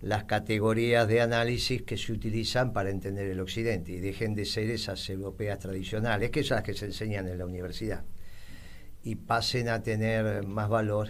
las 0.00 0.24
categorías 0.24 1.08
de 1.08 1.20
análisis 1.20 1.82
que 1.82 1.96
se 1.96 2.12
utilizan 2.12 2.72
para 2.72 2.90
entender 2.90 3.26
el 3.28 3.40
Occidente 3.40 3.92
y 3.92 4.00
dejen 4.00 4.34
de 4.34 4.44
ser 4.44 4.70
esas 4.70 5.08
europeas 5.10 5.58
tradicionales, 5.58 6.30
que 6.30 6.44
son 6.44 6.56
las 6.56 6.64
que 6.64 6.74
se 6.74 6.86
enseñan 6.86 7.26
en 7.26 7.38
la 7.38 7.46
universidad, 7.46 8.04
y 9.02 9.16
pasen 9.16 9.68
a 9.68 9.82
tener 9.82 10.46
más 10.46 10.68
valor 10.68 11.08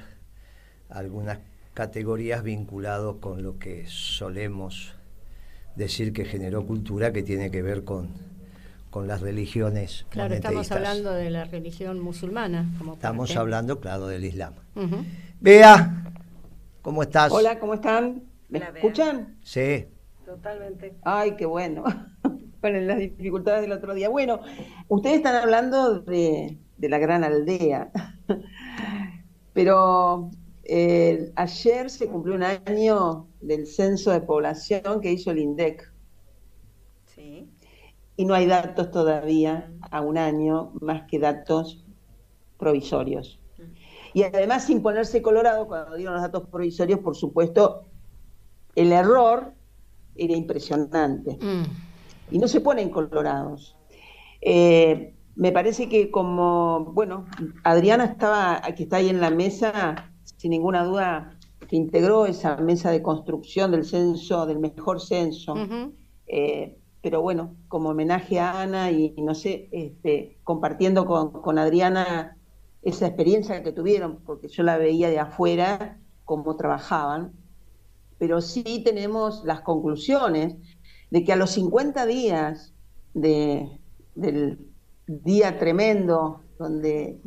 algunas 0.88 1.38
categorías 1.74 2.42
vinculadas 2.42 3.16
con 3.20 3.42
lo 3.42 3.58
que 3.58 3.84
solemos 3.86 4.94
decir 5.76 6.12
que 6.12 6.24
generó 6.24 6.66
cultura, 6.66 7.12
que 7.12 7.22
tiene 7.22 7.50
que 7.50 7.62
ver 7.62 7.84
con, 7.84 8.08
con 8.90 9.06
las 9.06 9.20
religiones. 9.20 10.06
Claro, 10.08 10.34
estamos 10.34 10.72
hablando 10.72 11.12
de 11.12 11.30
la 11.30 11.44
religión 11.44 12.00
musulmana. 12.00 12.66
Como 12.78 12.94
estamos 12.94 13.36
hablando, 13.36 13.80
claro, 13.80 14.06
del 14.06 14.24
Islam. 14.24 14.54
Vea, 15.40 16.04
¿cómo 16.82 17.02
estás? 17.02 17.30
Hola, 17.30 17.60
¿cómo 17.60 17.74
están? 17.74 18.22
¿Me 18.48 18.58
escuchan? 18.58 19.36
Sí. 19.42 19.86
Totalmente. 20.24 20.96
Ay, 21.02 21.36
qué 21.36 21.46
bueno. 21.46 21.84
bueno, 22.60 22.80
las 22.80 22.98
dificultades 22.98 23.62
del 23.62 23.72
otro 23.72 23.94
día. 23.94 24.08
Bueno, 24.08 24.40
ustedes 24.88 25.16
están 25.16 25.36
hablando 25.36 26.00
de, 26.00 26.58
la 26.78 26.98
gran 26.98 27.24
aldea, 27.24 27.90
pero 29.52 30.30
eh, 30.64 31.32
ayer 31.36 31.90
se 31.90 32.08
cumplió 32.08 32.34
un 32.34 32.42
año 32.42 33.26
del 33.40 33.66
censo 33.66 34.10
de 34.10 34.20
población 34.20 35.00
que 35.00 35.12
hizo 35.12 35.30
el 35.30 35.38
INDEC. 35.38 35.92
Sí. 37.06 37.48
Y 38.16 38.24
no 38.24 38.34
hay 38.34 38.46
datos 38.46 38.90
todavía 38.90 39.70
a 39.90 40.00
un 40.00 40.18
año 40.18 40.72
más 40.80 41.02
que 41.02 41.18
datos 41.18 41.84
provisorios. 42.58 43.38
Mm. 43.58 43.62
Y 44.14 44.22
además, 44.24 44.64
sin 44.64 44.82
ponerse 44.82 45.22
colorado, 45.22 45.66
cuando 45.66 45.96
dieron 45.96 46.14
los 46.14 46.22
datos 46.22 46.48
provisorios, 46.48 47.00
por 47.00 47.16
supuesto, 47.16 47.84
el 48.78 48.92
error 48.92 49.52
era 50.14 50.34
impresionante. 50.34 51.38
Mm. 51.40 52.34
Y 52.34 52.38
no 52.38 52.48
se 52.48 52.60
ponen 52.60 52.90
colorados. 52.90 53.76
Eh, 54.40 55.14
me 55.34 55.52
parece 55.52 55.88
que 55.88 56.10
como, 56.10 56.92
bueno, 56.92 57.26
Adriana 57.64 58.04
estaba, 58.04 58.60
que 58.76 58.84
está 58.84 58.96
ahí 58.96 59.08
en 59.08 59.20
la 59.20 59.30
mesa, 59.30 60.10
sin 60.36 60.50
ninguna 60.50 60.84
duda, 60.84 61.38
que 61.68 61.76
integró 61.76 62.26
esa 62.26 62.56
mesa 62.56 62.90
de 62.90 63.02
construcción 63.02 63.70
del 63.70 63.84
censo, 63.84 64.46
del 64.46 64.58
mejor 64.58 65.00
censo. 65.00 65.54
Eh, 66.26 66.78
pero 67.00 67.22
bueno, 67.22 67.56
como 67.68 67.90
homenaje 67.90 68.40
a 68.40 68.60
Ana 68.60 68.90
y, 68.90 69.14
no 69.18 69.34
sé, 69.34 69.68
este, 69.72 70.38
compartiendo 70.44 71.06
con, 71.06 71.30
con, 71.30 71.58
Adriana 71.58 72.36
esa 72.82 73.06
experiencia 73.06 73.62
que 73.62 73.72
tuvieron, 73.72 74.18
porque 74.24 74.48
yo 74.48 74.62
la 74.62 74.76
veía 74.76 75.08
de 75.08 75.18
afuera, 75.18 75.98
cómo 76.24 76.56
trabajaban, 76.56 77.32
pero 78.18 78.40
sí 78.40 78.82
tenemos 78.84 79.42
las 79.44 79.60
conclusiones 79.60 80.56
de 81.10 81.24
que 81.24 81.32
a 81.32 81.36
los 81.36 81.50
50 81.50 82.06
días 82.06 82.74
de, 83.14 83.80
del 84.14 84.58
día 85.06 85.58
tremendo 85.58 86.42
donde 86.58 87.20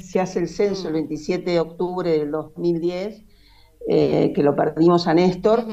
se 0.00 0.20
hace 0.20 0.40
el 0.40 0.48
censo 0.48 0.88
el 0.88 0.94
27 0.94 1.50
de 1.50 1.60
octubre 1.60 2.10
del 2.10 2.30
2010, 2.32 3.24
eh, 3.88 4.32
que 4.34 4.42
lo 4.42 4.56
perdimos 4.56 5.06
a 5.06 5.14
Néstor, 5.14 5.64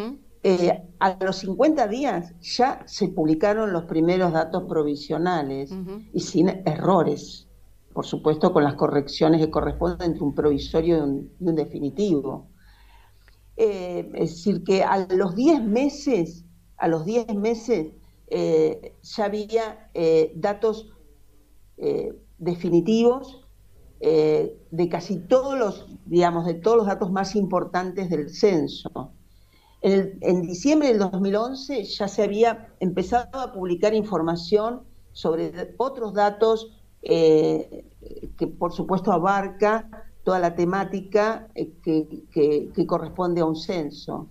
eh, 0.44 0.84
a 1.00 1.18
los 1.24 1.38
50 1.38 1.88
días 1.88 2.34
ya 2.40 2.84
se 2.86 3.10
publicaron 3.10 3.74
los 3.74 3.86
primeros 3.86 4.32
datos 4.32 4.64
provisionales 4.70 5.72
y 6.14 6.20
sin 6.20 6.50
errores, 6.66 7.48
por 7.94 8.06
supuesto 8.06 8.54
con 8.54 8.64
las 8.64 8.76
correcciones 8.76 9.42
que 9.42 9.52
corresponden 9.52 10.12
entre 10.12 10.24
un 10.24 10.36
provisorio 10.36 10.98
y 11.40 11.48
un 11.48 11.56
definitivo. 11.56 12.48
Eh, 13.62 14.10
es 14.14 14.30
decir, 14.36 14.64
que 14.64 14.84
a 14.84 15.06
los 15.14 15.36
10 15.36 15.66
meses, 15.66 16.46
a 16.78 16.88
los 16.88 17.04
10 17.04 17.36
meses 17.36 17.88
eh, 18.28 18.96
ya 19.02 19.26
había 19.26 19.90
eh, 19.94 20.32
datos 20.36 20.94
definitivos 22.38 23.46
de 24.00 24.90
casi 24.90 25.20
todos 25.20 25.58
los, 25.58 25.88
digamos, 26.06 26.46
de 26.46 26.54
todos 26.54 26.78
los 26.78 26.88
datos 26.88 27.12
más 27.12 27.36
importantes 27.36 28.10
del 28.10 28.30
censo. 28.30 29.12
En, 29.82 30.18
en, 30.22 30.42
diciembre 30.42 30.90
del 30.90 31.00
2011 31.00 31.84
ya 31.84 32.08
se 32.08 32.24
había 32.24 32.74
empezado 32.82 33.40
a 33.40 33.54
publicar 33.54 33.94
información 33.94 34.84
sobre 35.14 35.74
otros 35.78 36.14
datos 36.14 36.72
que 37.02 38.48
por 38.58 38.74
supuesto 38.74 39.12
abarca 39.14 40.09
toda 40.30 40.38
la 40.38 40.54
temática 40.54 41.48
eh, 41.56 41.72
que, 41.82 42.86
corresponde 42.86 43.42
a 43.42 43.46
un 43.46 43.56
censo. 43.56 44.28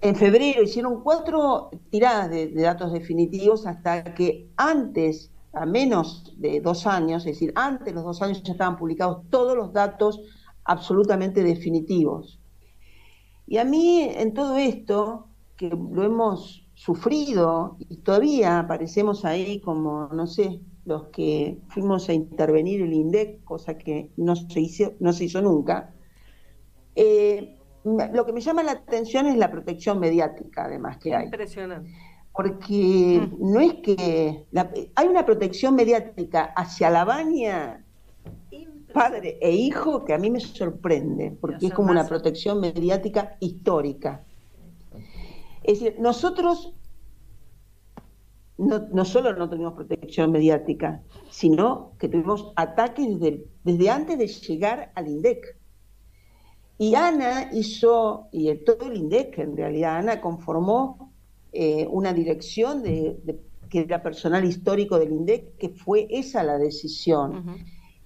En 0.00 0.14
febrero 0.14 0.62
hicieron 0.62 1.02
cuatro 1.02 1.70
tiradas 1.90 2.30
de, 2.30 2.52
datos 2.52 2.92
definitivos 2.92 3.66
hasta 3.66 4.14
que 4.14 4.52
antes, 4.56 5.32
a 5.52 5.66
menos 5.66 6.32
de 6.36 6.60
dos 6.60 6.86
años, 6.86 7.26
es 7.26 7.32
decir, 7.32 7.52
antes 7.56 7.86
de 7.86 7.92
los 7.92 8.04
dos 8.04 8.22
años 8.22 8.40
ya 8.44 8.52
estaban 8.52 8.76
publicados 8.76 9.22
todos 9.30 9.56
los 9.56 9.72
datos 9.72 10.20
absolutamente 10.62 11.42
definitivos. 11.42 12.38
Y 13.48 13.56
a 13.56 13.64
mí 13.64 14.08
en 14.14 14.32
todo 14.32 14.56
esto, 14.58 15.26
que 15.56 15.70
lo 15.70 16.04
hemos 16.04 16.68
sufrido 16.74 17.78
y 17.80 17.96
todavía 17.96 18.60
aparecemos 18.60 19.24
ahí 19.24 19.58
como, 19.58 20.06
no 20.12 20.28
sé, 20.28 20.60
los 20.84 21.08
que 21.08 21.58
fuimos 21.68 22.08
a 22.08 22.12
intervenir 22.12 22.82
el 22.82 22.92
INDEC, 22.92 23.44
cosa 23.44 23.78
que 23.78 24.10
no 24.16 24.36
se 24.36 24.60
hizo, 24.60 24.92
no 25.00 25.12
se 25.12 25.24
hizo 25.24 25.40
nunca. 25.40 25.94
Eh, 26.94 27.58
lo 27.84 28.24
que 28.24 28.32
me 28.32 28.40
llama 28.40 28.62
la 28.62 28.72
atención 28.72 29.26
es 29.26 29.36
la 29.36 29.50
protección 29.50 29.98
mediática, 29.98 30.64
además, 30.64 30.98
que 30.98 31.14
hay. 31.14 31.24
Impresionante. 31.24 31.90
Porque 32.32 33.20
mm. 33.20 33.52
no 33.52 33.60
es 33.60 33.74
que. 33.74 34.44
hay 34.94 35.08
una 35.08 35.24
protección 35.24 35.74
mediática 35.74 36.52
hacia 36.56 36.90
la 36.90 37.04
baña, 37.04 37.84
padre 38.92 39.38
e 39.40 39.52
hijo, 39.52 40.04
que 40.04 40.14
a 40.14 40.18
mí 40.18 40.30
me 40.30 40.40
sorprende, 40.40 41.36
porque 41.40 41.66
es 41.66 41.72
como 41.72 41.90
una 41.90 42.06
protección 42.06 42.60
mediática 42.60 43.36
histórica. 43.40 44.24
Es 45.62 45.80
decir, 45.80 45.96
nosotros 45.98 46.74
no, 48.56 49.04
solo 49.04 49.34
no 49.34 49.48
tuvimos 49.48 49.74
protección 49.74 50.30
mediática, 50.30 51.02
sino 51.28 51.92
que 51.98 52.08
tuvimos 52.08 52.52
ataques 52.56 53.18
desde, 53.18 53.90
antes 53.90 54.18
de 54.18 54.28
llegar 54.28 54.92
al 54.94 55.08
INDEC. 55.08 55.58
Y 56.78 56.94
Ana 56.94 57.50
hizo, 57.52 58.28
y 58.32 58.54
todo 58.64 58.90
el 58.90 58.96
INDEC 58.96 59.38
en 59.38 59.56
realidad, 59.56 59.98
Ana 59.98 60.20
conformó 60.20 61.12
eh, 61.52 61.86
una 61.90 62.12
dirección 62.12 62.82
de, 62.82 63.16
que 63.68 63.80
era 63.80 64.02
personal 64.02 64.44
histórico 64.44 64.98
del 64.98 65.12
INDEC, 65.12 65.56
que 65.56 65.70
fue 65.70 66.06
esa 66.10 66.44
la 66.44 66.58
decisión. 66.58 67.56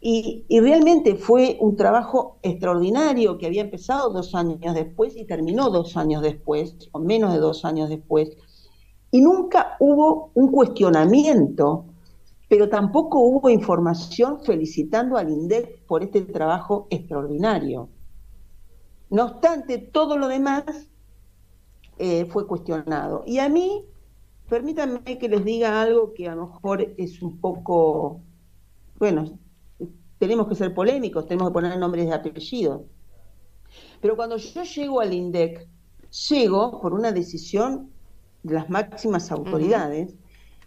y, 0.01 0.45
y, 0.49 0.61
realmente 0.61 1.17
fue 1.17 1.59
un 1.61 1.77
trabajo 1.77 2.39
extraordinario 2.43 3.37
que 3.37 3.47
había 3.47 3.63
empezado 3.63 4.11
dos 4.11 4.35
años 4.35 4.75
después 4.75 5.17
y 5.17 5.25
terminó 5.25 5.71
dos 5.71 5.97
años 5.97 6.23
después, 6.23 6.77
o 6.93 7.01
menos 7.01 7.33
de 7.33 7.41
dos 7.41 7.65
años 7.65 7.89
después 7.89 8.37
y 9.11 9.21
nunca 9.21 9.77
hubo 9.81 10.31
un 10.35 10.51
cuestionamiento, 10.53 11.87
pero 12.49 12.69
tampoco 12.69 13.21
hubo 13.21 13.49
información 13.49 14.41
felicitando 14.41 15.17
al 15.17 15.31
INDEC 15.31 15.85
por 15.87 16.03
este 16.03 16.23
trabajo 16.23 16.87
extraordinario. 16.91 17.89
No 19.11 19.25
obstante, 19.25 19.79
todo 19.79 20.19
lo 20.19 20.29
demás 20.29 20.65
eh, 21.99 22.27
fue 22.27 22.47
cuestionado. 22.47 23.25
Y 23.27 23.39
a 23.39 23.49
mí, 23.49 23.85
permítanme 24.49 25.19
que 25.19 25.29
les 25.29 25.45
diga 25.45 25.81
algo 25.81 26.13
que 26.13 26.29
a 26.29 26.35
lo 26.35 26.47
mejor 26.47 26.95
es 26.97 27.23
un 27.23 27.39
poco, 27.41 28.21
bueno, 28.99 29.39
tenemos 30.19 30.49
que 30.49 30.55
ser 30.55 30.75
polémicos, 30.75 31.27
tenemos 31.27 31.49
que 31.49 31.55
poner 31.55 31.79
nombres 31.79 32.07
de 32.07 32.15
apellidos. 32.15 32.83
Pero 34.01 34.17
cuando 34.17 34.37
yo 34.37 34.63
llego 34.63 35.01
al 35.01 35.13
INDEC, 35.13 35.67
llego 36.29 36.81
por 36.81 36.93
una 36.93 37.13
decisión 37.13 37.91
de 38.43 38.55
las 38.55 38.71
máximas 38.71 39.31
autoridades, 39.33 40.15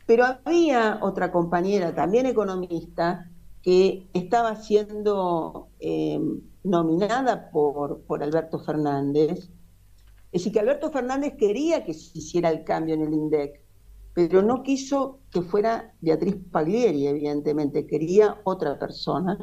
pero 0.06 0.26
había 0.44 1.00
otra 1.02 1.32
compañera, 1.32 1.96
también 1.96 2.26
economista, 2.26 3.30
que 3.62 4.10
estaba 4.14 4.56
siendo 4.56 5.70
em, 5.80 6.42
nominada 6.64 7.50
por, 7.52 8.02
por 8.02 8.24
Alberto 8.24 8.60
Fernández. 8.60 9.50
Es 10.32 10.44
decir, 10.44 10.54
que 10.54 10.60
Alberto 10.60 10.92
Fernández 10.92 11.36
quería 11.38 11.84
que 11.84 11.94
se 11.94 12.18
hiciera 12.18 12.50
el 12.50 12.64
cambio 12.64 12.96
en 12.96 13.02
el 13.02 13.14
INDEC, 13.14 13.62
pero 14.14 14.42
no 14.42 14.64
quiso 14.64 15.20
que 15.32 15.42
fuera 15.42 15.94
Beatriz 16.02 16.36
Paglieri, 16.52 17.08
evidentemente, 17.08 17.86
quería 17.86 18.42
otra 18.44 18.78
persona, 18.78 19.38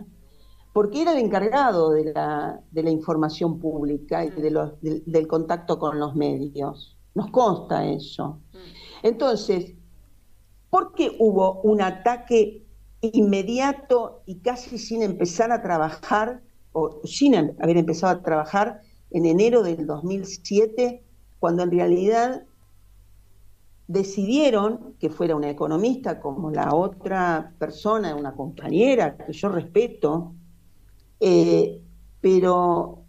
porque 0.74 1.02
era 1.02 1.12
el 1.12 1.18
encargado 1.18 1.90
de 1.92 2.12
la, 2.12 2.60
de 2.70 2.82
la 2.82 2.90
información 2.90 3.58
pública 3.58 4.24
y 4.24 4.30
de 4.30 4.50
los, 4.50 4.72
del 4.80 5.26
contacto 5.26 5.78
con 5.78 5.98
los 5.98 6.14
medios 6.14 6.97
nos 7.18 7.30
consta 7.32 7.84
eso. 7.84 8.38
Entonces, 9.02 9.74
¿por 10.70 10.94
qué 10.94 11.16
hubo 11.18 11.60
un 11.62 11.82
ataque 11.82 12.64
inmediato 13.00 14.22
y 14.24 14.36
casi 14.36 14.78
sin 14.78 15.02
empezar 15.02 15.50
a 15.50 15.60
trabajar, 15.60 16.42
o 16.72 17.00
sin 17.04 17.34
haber 17.34 17.76
empezado 17.76 18.12
a 18.12 18.22
trabajar 18.22 18.82
en 19.10 19.26
enero 19.26 19.64
del 19.64 19.84
2007, 19.84 21.02
cuando 21.40 21.64
en 21.64 21.72
realidad 21.72 22.44
decidieron 23.88 24.94
que 25.00 25.10
fuera 25.10 25.34
una 25.34 25.50
economista 25.50 26.20
como 26.20 26.52
la 26.52 26.72
otra 26.72 27.52
persona, 27.58 28.14
una 28.14 28.32
compañera 28.32 29.16
que 29.16 29.32
yo 29.32 29.48
respeto, 29.48 30.34
eh, 31.18 31.80
pero 32.20 33.02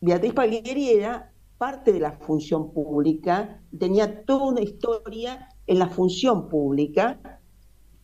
Beatriz 0.00 0.32
Paglieri 0.32 0.90
era 0.90 1.30
parte 1.58 1.92
de 1.92 2.00
la 2.00 2.12
función 2.12 2.72
pública, 2.72 3.60
tenía 3.78 4.24
toda 4.24 4.46
una 4.46 4.60
historia 4.60 5.48
en 5.66 5.78
la 5.78 5.88
función 5.88 6.48
pública 6.48 7.40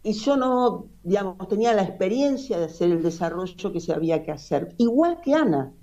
y 0.03 0.13
yo 0.13 0.37
no, 0.37 0.89
digamos, 1.03 1.37
tenía 1.49 1.75
la 1.75 1.83
experiencia 1.83 2.59
de 2.59 2.65
hacer 2.65 2.91
el 2.91 3.03
desarrollo 3.03 3.73
que 3.73 3.81
se 3.81 3.93
había 3.93 4.23
que 4.23 4.33
hacer, 4.33 4.75
igual 4.79 5.21
que 5.21 5.35
Ana, 5.35 5.75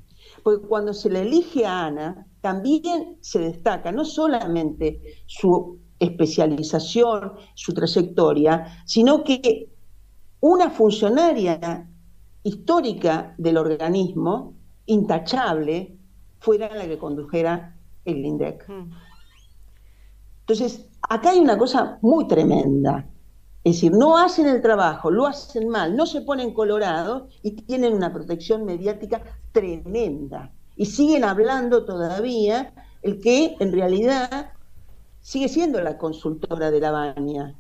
porque 0.44 0.66
cuando 0.68 0.94
se 0.94 1.10
le 1.10 1.22
elige 1.22 1.66
a 1.66 1.86
Ana, 1.86 2.28
también 2.42 3.18
se 3.22 3.40
destaca 3.40 3.92
no 3.92 4.06
solamente 4.06 5.02
su 5.28 5.80
especialización, 6.00 7.34
su 7.54 7.74
trayectoria, 7.74 8.84
sino 8.86 9.24
que 9.24 9.70
una 10.40 10.70
funcionaria 10.70 11.90
histórica 12.44 13.36
del 13.38 13.58
organismo, 13.58 14.56
intachable, 14.86 15.97
fuera 16.40 16.74
la 16.74 16.88
que 16.88 16.98
condujera 16.98 17.76
el 18.06 18.26
INDEC. 18.26 18.68
Mm. 18.68 18.92
Entonces, 20.42 20.88
acá 21.10 21.32
hay 21.32 21.40
una 21.40 21.58
cosa 21.58 22.00
muy 22.02 22.28
tremenda. 22.28 23.10
Es 23.64 23.74
decir, 23.76 23.92
no 23.92 24.18
hacen 24.18 24.48
el 24.48 24.62
trabajo, 24.62 25.12
lo 25.12 25.28
hacen 25.28 25.68
mal, 25.68 25.96
no 25.98 26.06
se 26.06 26.22
ponen 26.22 26.54
colorados 26.54 27.24
y 27.44 27.52
tienen 27.52 27.94
una 27.94 28.14
protección 28.14 28.64
mediática 28.64 29.22
tremenda. 29.52 30.54
Y 30.78 30.86
siguen 30.86 31.26
hablando 31.26 31.84
todavía 31.84 32.74
el 33.02 33.20
que 33.20 33.58
en 33.60 33.74
realidad 33.74 34.52
sigue 35.20 35.50
siendo 35.50 35.82
la 35.82 35.98
consultora 35.98 36.72
de 36.72 36.80
la 36.80 36.92
baña, 36.92 37.56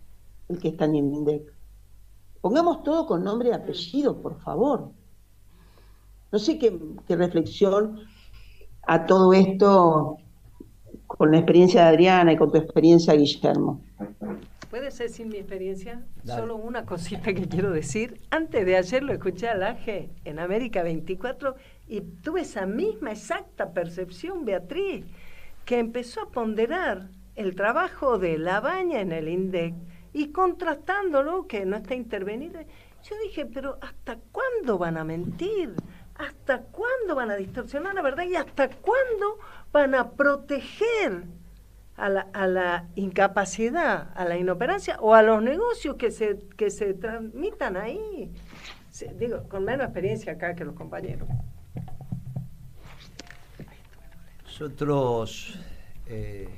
el 0.47 0.59
que 0.59 0.69
está 0.69 0.85
en 0.85 0.95
INDEC. 0.95 1.53
Pongamos 2.39 2.83
todo 2.83 3.05
con 3.05 3.23
nombre 3.25 3.49
y 3.49 3.51
apellido, 3.51 4.21
por 4.21 4.39
favor. 4.39 4.91
No 6.31 6.39
sé 6.39 6.57
qué, 6.57 6.79
reflexión 7.09 7.99
a 8.87 9.05
todo 9.05 9.33
esto 9.33 10.17
con 11.05 11.31
la 11.31 11.37
experiencia 11.37 11.83
de 11.83 11.87
Adriana 11.89 12.33
y 12.33 12.37
con 12.37 12.51
tu 12.51 12.57
experiencia, 12.57 13.13
Guillermo. 13.13 13.81
Puede 14.69 14.91
ser 14.91 15.09
sin 15.09 15.29
mi 15.29 15.37
experiencia. 15.37 16.05
Solo 16.25 16.55
una 16.55 16.85
cosita 16.85 17.33
que 17.33 17.47
quiero 17.47 17.71
decir. 17.71 18.21
Antes 18.31 18.65
de 18.65 18.77
ayer 18.77 19.03
lo 19.03 19.13
escuché 19.13 19.47
al 19.47 19.63
AGE 19.63 20.09
en 20.25 20.39
América 20.39 20.83
24 20.83 21.55
y 21.87 22.01
tuve 22.01 22.41
esa 22.41 22.65
misma 22.65 23.11
exacta 23.11 23.71
percepción, 23.71 24.45
Beatriz, 24.45 25.05
que 25.65 25.79
empezó 25.79 26.21
a 26.21 26.29
ponderar 26.29 27.09
el 27.35 27.55
trabajo 27.55 28.17
de 28.17 28.37
la 28.37 28.59
baña 28.59 28.99
en 28.99 29.11
el 29.11 29.29
INDEC 29.29 29.73
y 30.13 30.31
contrastándolo, 30.31 31.47
que 31.47 31.65
no 31.65 31.77
está 31.77 31.95
intervenido, 31.95 32.59
yo 33.03 33.15
dije, 33.23 33.45
pero 33.45 33.77
¿hasta 33.81 34.17
cuándo 34.31 34.77
van 34.77 34.97
a 34.97 35.03
mentir? 35.03 35.73
¿Hasta 36.17 36.61
cuándo 36.61 37.15
van 37.15 37.31
a 37.31 37.35
distorsionar 37.35 37.93
la 37.93 38.01
verdad? 38.01 38.25
¿Y 38.25 38.35
hasta 38.35 38.69
cuándo 38.69 39.37
van 39.71 39.93
a 39.93 40.11
proteger 40.11 41.25
a 41.95 42.09
la, 42.09 42.87
incapacidad, 42.95 44.11
a 44.15 44.25
la 44.25 44.37
inoperancia 44.37 44.97
o 44.99 45.15
a 45.15 45.23
los 45.23 45.41
negocios 45.41 45.95
que 45.95 46.11
se, 46.11 46.39
que 46.55 46.69
se 46.69 46.93
transmitan 46.93 47.77
ahí? 47.77 48.31
digo, 49.15 49.47
con 49.47 49.63
menos 49.63 49.85
experiencia 49.85 50.33
acá 50.33 50.55
que 50.55 50.65
los 50.65 50.75
compañeros. 50.75 51.27
Nosotros 54.43 55.59
eh, 56.07 56.49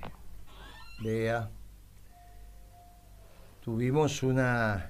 tuvimos 3.61 4.23
una, 4.23 4.89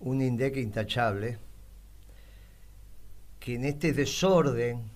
un 0.00 0.22
INDEC 0.22 0.56
intachable 0.56 1.38
que 3.46 3.54
en 3.54 3.64
este 3.64 3.92
desorden 3.92 4.90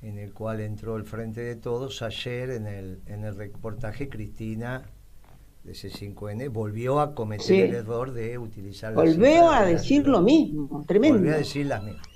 en 0.00 0.16
el 0.16 0.32
cual 0.32 0.60
entró 0.60 0.96
el 0.96 1.02
Frente 1.02 1.40
de 1.40 1.56
Todos, 1.56 2.02
ayer 2.02 2.50
en 2.50 2.68
el, 2.68 3.00
en 3.06 3.24
el 3.24 3.34
reportaje 3.34 4.08
Cristina 4.08 4.84
de 5.64 5.72
C5N 5.72 6.48
volvió 6.52 7.00
a 7.00 7.16
cometer 7.16 7.70
el 7.70 7.74
error 7.74 8.12
de 8.12 8.38
utilizar... 8.38 8.94
Volvió 8.94 9.50
a 9.50 9.64
decir 9.64 10.06
lo 10.06 10.22
mismo, 10.22 10.84
tremendo. 10.86 11.18
Volvió 11.18 11.34
a 11.34 11.38
decir 11.38 11.66
las 11.66 11.82
mismas. 11.82 12.06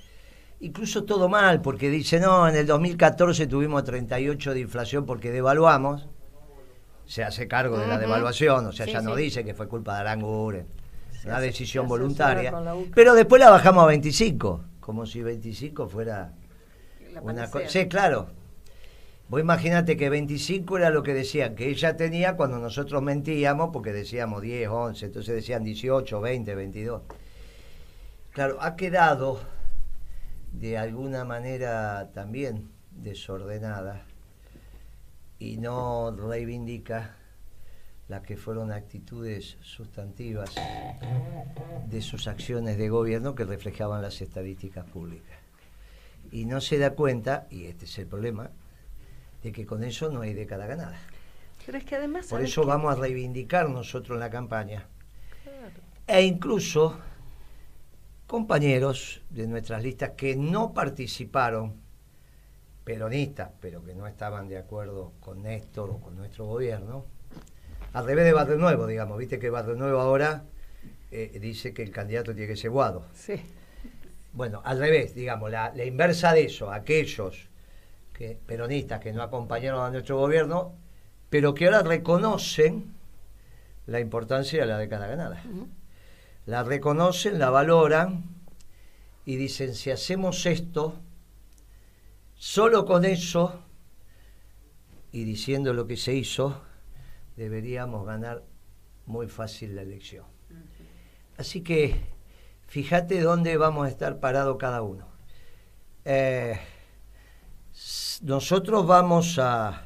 Incluso 0.61 1.03
todo 1.03 1.27
mal, 1.27 1.61
porque 1.61 1.89
dice, 1.89 2.21
no, 2.21 2.47
en 2.47 2.55
el 2.55 2.65
2014 2.65 3.47
tuvimos 3.47 3.83
38 3.83 4.53
de 4.53 4.59
inflación 4.61 5.05
porque 5.05 5.29
devaluamos, 5.29 6.07
se 7.05 7.21
hace 7.21 7.49
cargo 7.49 7.77
de 7.77 7.87
la 7.87 7.97
devaluación, 7.97 8.65
o 8.65 8.71
sea, 8.71 8.85
ya 8.85 9.01
no 9.01 9.13
dice 9.13 9.43
que 9.43 9.53
fue 9.53 9.67
culpa 9.67 9.95
de 9.95 9.99
Aranguren, 9.99 10.67
una 11.25 11.41
decisión 11.41 11.85
voluntaria, 11.85 12.53
pero 12.93 13.13
después 13.13 13.41
la 13.41 13.49
bajamos 13.49 13.83
a 13.83 13.87
25, 13.87 14.63
como 14.85 15.07
si 15.07 15.23
25 15.23 15.89
fuera 15.89 16.31
una 17.23 17.49
cosa... 17.49 17.67
Sí, 17.67 17.87
claro. 17.87 18.27
Vos 19.29 19.41
imaginate 19.41 19.97
que 19.97 20.11
25 20.11 20.77
era 20.77 20.91
lo 20.91 21.01
que 21.01 21.15
decían 21.15 21.55
que 21.55 21.69
ella 21.69 21.97
tenía 21.97 22.35
cuando 22.35 22.59
nosotros 22.59 23.01
mentíamos, 23.01 23.71
porque 23.73 23.91
decíamos 23.91 24.43
10, 24.43 24.69
11, 24.69 25.05
entonces 25.07 25.33
decían 25.33 25.63
18, 25.63 26.21
20, 26.21 26.53
22. 26.53 27.01
Claro, 28.29 28.57
ha 28.61 28.75
quedado 28.75 29.39
de 30.51 30.77
alguna 30.77 31.25
manera 31.25 32.11
también 32.13 32.69
desordenada 32.91 34.05
y 35.39 35.57
no 35.57 36.15
reivindica 36.15 37.15
las 38.07 38.21
que 38.21 38.37
fueron 38.37 38.71
actitudes 38.71 39.57
sustantivas 39.61 40.53
de 41.87 42.01
sus 42.01 42.27
acciones 42.27 42.77
de 42.77 42.89
gobierno 42.89 43.33
que 43.33 43.45
reflejaban 43.45 44.01
las 44.01 44.21
estadísticas 44.21 44.85
públicas. 44.85 45.37
Y 46.31 46.45
no 46.45 46.61
se 46.61 46.77
da 46.77 46.91
cuenta, 46.91 47.47
y 47.49 47.65
este 47.65 47.85
es 47.85 47.97
el 47.97 48.07
problema, 48.07 48.51
de 49.41 49.51
que 49.51 49.65
con 49.65 49.83
eso 49.83 50.09
no 50.09 50.21
hay 50.21 50.33
década 50.33 50.67
ganada. 50.67 50.99
Pero 51.65 51.77
es 51.77 51.85
que 51.85 51.95
además... 51.95 52.27
Por 52.27 52.41
eso 52.41 52.65
vamos 52.65 52.95
a 52.95 52.99
reivindicar 52.99 53.69
nosotros 53.69 54.15
en 54.15 54.19
la 54.19 54.29
campaña. 54.29 54.87
E 56.07 56.21
incluso 56.21 56.99
compañeros 58.27 59.21
de 59.29 59.47
nuestras 59.47 59.81
listas 59.81 60.11
que 60.11 60.35
no 60.35 60.73
participaron, 60.73 61.81
peronistas, 62.83 63.51
pero 63.59 63.83
que 63.83 63.95
no 63.95 64.05
estaban 64.05 64.47
de 64.47 64.57
acuerdo 64.57 65.13
con 65.19 65.41
Néstor 65.41 65.89
o 65.89 65.99
con 65.99 66.15
nuestro 66.15 66.45
gobierno, 66.45 67.05
al 67.95 68.05
revés 68.05 68.25
de 68.25 68.33
Barrio 68.33 68.57
Nuevo, 68.57 68.87
digamos, 68.87 69.17
viste 69.17 69.39
que 69.39 69.49
Barrio 69.49 69.75
Nuevo 69.75 69.99
ahora 69.99 70.43
eh, 71.11 71.37
dice 71.41 71.73
que 71.73 71.83
el 71.83 71.91
candidato 71.91 72.33
tiene 72.33 72.47
que 72.47 72.57
ser 72.57 72.69
Guado. 72.69 73.05
Sí. 73.13 73.41
Bueno, 74.33 74.61
al 74.65 74.79
revés, 74.79 75.15
digamos, 75.15 75.49
la, 75.49 75.73
la 75.73 75.85
inversa 75.85 76.33
de 76.33 76.45
eso, 76.45 76.71
aquellos 76.71 77.47
que, 78.13 78.37
peronistas 78.45 78.99
que 78.99 79.13
no 79.13 79.23
acompañaron 79.23 79.85
a 79.85 79.89
nuestro 79.89 80.17
gobierno, 80.17 80.75
pero 81.29 81.53
que 81.53 81.65
ahora 81.65 81.83
reconocen 81.83 82.93
la 83.87 83.99
importancia 83.99 84.59
de 84.59 84.65
la 84.65 84.77
década 84.77 85.07
ganada 85.07 85.41
la 86.45 86.63
reconocen, 86.63 87.39
la 87.39 87.49
valoran 87.49 88.23
y 89.25 89.35
dicen, 89.37 89.73
si 89.73 89.89
hacemos 89.89 90.45
esto, 90.45 90.99
solo 92.35 92.85
con 92.85 93.05
eso, 93.05 93.61
y 95.11 95.23
diciendo 95.23 95.73
lo 95.73 95.87
que 95.87 95.97
se 95.97 96.13
hizo, 96.13 96.61
deberíamos 97.35 98.05
ganar 98.05 98.43
muy 99.05 99.27
fácil 99.27 99.75
la 99.75 99.81
elección. 99.81 100.25
Así 101.37 101.61
que 101.61 101.95
fíjate 102.67 103.21
dónde 103.21 103.57
vamos 103.57 103.85
a 103.85 103.89
estar 103.89 104.19
parados 104.19 104.57
cada 104.57 104.81
uno. 104.81 105.07
Eh, 106.05 106.57
nosotros 108.21 108.87
vamos 108.87 109.37
a, 109.39 109.85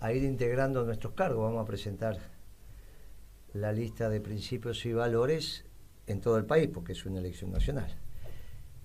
a 0.00 0.12
ir 0.12 0.22
integrando 0.22 0.84
nuestros 0.84 1.14
cargos, 1.14 1.44
vamos 1.44 1.64
a 1.64 1.66
presentar 1.66 2.18
la 3.54 3.72
lista 3.72 4.08
de 4.08 4.20
principios 4.20 4.84
y 4.86 4.92
valores 4.92 5.64
en 6.06 6.20
todo 6.20 6.36
el 6.36 6.44
país, 6.44 6.68
porque 6.72 6.92
es 6.92 7.04
una 7.06 7.18
elección 7.18 7.50
nacional. 7.50 7.98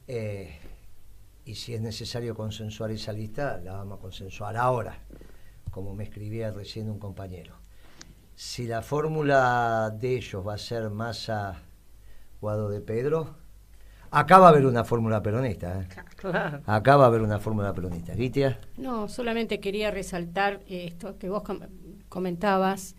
Eh, 0.08 0.58
y 1.46 1.56
si 1.56 1.74
es 1.74 1.82
necesario 1.82 2.36
consensuar 2.36 2.92
esa 2.92 3.12
lista, 3.14 3.60
la 3.64 3.74
vamos 3.74 4.00
a 4.00 4.02
consensuar 4.02 4.58
ahora, 4.58 4.98
como 5.72 5.96
me 5.96 6.04
escribía 6.04 6.52
recién 6.52 6.90
un 6.90 7.00
compañero. 7.00 7.56
Si 8.36 8.68
la 8.68 8.82
fórmula 8.82 9.90
de 10.00 10.18
ellos 10.18 10.46
va 10.46 10.56
a 10.56 10.58
ser 10.58 10.90
Massa 10.90 11.62
Guado 12.40 12.70
de 12.70 12.82
Pedro, 12.82 13.42
Acá 14.14 14.40
va 14.40 14.48
a 14.48 14.50
haber 14.50 14.66
una 14.66 14.84
fórmula 14.84 15.24
peronista. 15.24 15.80
¿eh? 15.80 15.88
Claro. 16.18 16.62
Acá 16.66 16.98
va 16.98 17.06
a 17.06 17.08
haber 17.08 17.22
una 17.22 17.40
fórmula 17.40 17.74
peronista. 17.74 18.14
¿Gitia? 18.14 18.60
No, 18.78 19.08
solamente 19.08 19.62
quería 19.62 19.90
resaltar 19.90 20.60
esto 20.68 21.18
que 21.18 21.30
vos 21.30 21.44
comentabas, 22.10 22.96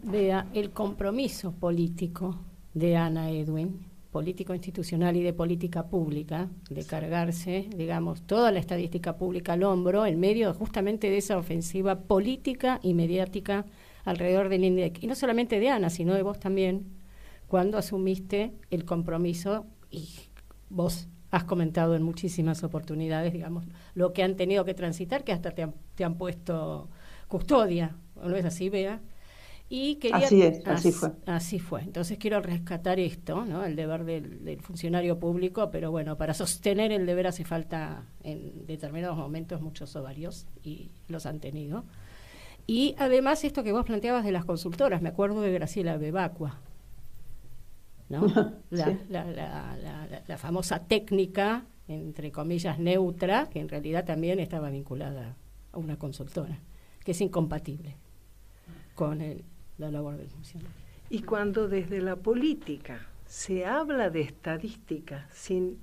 vea, 0.00 0.46
el 0.54 0.70
compromiso 0.70 1.50
político 1.52 2.38
de 2.72 2.96
Ana 2.96 3.30
Edwin, 3.30 3.84
político 4.14 4.54
institucional 4.54 5.16
y 5.16 5.24
de 5.24 5.32
política 5.32 5.88
pública, 5.88 6.48
de 6.70 6.84
cargarse, 6.84 7.68
digamos, 7.76 8.22
toda 8.22 8.52
la 8.52 8.60
estadística 8.60 9.16
pública 9.16 9.54
al 9.54 9.64
hombro 9.64 10.06
en 10.06 10.20
medio 10.20 10.54
justamente 10.54 11.10
de 11.10 11.16
esa 11.16 11.36
ofensiva 11.36 12.02
política 12.02 12.78
y 12.80 12.94
mediática 12.94 13.66
alrededor 14.04 14.50
del 14.50 14.62
INDEC. 14.62 15.02
Y 15.02 15.08
no 15.08 15.16
solamente 15.16 15.58
de 15.58 15.68
Ana, 15.68 15.90
sino 15.90 16.14
de 16.14 16.22
vos 16.22 16.38
también, 16.38 16.84
cuando 17.48 17.76
asumiste 17.76 18.52
el 18.70 18.84
compromiso 18.84 19.66
y 19.90 20.08
vos 20.70 21.08
has 21.32 21.42
comentado 21.42 21.96
en 21.96 22.04
muchísimas 22.04 22.62
oportunidades, 22.62 23.32
digamos, 23.32 23.64
lo 23.94 24.12
que 24.12 24.22
han 24.22 24.36
tenido 24.36 24.64
que 24.64 24.74
transitar, 24.74 25.24
que 25.24 25.32
hasta 25.32 25.50
te 25.50 25.64
han, 25.64 25.74
te 25.96 26.04
han 26.04 26.14
puesto 26.18 26.88
custodia, 27.26 27.96
¿no 28.14 28.36
es 28.36 28.44
así, 28.44 28.68
Bea? 28.68 29.00
Y 29.76 29.96
quería, 29.96 30.18
así 30.18 30.40
es, 30.40 30.64
así, 30.68 30.92
fue. 30.92 31.10
Así 31.26 31.58
fue. 31.58 31.82
Entonces 31.82 32.16
quiero 32.16 32.40
rescatar 32.40 33.00
esto, 33.00 33.44
¿no? 33.44 33.64
El 33.64 33.74
deber 33.74 34.04
del, 34.04 34.44
del, 34.44 34.60
funcionario 34.60 35.18
público, 35.18 35.68
pero 35.72 35.90
bueno, 35.90 36.16
para 36.16 36.32
sostener 36.32 36.92
el 36.92 37.06
deber 37.06 37.26
hace 37.26 37.44
falta 37.44 38.04
en 38.22 38.66
determinados 38.66 39.16
momentos 39.16 39.60
muchos 39.60 39.96
ovarios 39.96 40.46
y 40.62 40.92
los 41.08 41.26
han 41.26 41.40
tenido. 41.40 41.84
Y 42.68 42.94
además 42.98 43.42
esto 43.42 43.64
que 43.64 43.72
vos 43.72 43.84
planteabas 43.84 44.24
de 44.24 44.30
las 44.30 44.44
consultoras, 44.44 45.02
me 45.02 45.08
acuerdo 45.08 45.40
de 45.40 45.50
Graciela 45.50 45.96
Bebacua, 45.96 46.60
¿no? 48.08 48.26
la, 48.70 48.96
la, 49.08 49.24
la, 49.24 50.22
la, 50.24 50.38
famosa 50.38 50.84
técnica, 50.84 51.64
entre 51.88 52.30
comillas, 52.30 52.78
neutra, 52.78 53.48
que 53.50 53.58
en 53.58 53.68
realidad 53.68 54.04
también 54.04 54.38
estaba 54.38 54.70
vinculada 54.70 55.34
a 55.72 55.78
una 55.78 55.98
consultora, 55.98 56.60
que 57.04 57.10
es 57.10 57.20
incompatible 57.20 57.96
con 58.94 59.20
la 59.78 59.90
labor 59.90 60.16
del 60.16 60.28
funcionario. 60.28 60.74
Y 61.10 61.22
cuando 61.22 61.68
desde 61.68 62.00
la 62.00 62.16
política 62.16 63.06
se 63.26 63.66
habla 63.66 64.10
de 64.10 64.22
estadística 64.22 65.28
sin, 65.32 65.80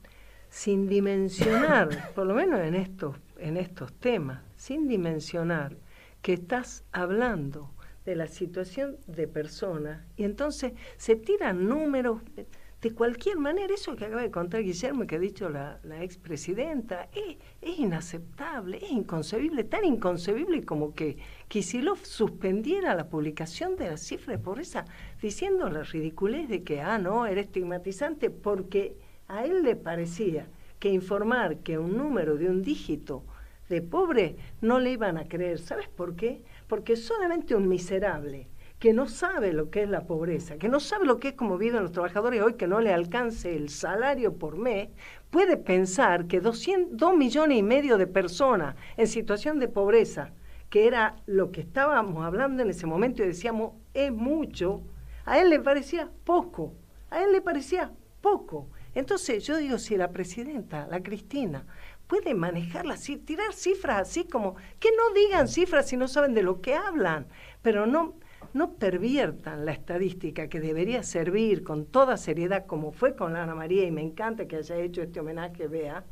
sin 0.50 0.88
dimensionar, 0.88 2.12
por 2.16 2.26
lo 2.26 2.36
menos 2.36 2.62
en 2.62 2.76
estos, 2.76 3.18
en 3.38 3.58
estos 3.58 3.94
temas, 3.94 4.42
sin 4.56 4.88
dimensionar 4.88 5.76
que 6.22 6.34
estás 6.34 6.84
hablando 6.92 7.72
de 8.06 8.16
la 8.16 8.28
situación 8.28 8.98
de 9.08 9.28
personas 9.28 10.06
y 10.18 10.24
entonces 10.24 10.74
se 10.98 11.16
tiran 11.16 11.68
números 11.68 12.22
de 12.82 12.94
cualquier 12.94 13.38
manera. 13.38 13.74
Eso 13.74 13.96
que 13.96 14.06
acaba 14.06 14.22
de 14.22 14.32
contar 14.32 14.64
Guillermo 14.64 15.06
que 15.08 15.16
ha 15.16 15.20
dicho 15.20 15.50
la, 15.50 15.80
la 15.84 16.04
expresidenta 16.04 17.10
es, 17.14 17.38
es 17.62 17.80
inaceptable, 17.80 18.78
es 18.78 18.92
inconcebible, 18.92 19.64
tan 19.64 19.86
inconcebible 19.86 20.64
como 20.64 20.94
que 20.94 21.18
Kisilov 21.48 22.00
suspendiera 22.04 22.96
la 22.96 23.10
publicación 23.10 23.76
de 23.76 23.90
las 23.90 24.02
cifras 24.02 24.38
de 24.38 24.44
pobreza 24.44 24.86
diciendo 25.22 25.70
la 25.70 25.84
ridiculez 25.84 26.50
de 26.50 26.64
que, 26.64 26.82
ah, 26.82 26.98
no, 26.98 27.26
era 27.26 27.42
estigmatizante 27.42 28.30
porque 28.30 28.96
a 29.28 29.46
él 29.46 29.64
le 29.64 29.76
parecía 29.76 30.48
que 30.80 30.90
informar 30.90 31.58
que 31.58 31.78
un 31.78 31.96
número 31.96 32.38
de 32.38 32.50
un 32.50 32.64
dígito 32.64 33.24
de 33.70 33.82
pobre 33.82 34.36
no 34.60 34.80
le 34.80 34.92
iban 34.92 35.18
a 35.18 35.28
creer. 35.28 35.60
¿Sabes 35.60 35.88
por 35.88 36.16
qué? 36.16 36.42
porque 36.72 36.96
solamente 36.96 37.54
un 37.54 37.68
miserable 37.68 38.48
que 38.82 38.94
no 38.94 39.08
sabe 39.08 39.54
lo 39.54 39.70
que 39.70 39.84
es 39.84 39.90
la 39.90 40.08
pobreza, 40.08 40.58
que 40.58 40.68
no 40.68 40.80
sabe 40.80 41.06
lo 41.06 41.20
que 41.20 41.28
es 41.28 41.34
como 41.36 41.60
viven 41.60 41.84
los 41.84 41.92
trabajadores 41.92 42.42
hoy, 42.42 42.56
que 42.56 42.66
no 42.66 42.82
le 42.82 42.92
alcance 42.92 43.56
el 43.56 43.70
salario 43.70 44.40
por 44.40 44.58
mes, 44.58 44.90
puede 45.30 45.56
pensar 45.56 46.26
que 46.26 46.42
200, 46.42 46.98
2 46.98 47.16
millones 47.16 47.60
y 47.60 47.62
medio 47.62 48.00
de 48.00 48.08
personas 48.08 48.76
en 48.98 49.06
situación 49.06 49.60
de 49.60 49.68
pobreza, 49.68 50.32
que 50.72 50.88
era 50.88 51.16
lo 51.28 51.52
que 51.52 51.62
estábamos 51.62 52.26
hablando 52.26 52.64
en 52.64 52.72
ese 52.72 52.88
momento 52.88 53.22
y 53.22 53.28
decíamos, 53.28 53.74
es 53.94 54.12
mucho, 54.12 54.82
a 55.26 55.38
él 55.38 55.52
le 55.52 55.60
parecía 55.60 56.10
poco, 56.24 56.74
a 57.12 57.22
él 57.22 57.34
le 57.34 57.42
parecía 57.42 57.92
poco. 58.20 58.68
Entonces 58.96 59.46
yo 59.46 59.58
digo, 59.58 59.78
si 59.78 59.96
la 59.96 60.10
presidenta, 60.10 60.88
la 60.88 61.04
Cristina, 61.04 61.68
puede 62.08 62.34
manejarla 62.34 62.96
así, 62.96 63.18
tirar 63.18 63.54
cifras 63.54 64.10
así 64.10 64.24
como, 64.24 64.56
que 64.80 64.90
no 64.90 65.14
digan 65.14 65.48
cifras 65.48 65.88
si 65.88 65.98
no 65.98 66.08
saben 66.08 66.34
de 66.34 66.42
lo 66.42 66.62
que 66.62 66.74
hablan, 66.74 67.28
pero 67.62 67.86
no, 67.86 68.16
no 68.54 68.74
perviertan 68.74 69.66
la 69.66 69.72
estadística 69.72 70.48
que 70.48 70.60
debería 70.60 71.04
servir 71.04 71.64
con 71.64 71.86
toda 71.86 72.18
seriedad, 72.18 72.66
como 72.66 72.92
fue 72.92 73.16
con 73.16 73.36
Ana 73.36 73.56
María, 73.56 73.86
y 73.86 73.92
me 73.92 74.02
encanta 74.02 74.48
que 74.48 74.58
haya 74.58 74.78
hecho 74.78 75.02
este 75.02 75.20
homenaje, 75.20 75.68
vea, 75.68 76.04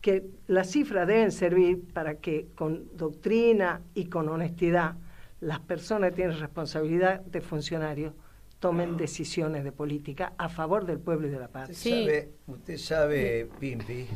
que 0.00 0.24
las 0.46 0.70
cifras 0.70 1.06
deben 1.06 1.32
servir 1.32 1.82
para 1.92 2.16
que 2.16 2.48
con 2.54 2.96
doctrina 2.96 3.82
y 3.94 4.06
con 4.06 4.28
honestidad 4.28 4.96
las 5.40 5.60
personas 5.60 6.10
que 6.10 6.16
tienen 6.16 6.38
responsabilidad 6.38 7.20
de 7.20 7.40
funcionarios 7.40 8.12
tomen 8.58 8.96
decisiones 8.96 9.62
de 9.62 9.72
política 9.72 10.32
a 10.36 10.48
favor 10.48 10.84
del 10.84 10.98
pueblo 10.98 11.28
y 11.28 11.30
de 11.30 11.38
la 11.38 11.48
paz. 11.48 11.70
Usted 11.70 11.90
sabe, 11.90 12.28
usted 12.46 12.76
sabe 12.76 13.48
Pimpi, 13.60 14.06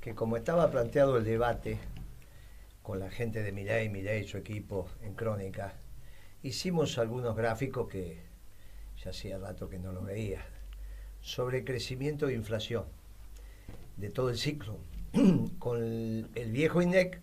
que 0.00 0.14
como 0.14 0.36
estaba 0.36 0.70
planteado 0.70 1.18
el 1.18 1.24
debate 1.24 1.78
con 2.82 2.98
la 2.98 3.10
gente 3.10 3.42
de 3.42 3.52
Milei, 3.52 3.88
Milei 3.88 4.24
y 4.24 4.26
su 4.26 4.38
equipo 4.38 4.88
en 5.02 5.14
Crónica, 5.14 5.74
hicimos 6.44 6.98
algunos 6.98 7.34
gráficos 7.34 7.88
que 7.88 8.18
ya 9.02 9.10
hacía 9.10 9.38
rato 9.38 9.68
que 9.68 9.78
no 9.78 9.92
los 9.92 10.04
veía, 10.04 10.44
sobre 11.20 11.64
crecimiento 11.64 12.28
e 12.28 12.34
inflación 12.34 12.84
de 13.96 14.10
todo 14.10 14.28
el 14.28 14.36
ciclo, 14.36 14.78
con 15.58 15.82
el, 15.82 16.50
viejo 16.52 16.82
INDEC 16.82 17.18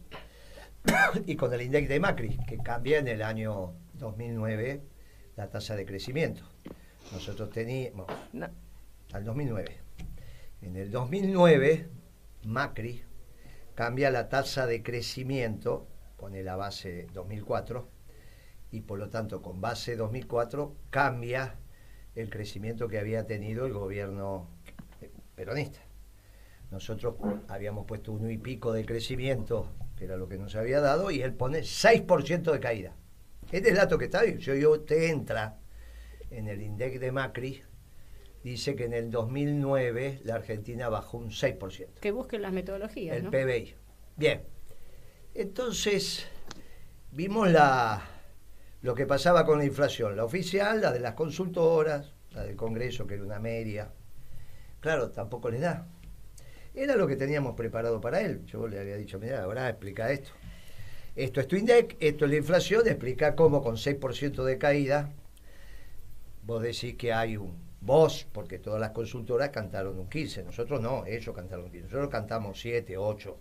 y 1.27 1.35
con 1.35 1.53
el 1.53 1.61
INDEC 1.61 1.87
de 1.87 1.99
Macri, 1.99 2.37
que 2.47 2.57
cambia 2.57 2.97
en 2.97 3.07
el 3.07 3.21
año 3.21 3.73
2009 3.93 4.81
la 5.37 5.49
tasa 5.49 5.75
de 5.75 5.85
crecimiento. 5.85 6.43
Nosotros 7.11 7.51
teníamos, 7.51 8.07
al 9.13 9.23
2009. 9.23 9.77
En 10.63 10.75
el 10.77 10.89
2009 10.89 11.89
Macri 12.45 13.03
cambia 13.75 14.09
la 14.09 14.29
tasa 14.29 14.65
de 14.65 14.81
crecimiento, 14.81 15.87
pone 16.17 16.41
la 16.41 16.55
base 16.55 17.07
2004, 17.13 18.00
y 18.71 18.81
por 18.81 18.99
lo 18.99 19.09
tanto 19.09 19.41
con 19.41 19.61
base 19.61 19.95
2004 19.95 20.75
cambia 20.89 21.55
el 22.15 22.29
crecimiento 22.29 22.87
que 22.87 22.99
había 22.99 23.25
tenido 23.25 23.65
el 23.65 23.73
gobierno 23.73 24.47
peronista. 25.35 25.79
Nosotros 26.71 27.15
habíamos 27.49 27.85
puesto 27.85 28.13
uno 28.13 28.29
y 28.29 28.37
pico 28.37 28.71
de 28.71 28.85
crecimiento, 28.85 29.67
que 29.97 30.05
era 30.05 30.15
lo 30.15 30.29
que 30.29 30.37
nos 30.37 30.55
había 30.55 30.79
dado, 30.79 31.11
y 31.11 31.21
él 31.21 31.33
pone 31.33 31.59
6% 31.59 32.51
de 32.51 32.59
caída. 32.59 32.95
Este 33.51 33.57
es 33.57 33.67
el 33.67 33.75
dato 33.75 33.97
que 33.97 34.05
está 34.05 34.21
ahí. 34.21 34.41
Si 34.41 34.59
yo 34.59 34.79
te 34.81 35.09
entra 35.09 35.59
en 36.29 36.47
el 36.47 36.61
INDEC 36.61 36.99
de 36.99 37.11
Macri, 37.11 37.61
dice 38.43 38.75
que 38.75 38.85
en 38.85 38.93
el 38.93 39.11
2009 39.11 40.21
la 40.23 40.35
Argentina 40.35 40.87
bajó 40.87 41.17
un 41.17 41.29
6%. 41.29 41.87
Que 41.99 42.11
busquen 42.11 42.41
las 42.41 42.53
metodologías. 42.53 43.17
El 43.17 43.27
PBI. 43.27 43.75
Bien. 44.15 44.41
Entonces, 45.33 46.25
vimos 47.11 47.49
la, 47.51 48.01
lo 48.81 48.95
que 48.95 49.05
pasaba 49.05 49.45
con 49.45 49.59
la 49.59 49.65
inflación, 49.65 50.15
la 50.15 50.25
oficial, 50.25 50.81
la 50.81 50.91
de 50.91 50.99
las 50.99 51.13
consultoras, 51.13 52.13
la 52.31 52.43
del 52.43 52.55
Congreso, 52.55 53.05
que 53.05 53.15
era 53.15 53.23
una 53.23 53.39
media. 53.39 53.91
Claro, 54.79 55.11
tampoco 55.11 55.49
les 55.49 55.61
da. 55.61 55.87
Era 56.73 56.95
lo 56.95 57.05
que 57.05 57.15
teníamos 57.15 57.55
preparado 57.55 57.99
para 58.01 58.21
él. 58.21 58.45
Yo 58.45 58.67
le 58.67 58.79
había 58.79 58.95
dicho, 58.95 59.19
mira, 59.19 59.43
ahora 59.43 59.69
explica 59.69 60.11
esto. 60.11 60.31
Esto 61.15 61.41
es 61.41 61.47
tu 61.47 61.57
INDEC, 61.57 61.97
esto 61.99 62.25
es 62.25 62.31
la 62.31 62.37
inflación, 62.37 62.87
explica 62.87 63.35
cómo 63.35 63.61
con 63.61 63.75
6% 63.75 64.43
de 64.43 64.57
caída 64.57 65.09
vos 66.43 66.63
decís 66.63 66.95
que 66.95 67.11
hay 67.11 67.35
un 67.37 67.71
Vos, 67.83 68.27
porque 68.31 68.59
todas 68.59 68.79
las 68.79 68.91
consultoras 68.91 69.49
cantaron 69.49 69.97
un 69.97 70.07
15, 70.07 70.43
nosotros 70.43 70.79
no, 70.81 71.03
ellos 71.07 71.35
cantaron 71.35 71.65
un 71.65 71.71
15, 71.71 71.85
nosotros 71.85 72.09
cantamos 72.09 72.61
7, 72.61 72.95
8, 72.95 73.37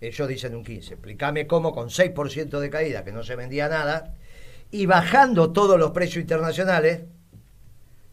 ellos 0.00 0.28
dicen 0.28 0.54
un 0.54 0.64
15. 0.64 0.94
Explícame 0.94 1.46
cómo 1.46 1.74
con 1.74 1.90
6% 1.90 2.58
de 2.58 2.70
caída, 2.70 3.04
que 3.04 3.12
no 3.12 3.22
se 3.22 3.36
vendía 3.36 3.68
nada, 3.68 4.14
y 4.72 4.86
bajando 4.86 5.52
todos 5.52 5.78
los 5.78 5.90
precios 5.90 6.22
internacionales, 6.22 7.02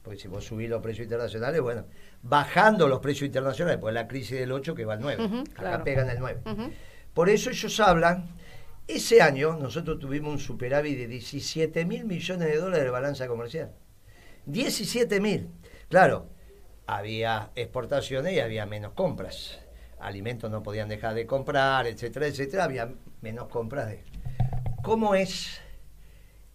porque 0.03 0.19
si 0.19 0.27
vos 0.27 0.43
subís 0.43 0.69
los 0.69 0.81
precios 0.81 1.05
internacionales, 1.05 1.61
bueno, 1.61 1.85
bajando 2.21 2.87
los 2.87 2.99
precios 2.99 3.27
internacionales, 3.27 3.79
pues 3.79 3.93
la 3.93 4.07
crisis 4.07 4.37
del 4.39 4.51
8 4.51 4.75
que 4.75 4.83
va 4.83 4.95
al 4.95 4.99
9, 4.99 5.43
acá 5.55 5.83
pegan 5.83 6.09
el 6.09 6.19
9. 6.19 6.41
Por 7.13 7.29
eso 7.29 7.49
ellos 7.49 7.79
hablan, 7.79 8.35
ese 8.87 9.21
año 9.21 9.55
nosotros 9.55 9.99
tuvimos 9.99 10.33
un 10.33 10.39
superávit 10.39 10.97
de 10.97 11.07
17 11.07 11.85
mil 11.85 12.03
millones 12.03 12.49
de 12.49 12.57
dólares 12.57 12.83
de 12.83 12.91
balanza 12.91 13.27
comercial. 13.27 13.71
17 14.45 15.21
mil. 15.21 15.49
Claro, 15.87 16.27
había 16.87 17.51
exportaciones 17.55 18.33
y 18.33 18.41
había 18.41 18.65
menos 18.65 18.93
compras. 18.93 19.59
Alimentos 19.99 20.51
no 20.51 20.61
podían 20.61 20.89
dejar 20.89 21.13
de 21.13 21.25
comprar, 21.25 21.87
etcétera, 21.87 22.27
etcétera. 22.27 22.65
Había 22.65 22.91
menos 23.21 23.47
compras 23.47 23.87
de. 23.87 24.03
¿Cómo 24.81 25.13
es 25.13 25.61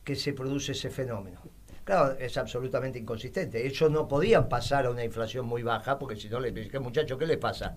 que 0.05 0.15
se 0.15 0.33
produce 0.33 0.73
ese 0.73 0.91
fenómeno? 0.91 1.41
Claro, 1.85 2.17
es 2.19 2.37
absolutamente 2.39 2.99
inconsistente. 2.99 3.67
Ellos 3.67 3.91
no 3.91 4.09
podían 4.09 4.49
pasar 4.49 4.87
a 4.87 4.91
una 4.91 5.05
inflación 5.05 5.47
muy 5.47 5.63
baja 5.63 5.99
porque 5.99 6.17
si 6.17 6.29
no 6.29 6.41
le 6.41 6.53
dicen, 6.53 6.83
muchacho, 6.83 7.19
¿qué 7.19 7.27
le 7.27 7.37
pasa? 7.37 7.77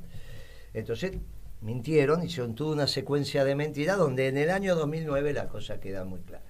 Entonces 0.74 1.18
mintieron, 1.62 2.24
hicieron 2.24 2.56
toda 2.56 2.74
una 2.74 2.88
secuencia 2.88 3.44
de 3.44 3.56
mentiras 3.56 3.98
donde 3.98 4.28
en 4.28 4.38
el 4.38 4.50
año 4.50 4.76
2009 4.76 5.34
la 5.34 5.48
cosa 5.48 5.80
queda 5.80 6.06
muy 6.06 6.22
clara. 6.22 6.46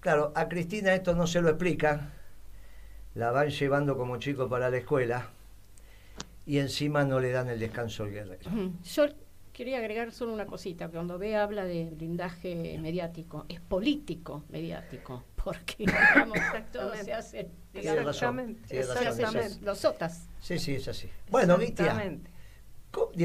Claro, 0.00 0.32
a 0.34 0.48
Cristina 0.48 0.94
esto 0.94 1.14
no 1.14 1.26
se 1.26 1.42
lo 1.42 1.50
explica, 1.50 2.12
la 3.14 3.32
van 3.32 3.50
llevando 3.50 3.98
como 3.98 4.16
chico 4.16 4.48
para 4.48 4.70
la 4.70 4.78
escuela 4.78 5.28
y 6.46 6.58
encima 6.58 7.04
no 7.04 7.20
le 7.20 7.32
dan 7.32 7.50
el 7.50 7.58
descanso 7.58 8.04
al 8.04 8.12
guerrero. 8.12 8.50
Quería 9.60 9.76
agregar 9.76 10.10
solo 10.10 10.32
una 10.32 10.46
cosita, 10.46 10.88
cuando 10.88 11.18
ve 11.18 11.36
habla 11.36 11.66
de 11.66 11.90
blindaje 11.90 12.78
mediático, 12.80 13.44
es 13.46 13.60
político 13.60 14.42
mediático, 14.48 15.24
porque 15.44 15.74
digamos, 15.76 16.38
se 17.04 17.12
hace, 17.12 17.50
digamos, 17.74 19.60
los 19.60 19.78
sotas. 19.78 20.30
Sí, 20.40 20.58
sí, 20.58 20.76
es 20.76 20.88
así. 20.88 21.10
Bueno, 21.28 21.58
Gitia, 21.58 21.94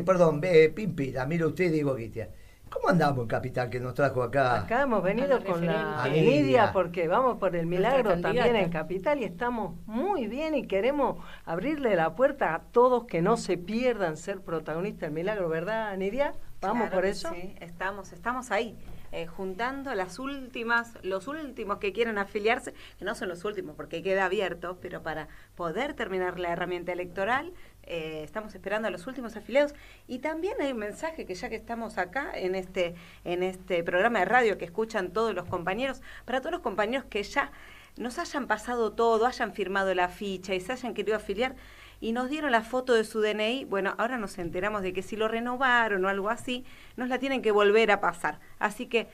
perdón, 0.05 0.41
eh, 0.43 0.73
Pimpi, 0.75 1.13
la 1.13 1.25
miro 1.25 1.47
usted 1.47 1.71
digo 1.71 1.95
Gitia. 1.95 2.29
¿Cómo 2.69 2.89
andamos 2.89 3.23
en 3.23 3.27
Capital 3.27 3.69
que 3.69 3.79
nos 3.79 3.93
trajo 3.93 4.21
acá? 4.23 4.61
Acá 4.61 4.81
hemos 4.81 5.01
venido 5.03 5.43
con 5.43 5.65
la 5.65 6.07
Nidia 6.07 6.71
porque 6.73 7.07
vamos 7.07 7.37
por 7.37 7.55
el 7.55 7.65
milagro 7.65 8.19
también 8.19 8.55
en 8.55 8.69
Capital 8.69 9.19
y 9.19 9.23
estamos 9.23 9.75
muy 9.85 10.27
bien 10.27 10.55
y 10.55 10.67
queremos 10.67 11.23
abrirle 11.45 11.95
la 11.95 12.15
puerta 12.15 12.53
a 12.55 12.59
todos 12.59 13.05
que 13.05 13.21
no 13.21 13.37
se 13.37 13.57
pierdan 13.57 14.17
ser 14.17 14.41
protagonistas 14.41 15.01
del 15.01 15.11
milagro, 15.11 15.49
¿verdad, 15.49 15.95
Nidia? 15.97 16.33
Vamos 16.61 16.89
por 16.89 17.05
eso. 17.05 17.29
Sí, 17.33 17.55
estamos, 17.59 18.11
estamos 18.11 18.51
ahí. 18.51 18.77
Eh, 19.11 19.27
juntando 19.27 19.95
las 19.95 20.19
últimas, 20.19 20.97
los 21.01 21.27
últimos 21.27 21.77
que 21.77 21.93
quieren 21.93 22.17
afiliarse, 22.17 22.73
que 22.97 23.05
no 23.05 23.15
son 23.15 23.29
los 23.29 23.45
últimos 23.45 23.75
porque 23.75 24.03
queda 24.03 24.25
abierto, 24.25 24.77
pero 24.81 25.03
para 25.03 25.29
poder 25.55 25.93
terminar 25.93 26.37
la 26.37 26.49
herramienta 26.51 26.91
electoral 26.91 27.53
eh, 27.85 28.21
estamos 28.23 28.55
esperando 28.55 28.87
a 28.87 28.91
los 28.91 29.07
últimos 29.07 29.35
afiliados. 29.35 29.73
Y 30.07 30.19
también 30.19 30.55
hay 30.59 30.71
un 30.71 30.79
mensaje 30.79 31.25
que 31.25 31.35
ya 31.35 31.49
que 31.49 31.55
estamos 31.55 31.97
acá 31.97 32.31
en 32.33 32.55
este 32.55 32.95
en 33.23 33.43
este 33.43 33.83
programa 33.83 34.19
de 34.19 34.25
radio 34.25 34.57
que 34.57 34.65
escuchan 34.65 35.11
todos 35.11 35.33
los 35.33 35.45
compañeros 35.45 36.01
para 36.25 36.39
todos 36.39 36.51
los 36.51 36.61
compañeros 36.61 37.05
que 37.09 37.23
ya 37.23 37.51
nos 37.97 38.19
hayan 38.19 38.47
pasado 38.47 38.93
todo 38.93 39.25
hayan 39.25 39.53
firmado 39.53 39.93
la 39.93 40.09
ficha 40.09 40.53
y 40.53 40.59
se 40.59 40.73
hayan 40.73 40.93
querido 40.93 41.15
afiliar 41.15 41.55
y 42.01 42.11
nos 42.11 42.29
dieron 42.29 42.51
la 42.51 42.61
foto 42.61 42.93
de 42.93 43.03
su 43.03 43.21
DNI 43.21 43.65
bueno 43.65 43.95
ahora 43.97 44.17
nos 44.17 44.37
enteramos 44.37 44.81
de 44.81 44.91
que 44.91 45.01
si 45.01 45.15
lo 45.15 45.27
renovaron 45.27 46.03
o 46.03 46.09
algo 46.09 46.29
así 46.29 46.65
nos 46.97 47.07
la 47.09 47.19
tienen 47.19 47.41
que 47.41 47.51
volver 47.51 47.91
a 47.91 48.01
pasar. 48.01 48.39
Así 48.59 48.87
que 48.87 49.07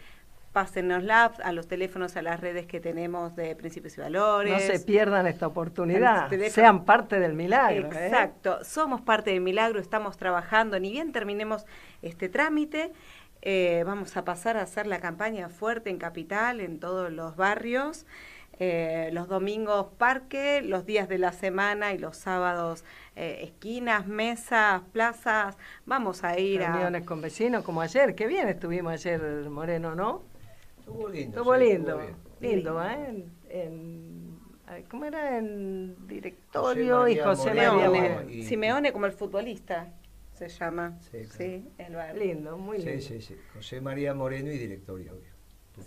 pásennosla 0.51 1.31
a 1.43 1.51
los 1.53 1.67
teléfonos, 1.67 2.17
a 2.17 2.21
las 2.21 2.39
redes 2.39 2.65
que 2.65 2.79
tenemos 2.79 3.35
de 3.35 3.55
Principios 3.55 3.97
y 3.97 4.01
Valores. 4.01 4.53
No 4.53 4.59
se 4.59 4.79
pierdan 4.79 5.27
esta 5.27 5.47
oportunidad, 5.47 6.29
sean 6.49 6.83
parte 6.83 7.19
del 7.19 7.33
milagro. 7.33 7.91
¿eh? 7.93 8.07
Exacto, 8.07 8.63
somos 8.63 9.01
parte 9.01 9.31
del 9.31 9.41
milagro, 9.41 9.79
estamos 9.79 10.17
trabajando, 10.17 10.79
ni 10.79 10.91
bien 10.91 11.11
terminemos 11.13 11.65
este 12.01 12.27
trámite, 12.27 12.91
eh, 13.41 13.83
vamos 13.85 14.17
a 14.17 14.25
pasar 14.25 14.57
a 14.57 14.63
hacer 14.63 14.87
la 14.87 14.99
campaña 14.99 15.49
fuerte 15.49 15.89
en 15.89 15.97
Capital, 15.97 16.59
en 16.59 16.79
todos 16.79 17.11
los 17.11 17.35
barrios. 17.35 18.05
Eh, 18.63 19.09
los 19.11 19.27
domingos 19.27 19.87
parque, 19.97 20.61
los 20.61 20.85
días 20.85 21.09
de 21.09 21.17
la 21.17 21.31
semana 21.31 21.93
y 21.93 21.97
los 21.97 22.15
sábados 22.17 22.83
esquinas, 23.15 24.05
mesas, 24.05 24.83
plazas. 24.91 25.57
Vamos 25.85 26.23
a 26.23 26.37
ir 26.37 26.61
a... 26.61 26.73
Reuniones 26.73 27.03
con 27.03 27.21
vecinos 27.21 27.63
como 27.63 27.81
ayer, 27.81 28.13
qué 28.13 28.27
bien 28.27 28.47
estuvimos 28.47 28.93
ayer, 28.93 29.19
Moreno, 29.49 29.95
¿no? 29.95 30.30
Estuvo 30.91 31.09
lindo. 31.09 31.37
Estuvo 31.37 31.57
lindo. 31.57 32.01
lindo, 32.39 32.83
¿eh? 32.83 33.25
En, 33.49 34.39
¿Cómo 34.89 35.05
era? 35.05 35.37
En 35.37 36.07
directorio 36.07 37.07
y 37.07 37.17
José 37.17 37.53
María 37.53 38.25
Simeone 38.43 38.93
como 38.93 39.05
el 39.05 39.11
futbolista 39.11 39.93
se 40.33 40.47
llama. 40.49 40.97
Sí, 41.11 41.67
el 41.77 42.19
Lindo, 42.19 42.57
muy 42.57 42.77
lindo. 42.77 42.93
Sí, 42.93 43.01
sí, 43.01 43.21
sí. 43.21 43.37
José 43.53 43.79
María 43.79 44.13
Moreno 44.13 44.51
y 44.51 44.57
directorio, 44.57 45.13
obvio. 45.13 45.31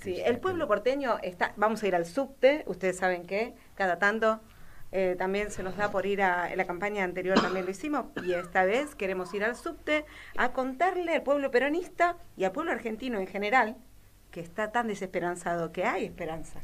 Sí, 0.00 0.20
el 0.24 0.38
pueblo 0.38 0.66
porteño 0.66 1.18
está, 1.22 1.52
vamos 1.56 1.82
a 1.82 1.88
ir 1.88 1.94
al 1.94 2.06
subte, 2.06 2.64
ustedes 2.66 2.96
saben 2.96 3.26
que 3.26 3.54
cada 3.74 3.98
tanto 3.98 4.40
eh, 4.92 5.14
también 5.18 5.50
se 5.50 5.62
nos 5.62 5.76
da 5.76 5.90
por 5.90 6.06
ir 6.06 6.22
a 6.22 6.50
en 6.50 6.56
la 6.56 6.66
campaña 6.66 7.04
anterior 7.04 7.40
también 7.40 7.64
lo 7.64 7.70
hicimos 7.70 8.06
y 8.24 8.32
esta 8.32 8.64
vez 8.64 8.94
queremos 8.94 9.34
ir 9.34 9.44
al 9.44 9.56
subte 9.56 10.04
a 10.36 10.52
contarle 10.52 11.16
al 11.16 11.22
pueblo 11.22 11.50
peronista 11.50 12.16
y 12.36 12.44
al 12.44 12.52
pueblo 12.52 12.72
argentino 12.72 13.18
en 13.18 13.26
general 13.26 13.76
que 14.34 14.40
está 14.40 14.72
tan 14.72 14.88
desesperanzado, 14.88 15.70
que 15.70 15.84
hay 15.84 16.06
esperanza, 16.06 16.60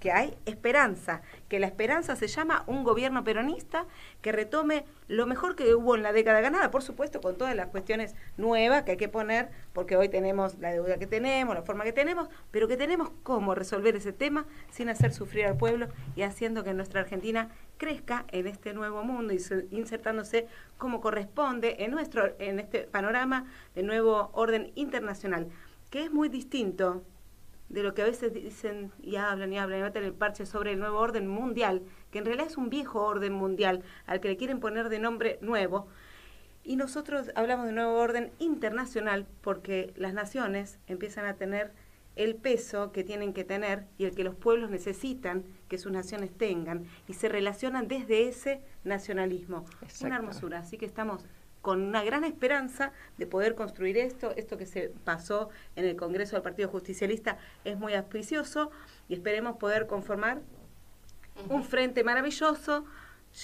que 0.00 0.10
hay 0.10 0.36
esperanza, 0.44 1.22
que 1.48 1.60
la 1.60 1.68
esperanza 1.68 2.16
se 2.16 2.26
llama 2.26 2.64
un 2.66 2.82
gobierno 2.82 3.22
peronista 3.22 3.86
que 4.22 4.32
retome 4.32 4.86
lo 5.06 5.24
mejor 5.26 5.54
que 5.54 5.72
hubo 5.72 5.94
en 5.94 6.02
la 6.02 6.12
década 6.12 6.40
ganada, 6.40 6.72
por 6.72 6.82
supuesto 6.82 7.20
con 7.20 7.38
todas 7.38 7.54
las 7.54 7.68
cuestiones 7.68 8.16
nuevas 8.36 8.82
que 8.82 8.90
hay 8.90 8.96
que 8.96 9.08
poner, 9.08 9.50
porque 9.72 9.96
hoy 9.96 10.08
tenemos 10.08 10.58
la 10.58 10.72
deuda 10.72 10.98
que 10.98 11.06
tenemos, 11.06 11.54
la 11.54 11.62
forma 11.62 11.84
que 11.84 11.92
tenemos, 11.92 12.28
pero 12.50 12.66
que 12.66 12.76
tenemos 12.76 13.12
cómo 13.22 13.54
resolver 13.54 13.94
ese 13.94 14.12
tema 14.12 14.44
sin 14.72 14.88
hacer 14.88 15.12
sufrir 15.12 15.46
al 15.46 15.56
pueblo 15.56 15.86
y 16.16 16.22
haciendo 16.22 16.64
que 16.64 16.74
nuestra 16.74 17.02
Argentina 17.02 17.50
crezca 17.76 18.24
en 18.32 18.48
este 18.48 18.74
nuevo 18.74 19.04
mundo 19.04 19.32
y 19.32 19.40
insertándose 19.70 20.48
como 20.76 21.00
corresponde 21.00 21.76
en 21.84 21.92
nuestro 21.92 22.34
en 22.40 22.58
este 22.58 22.80
panorama 22.80 23.46
de 23.76 23.84
nuevo 23.84 24.30
orden 24.32 24.72
internacional 24.74 25.46
que 25.92 26.04
es 26.04 26.10
muy 26.10 26.30
distinto 26.30 27.04
de 27.72 27.82
lo 27.82 27.94
que 27.94 28.02
a 28.02 28.04
veces 28.04 28.32
dicen 28.32 28.92
y 29.02 29.16
hablan 29.16 29.52
y 29.52 29.58
hablan 29.58 29.80
y 29.80 29.82
meten 29.82 30.04
el 30.04 30.12
parche 30.12 30.46
sobre 30.46 30.72
el 30.72 30.78
nuevo 30.78 30.98
orden 30.98 31.26
mundial, 31.26 31.82
que 32.10 32.18
en 32.18 32.26
realidad 32.26 32.46
es 32.46 32.58
un 32.58 32.68
viejo 32.68 33.02
orden 33.02 33.32
mundial 33.32 33.82
al 34.06 34.20
que 34.20 34.28
le 34.28 34.36
quieren 34.36 34.60
poner 34.60 34.90
de 34.90 34.98
nombre 34.98 35.38
nuevo. 35.40 35.88
Y 36.64 36.76
nosotros 36.76 37.30
hablamos 37.34 37.66
de 37.66 37.72
nuevo 37.72 37.94
orden 37.94 38.30
internacional 38.38 39.26
porque 39.40 39.92
las 39.96 40.12
naciones 40.12 40.78
empiezan 40.86 41.24
a 41.24 41.34
tener 41.34 41.72
el 42.14 42.36
peso 42.36 42.92
que 42.92 43.04
tienen 43.04 43.32
que 43.32 43.42
tener 43.42 43.86
y 43.96 44.04
el 44.04 44.14
que 44.14 44.22
los 44.22 44.34
pueblos 44.34 44.70
necesitan 44.70 45.44
que 45.68 45.78
sus 45.78 45.90
naciones 45.90 46.30
tengan 46.30 46.84
y 47.08 47.14
se 47.14 47.30
relacionan 47.30 47.88
desde 47.88 48.28
ese 48.28 48.60
nacionalismo. 48.84 49.64
Una 50.02 50.16
hermosura. 50.16 50.58
Así 50.58 50.76
que 50.76 50.84
estamos 50.84 51.26
con 51.62 51.80
una 51.80 52.04
gran 52.04 52.24
esperanza 52.24 52.92
de 53.16 53.26
poder 53.26 53.54
construir 53.54 53.96
esto. 53.96 54.34
Esto 54.36 54.58
que 54.58 54.66
se 54.66 54.92
pasó 55.04 55.48
en 55.76 55.86
el 55.86 55.96
Congreso 55.96 56.36
del 56.36 56.42
Partido 56.42 56.68
Justicialista 56.68 57.38
es 57.64 57.78
muy 57.78 57.94
auspicioso 57.94 58.70
y 59.08 59.14
esperemos 59.14 59.56
poder 59.56 59.86
conformar 59.86 60.40
un 61.48 61.64
frente 61.64 62.04
maravilloso 62.04 62.84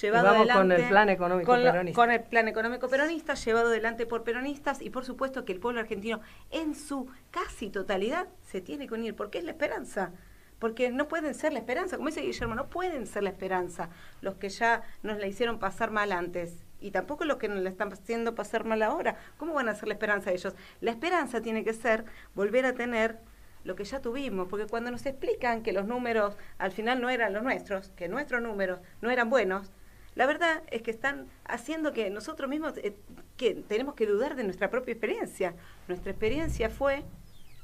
llevado 0.02 0.28
adelante 0.28 0.52
con 0.52 0.72
el 0.72 0.88
plan 0.88 1.08
económico 1.08 1.52
peronista. 1.52 1.96
Con 1.96 2.10
el 2.10 2.22
plan 2.22 2.48
económico 2.48 2.88
peronista, 2.88 3.34
llevado 3.34 3.68
adelante 3.68 4.04
por 4.04 4.24
peronistas 4.24 4.82
y 4.82 4.90
por 4.90 5.04
supuesto 5.06 5.44
que 5.44 5.52
el 5.52 5.60
pueblo 5.60 5.80
argentino 5.80 6.20
en 6.50 6.74
su 6.74 7.08
casi 7.30 7.70
totalidad 7.70 8.28
se 8.42 8.60
tiene 8.60 8.86
que 8.86 8.94
unir, 8.94 9.14
porque 9.14 9.38
es 9.38 9.44
la 9.44 9.52
esperanza. 9.52 10.12
Porque 10.58 10.90
no 10.90 11.06
pueden 11.06 11.34
ser 11.34 11.52
la 11.52 11.60
esperanza, 11.60 11.96
como 11.96 12.08
dice 12.08 12.20
Guillermo, 12.20 12.56
no 12.56 12.68
pueden 12.68 13.06
ser 13.06 13.22
la 13.22 13.30
esperanza 13.30 13.90
los 14.20 14.34
que 14.34 14.48
ya 14.48 14.82
nos 15.04 15.18
la 15.18 15.28
hicieron 15.28 15.60
pasar 15.60 15.92
mal 15.92 16.10
antes 16.10 16.64
y 16.80 16.90
tampoco 16.90 17.24
los 17.24 17.38
que 17.38 17.48
nos 17.48 17.58
la 17.60 17.70
están 17.70 17.92
haciendo 17.92 18.34
pasar 18.34 18.64
mal 18.64 18.82
ahora. 18.82 19.16
¿Cómo 19.36 19.54
van 19.54 19.68
a 19.68 19.74
ser 19.74 19.88
la 19.88 19.94
esperanza 19.94 20.30
de 20.30 20.36
ellos? 20.36 20.54
La 20.80 20.90
esperanza 20.90 21.40
tiene 21.40 21.64
que 21.64 21.72
ser 21.72 22.04
volver 22.34 22.66
a 22.66 22.74
tener 22.74 23.18
lo 23.64 23.74
que 23.76 23.84
ya 23.84 24.00
tuvimos, 24.00 24.48
porque 24.48 24.66
cuando 24.66 24.90
nos 24.90 25.04
explican 25.06 25.62
que 25.62 25.72
los 25.72 25.86
números 25.86 26.36
al 26.58 26.72
final 26.72 27.00
no 27.00 27.10
eran 27.10 27.32
los 27.32 27.42
nuestros, 27.42 27.90
que 27.90 28.08
nuestros 28.08 28.40
números 28.40 28.80
no 29.00 29.10
eran 29.10 29.28
buenos, 29.30 29.72
la 30.14 30.26
verdad 30.26 30.62
es 30.70 30.82
que 30.82 30.90
están 30.90 31.28
haciendo 31.44 31.92
que 31.92 32.10
nosotros 32.10 32.48
mismos 32.48 32.76
eh, 32.78 32.96
que 33.36 33.54
tenemos 33.54 33.94
que 33.94 34.06
dudar 34.06 34.34
de 34.36 34.44
nuestra 34.44 34.70
propia 34.70 34.92
experiencia. 34.92 35.54
Nuestra 35.86 36.10
experiencia 36.10 36.70
fue 36.70 37.04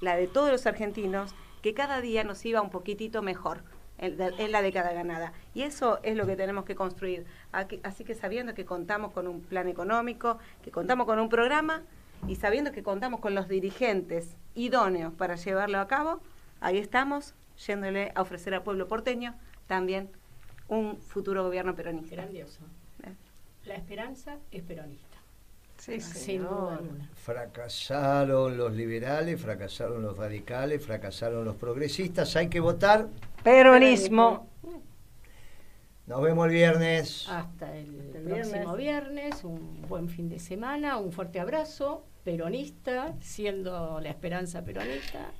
la 0.01 0.17
de 0.17 0.29
todos 0.29 0.51
los 0.51 0.67
argentinos, 0.67 1.35
que 1.63 1.75
cada 1.75 2.01
día 2.01 2.23
nos 2.25 2.45
iba 2.45 2.61
un 2.61 2.71
poquitito 2.71 3.23
mejor 3.23 3.65
en, 3.99 4.53
la 4.53 4.63
década 4.63 4.93
ganada. 4.93 5.33
Y 5.55 5.63
eso 5.63 6.01
es 6.03 6.17
lo 6.17 6.27
que 6.27 6.37
tenemos 6.37 6.65
que 6.65 6.75
construir. 6.75 7.25
Así 7.53 8.05
que 8.05 8.15
sabiendo 8.15 8.55
que 8.55 8.65
contamos 8.65 9.13
con 9.13 9.27
un 9.27 9.41
plan 9.41 9.69
económico, 9.69 10.39
que 10.63 10.71
contamos 10.71 11.07
con 11.07 11.19
un 11.19 11.29
programa 11.29 11.83
y 12.27 12.37
sabiendo 12.37 12.73
que 12.73 12.83
contamos 12.83 13.21
con 13.21 13.35
los 13.35 13.49
dirigentes 13.49 14.37
idóneos 14.55 15.13
para 15.13 15.37
llevarlo 15.37 15.79
a 15.79 15.87
cabo, 15.87 16.21
ahí 16.61 16.79
estamos, 16.79 17.35
yéndole 17.67 18.13
a 18.15 18.23
ofrecer 18.23 18.55
al 18.55 18.63
pueblo 18.63 18.89
porteño 18.89 19.35
también 19.67 20.11
un 20.69 20.99
futuro 20.99 21.45
gobierno 21.45 21.75
peronista. 21.75 22.17
Grandioso. 22.17 22.61
¿Eh? 23.05 23.15
La 23.65 23.75
esperanza 23.75 24.39
es 24.51 24.63
peronista. 24.63 25.19
Sí, 25.79 26.01
Sin 26.01 26.43
duda 26.43 26.81
Fracasaron 27.15 28.57
los 28.57 28.73
liberales, 28.73 29.41
fracasaron 29.41 30.03
los 30.03 30.17
radicales, 30.17 30.85
fracasaron 30.85 31.45
los 31.45 31.57
progresistas. 31.57 32.37
Hay 32.37 32.49
que 32.49 32.61
votar 32.61 33.09
Peronismo. 33.45 34.49
Nos 36.07 36.23
vemos 36.23 36.47
el 36.47 36.53
viernes. 36.53 37.29
Hasta 37.29 37.77
el, 37.77 37.89
próximo 38.25 38.75
viernes. 38.75 39.45
Un 39.45 39.83
buen 39.87 40.09
fin 40.09 40.31
de 40.31 40.39
semana. 40.39 40.97
Un 40.97 41.13
fuerte 41.13 41.41
abrazo. 41.41 42.07
Peronista, 42.25 43.15
siendo 43.21 44.01
la 44.01 44.09
esperanza 44.09 44.65
peronista. 44.65 45.31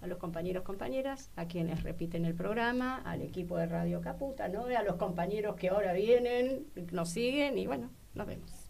a 0.00 0.08
los 0.08 0.18
compañeros, 0.18 0.64
compañeras, 0.64 1.30
a 1.36 1.46
quienes 1.46 1.84
repiten 1.84 2.24
el 2.24 2.34
programa, 2.34 3.00
al 3.04 3.22
equipo 3.22 3.56
de 3.56 3.66
Radio 3.66 4.00
Caputa, 4.00 4.48
¿no? 4.48 4.64
a 4.64 4.82
los 4.82 4.96
compañeros 4.96 5.54
que 5.54 5.68
ahora 5.68 5.92
vienen, 5.92 6.66
nos 6.90 7.10
siguen 7.10 7.56
y 7.56 7.68
bueno, 7.68 7.88
nos 8.14 8.26
vemos. 8.26 8.61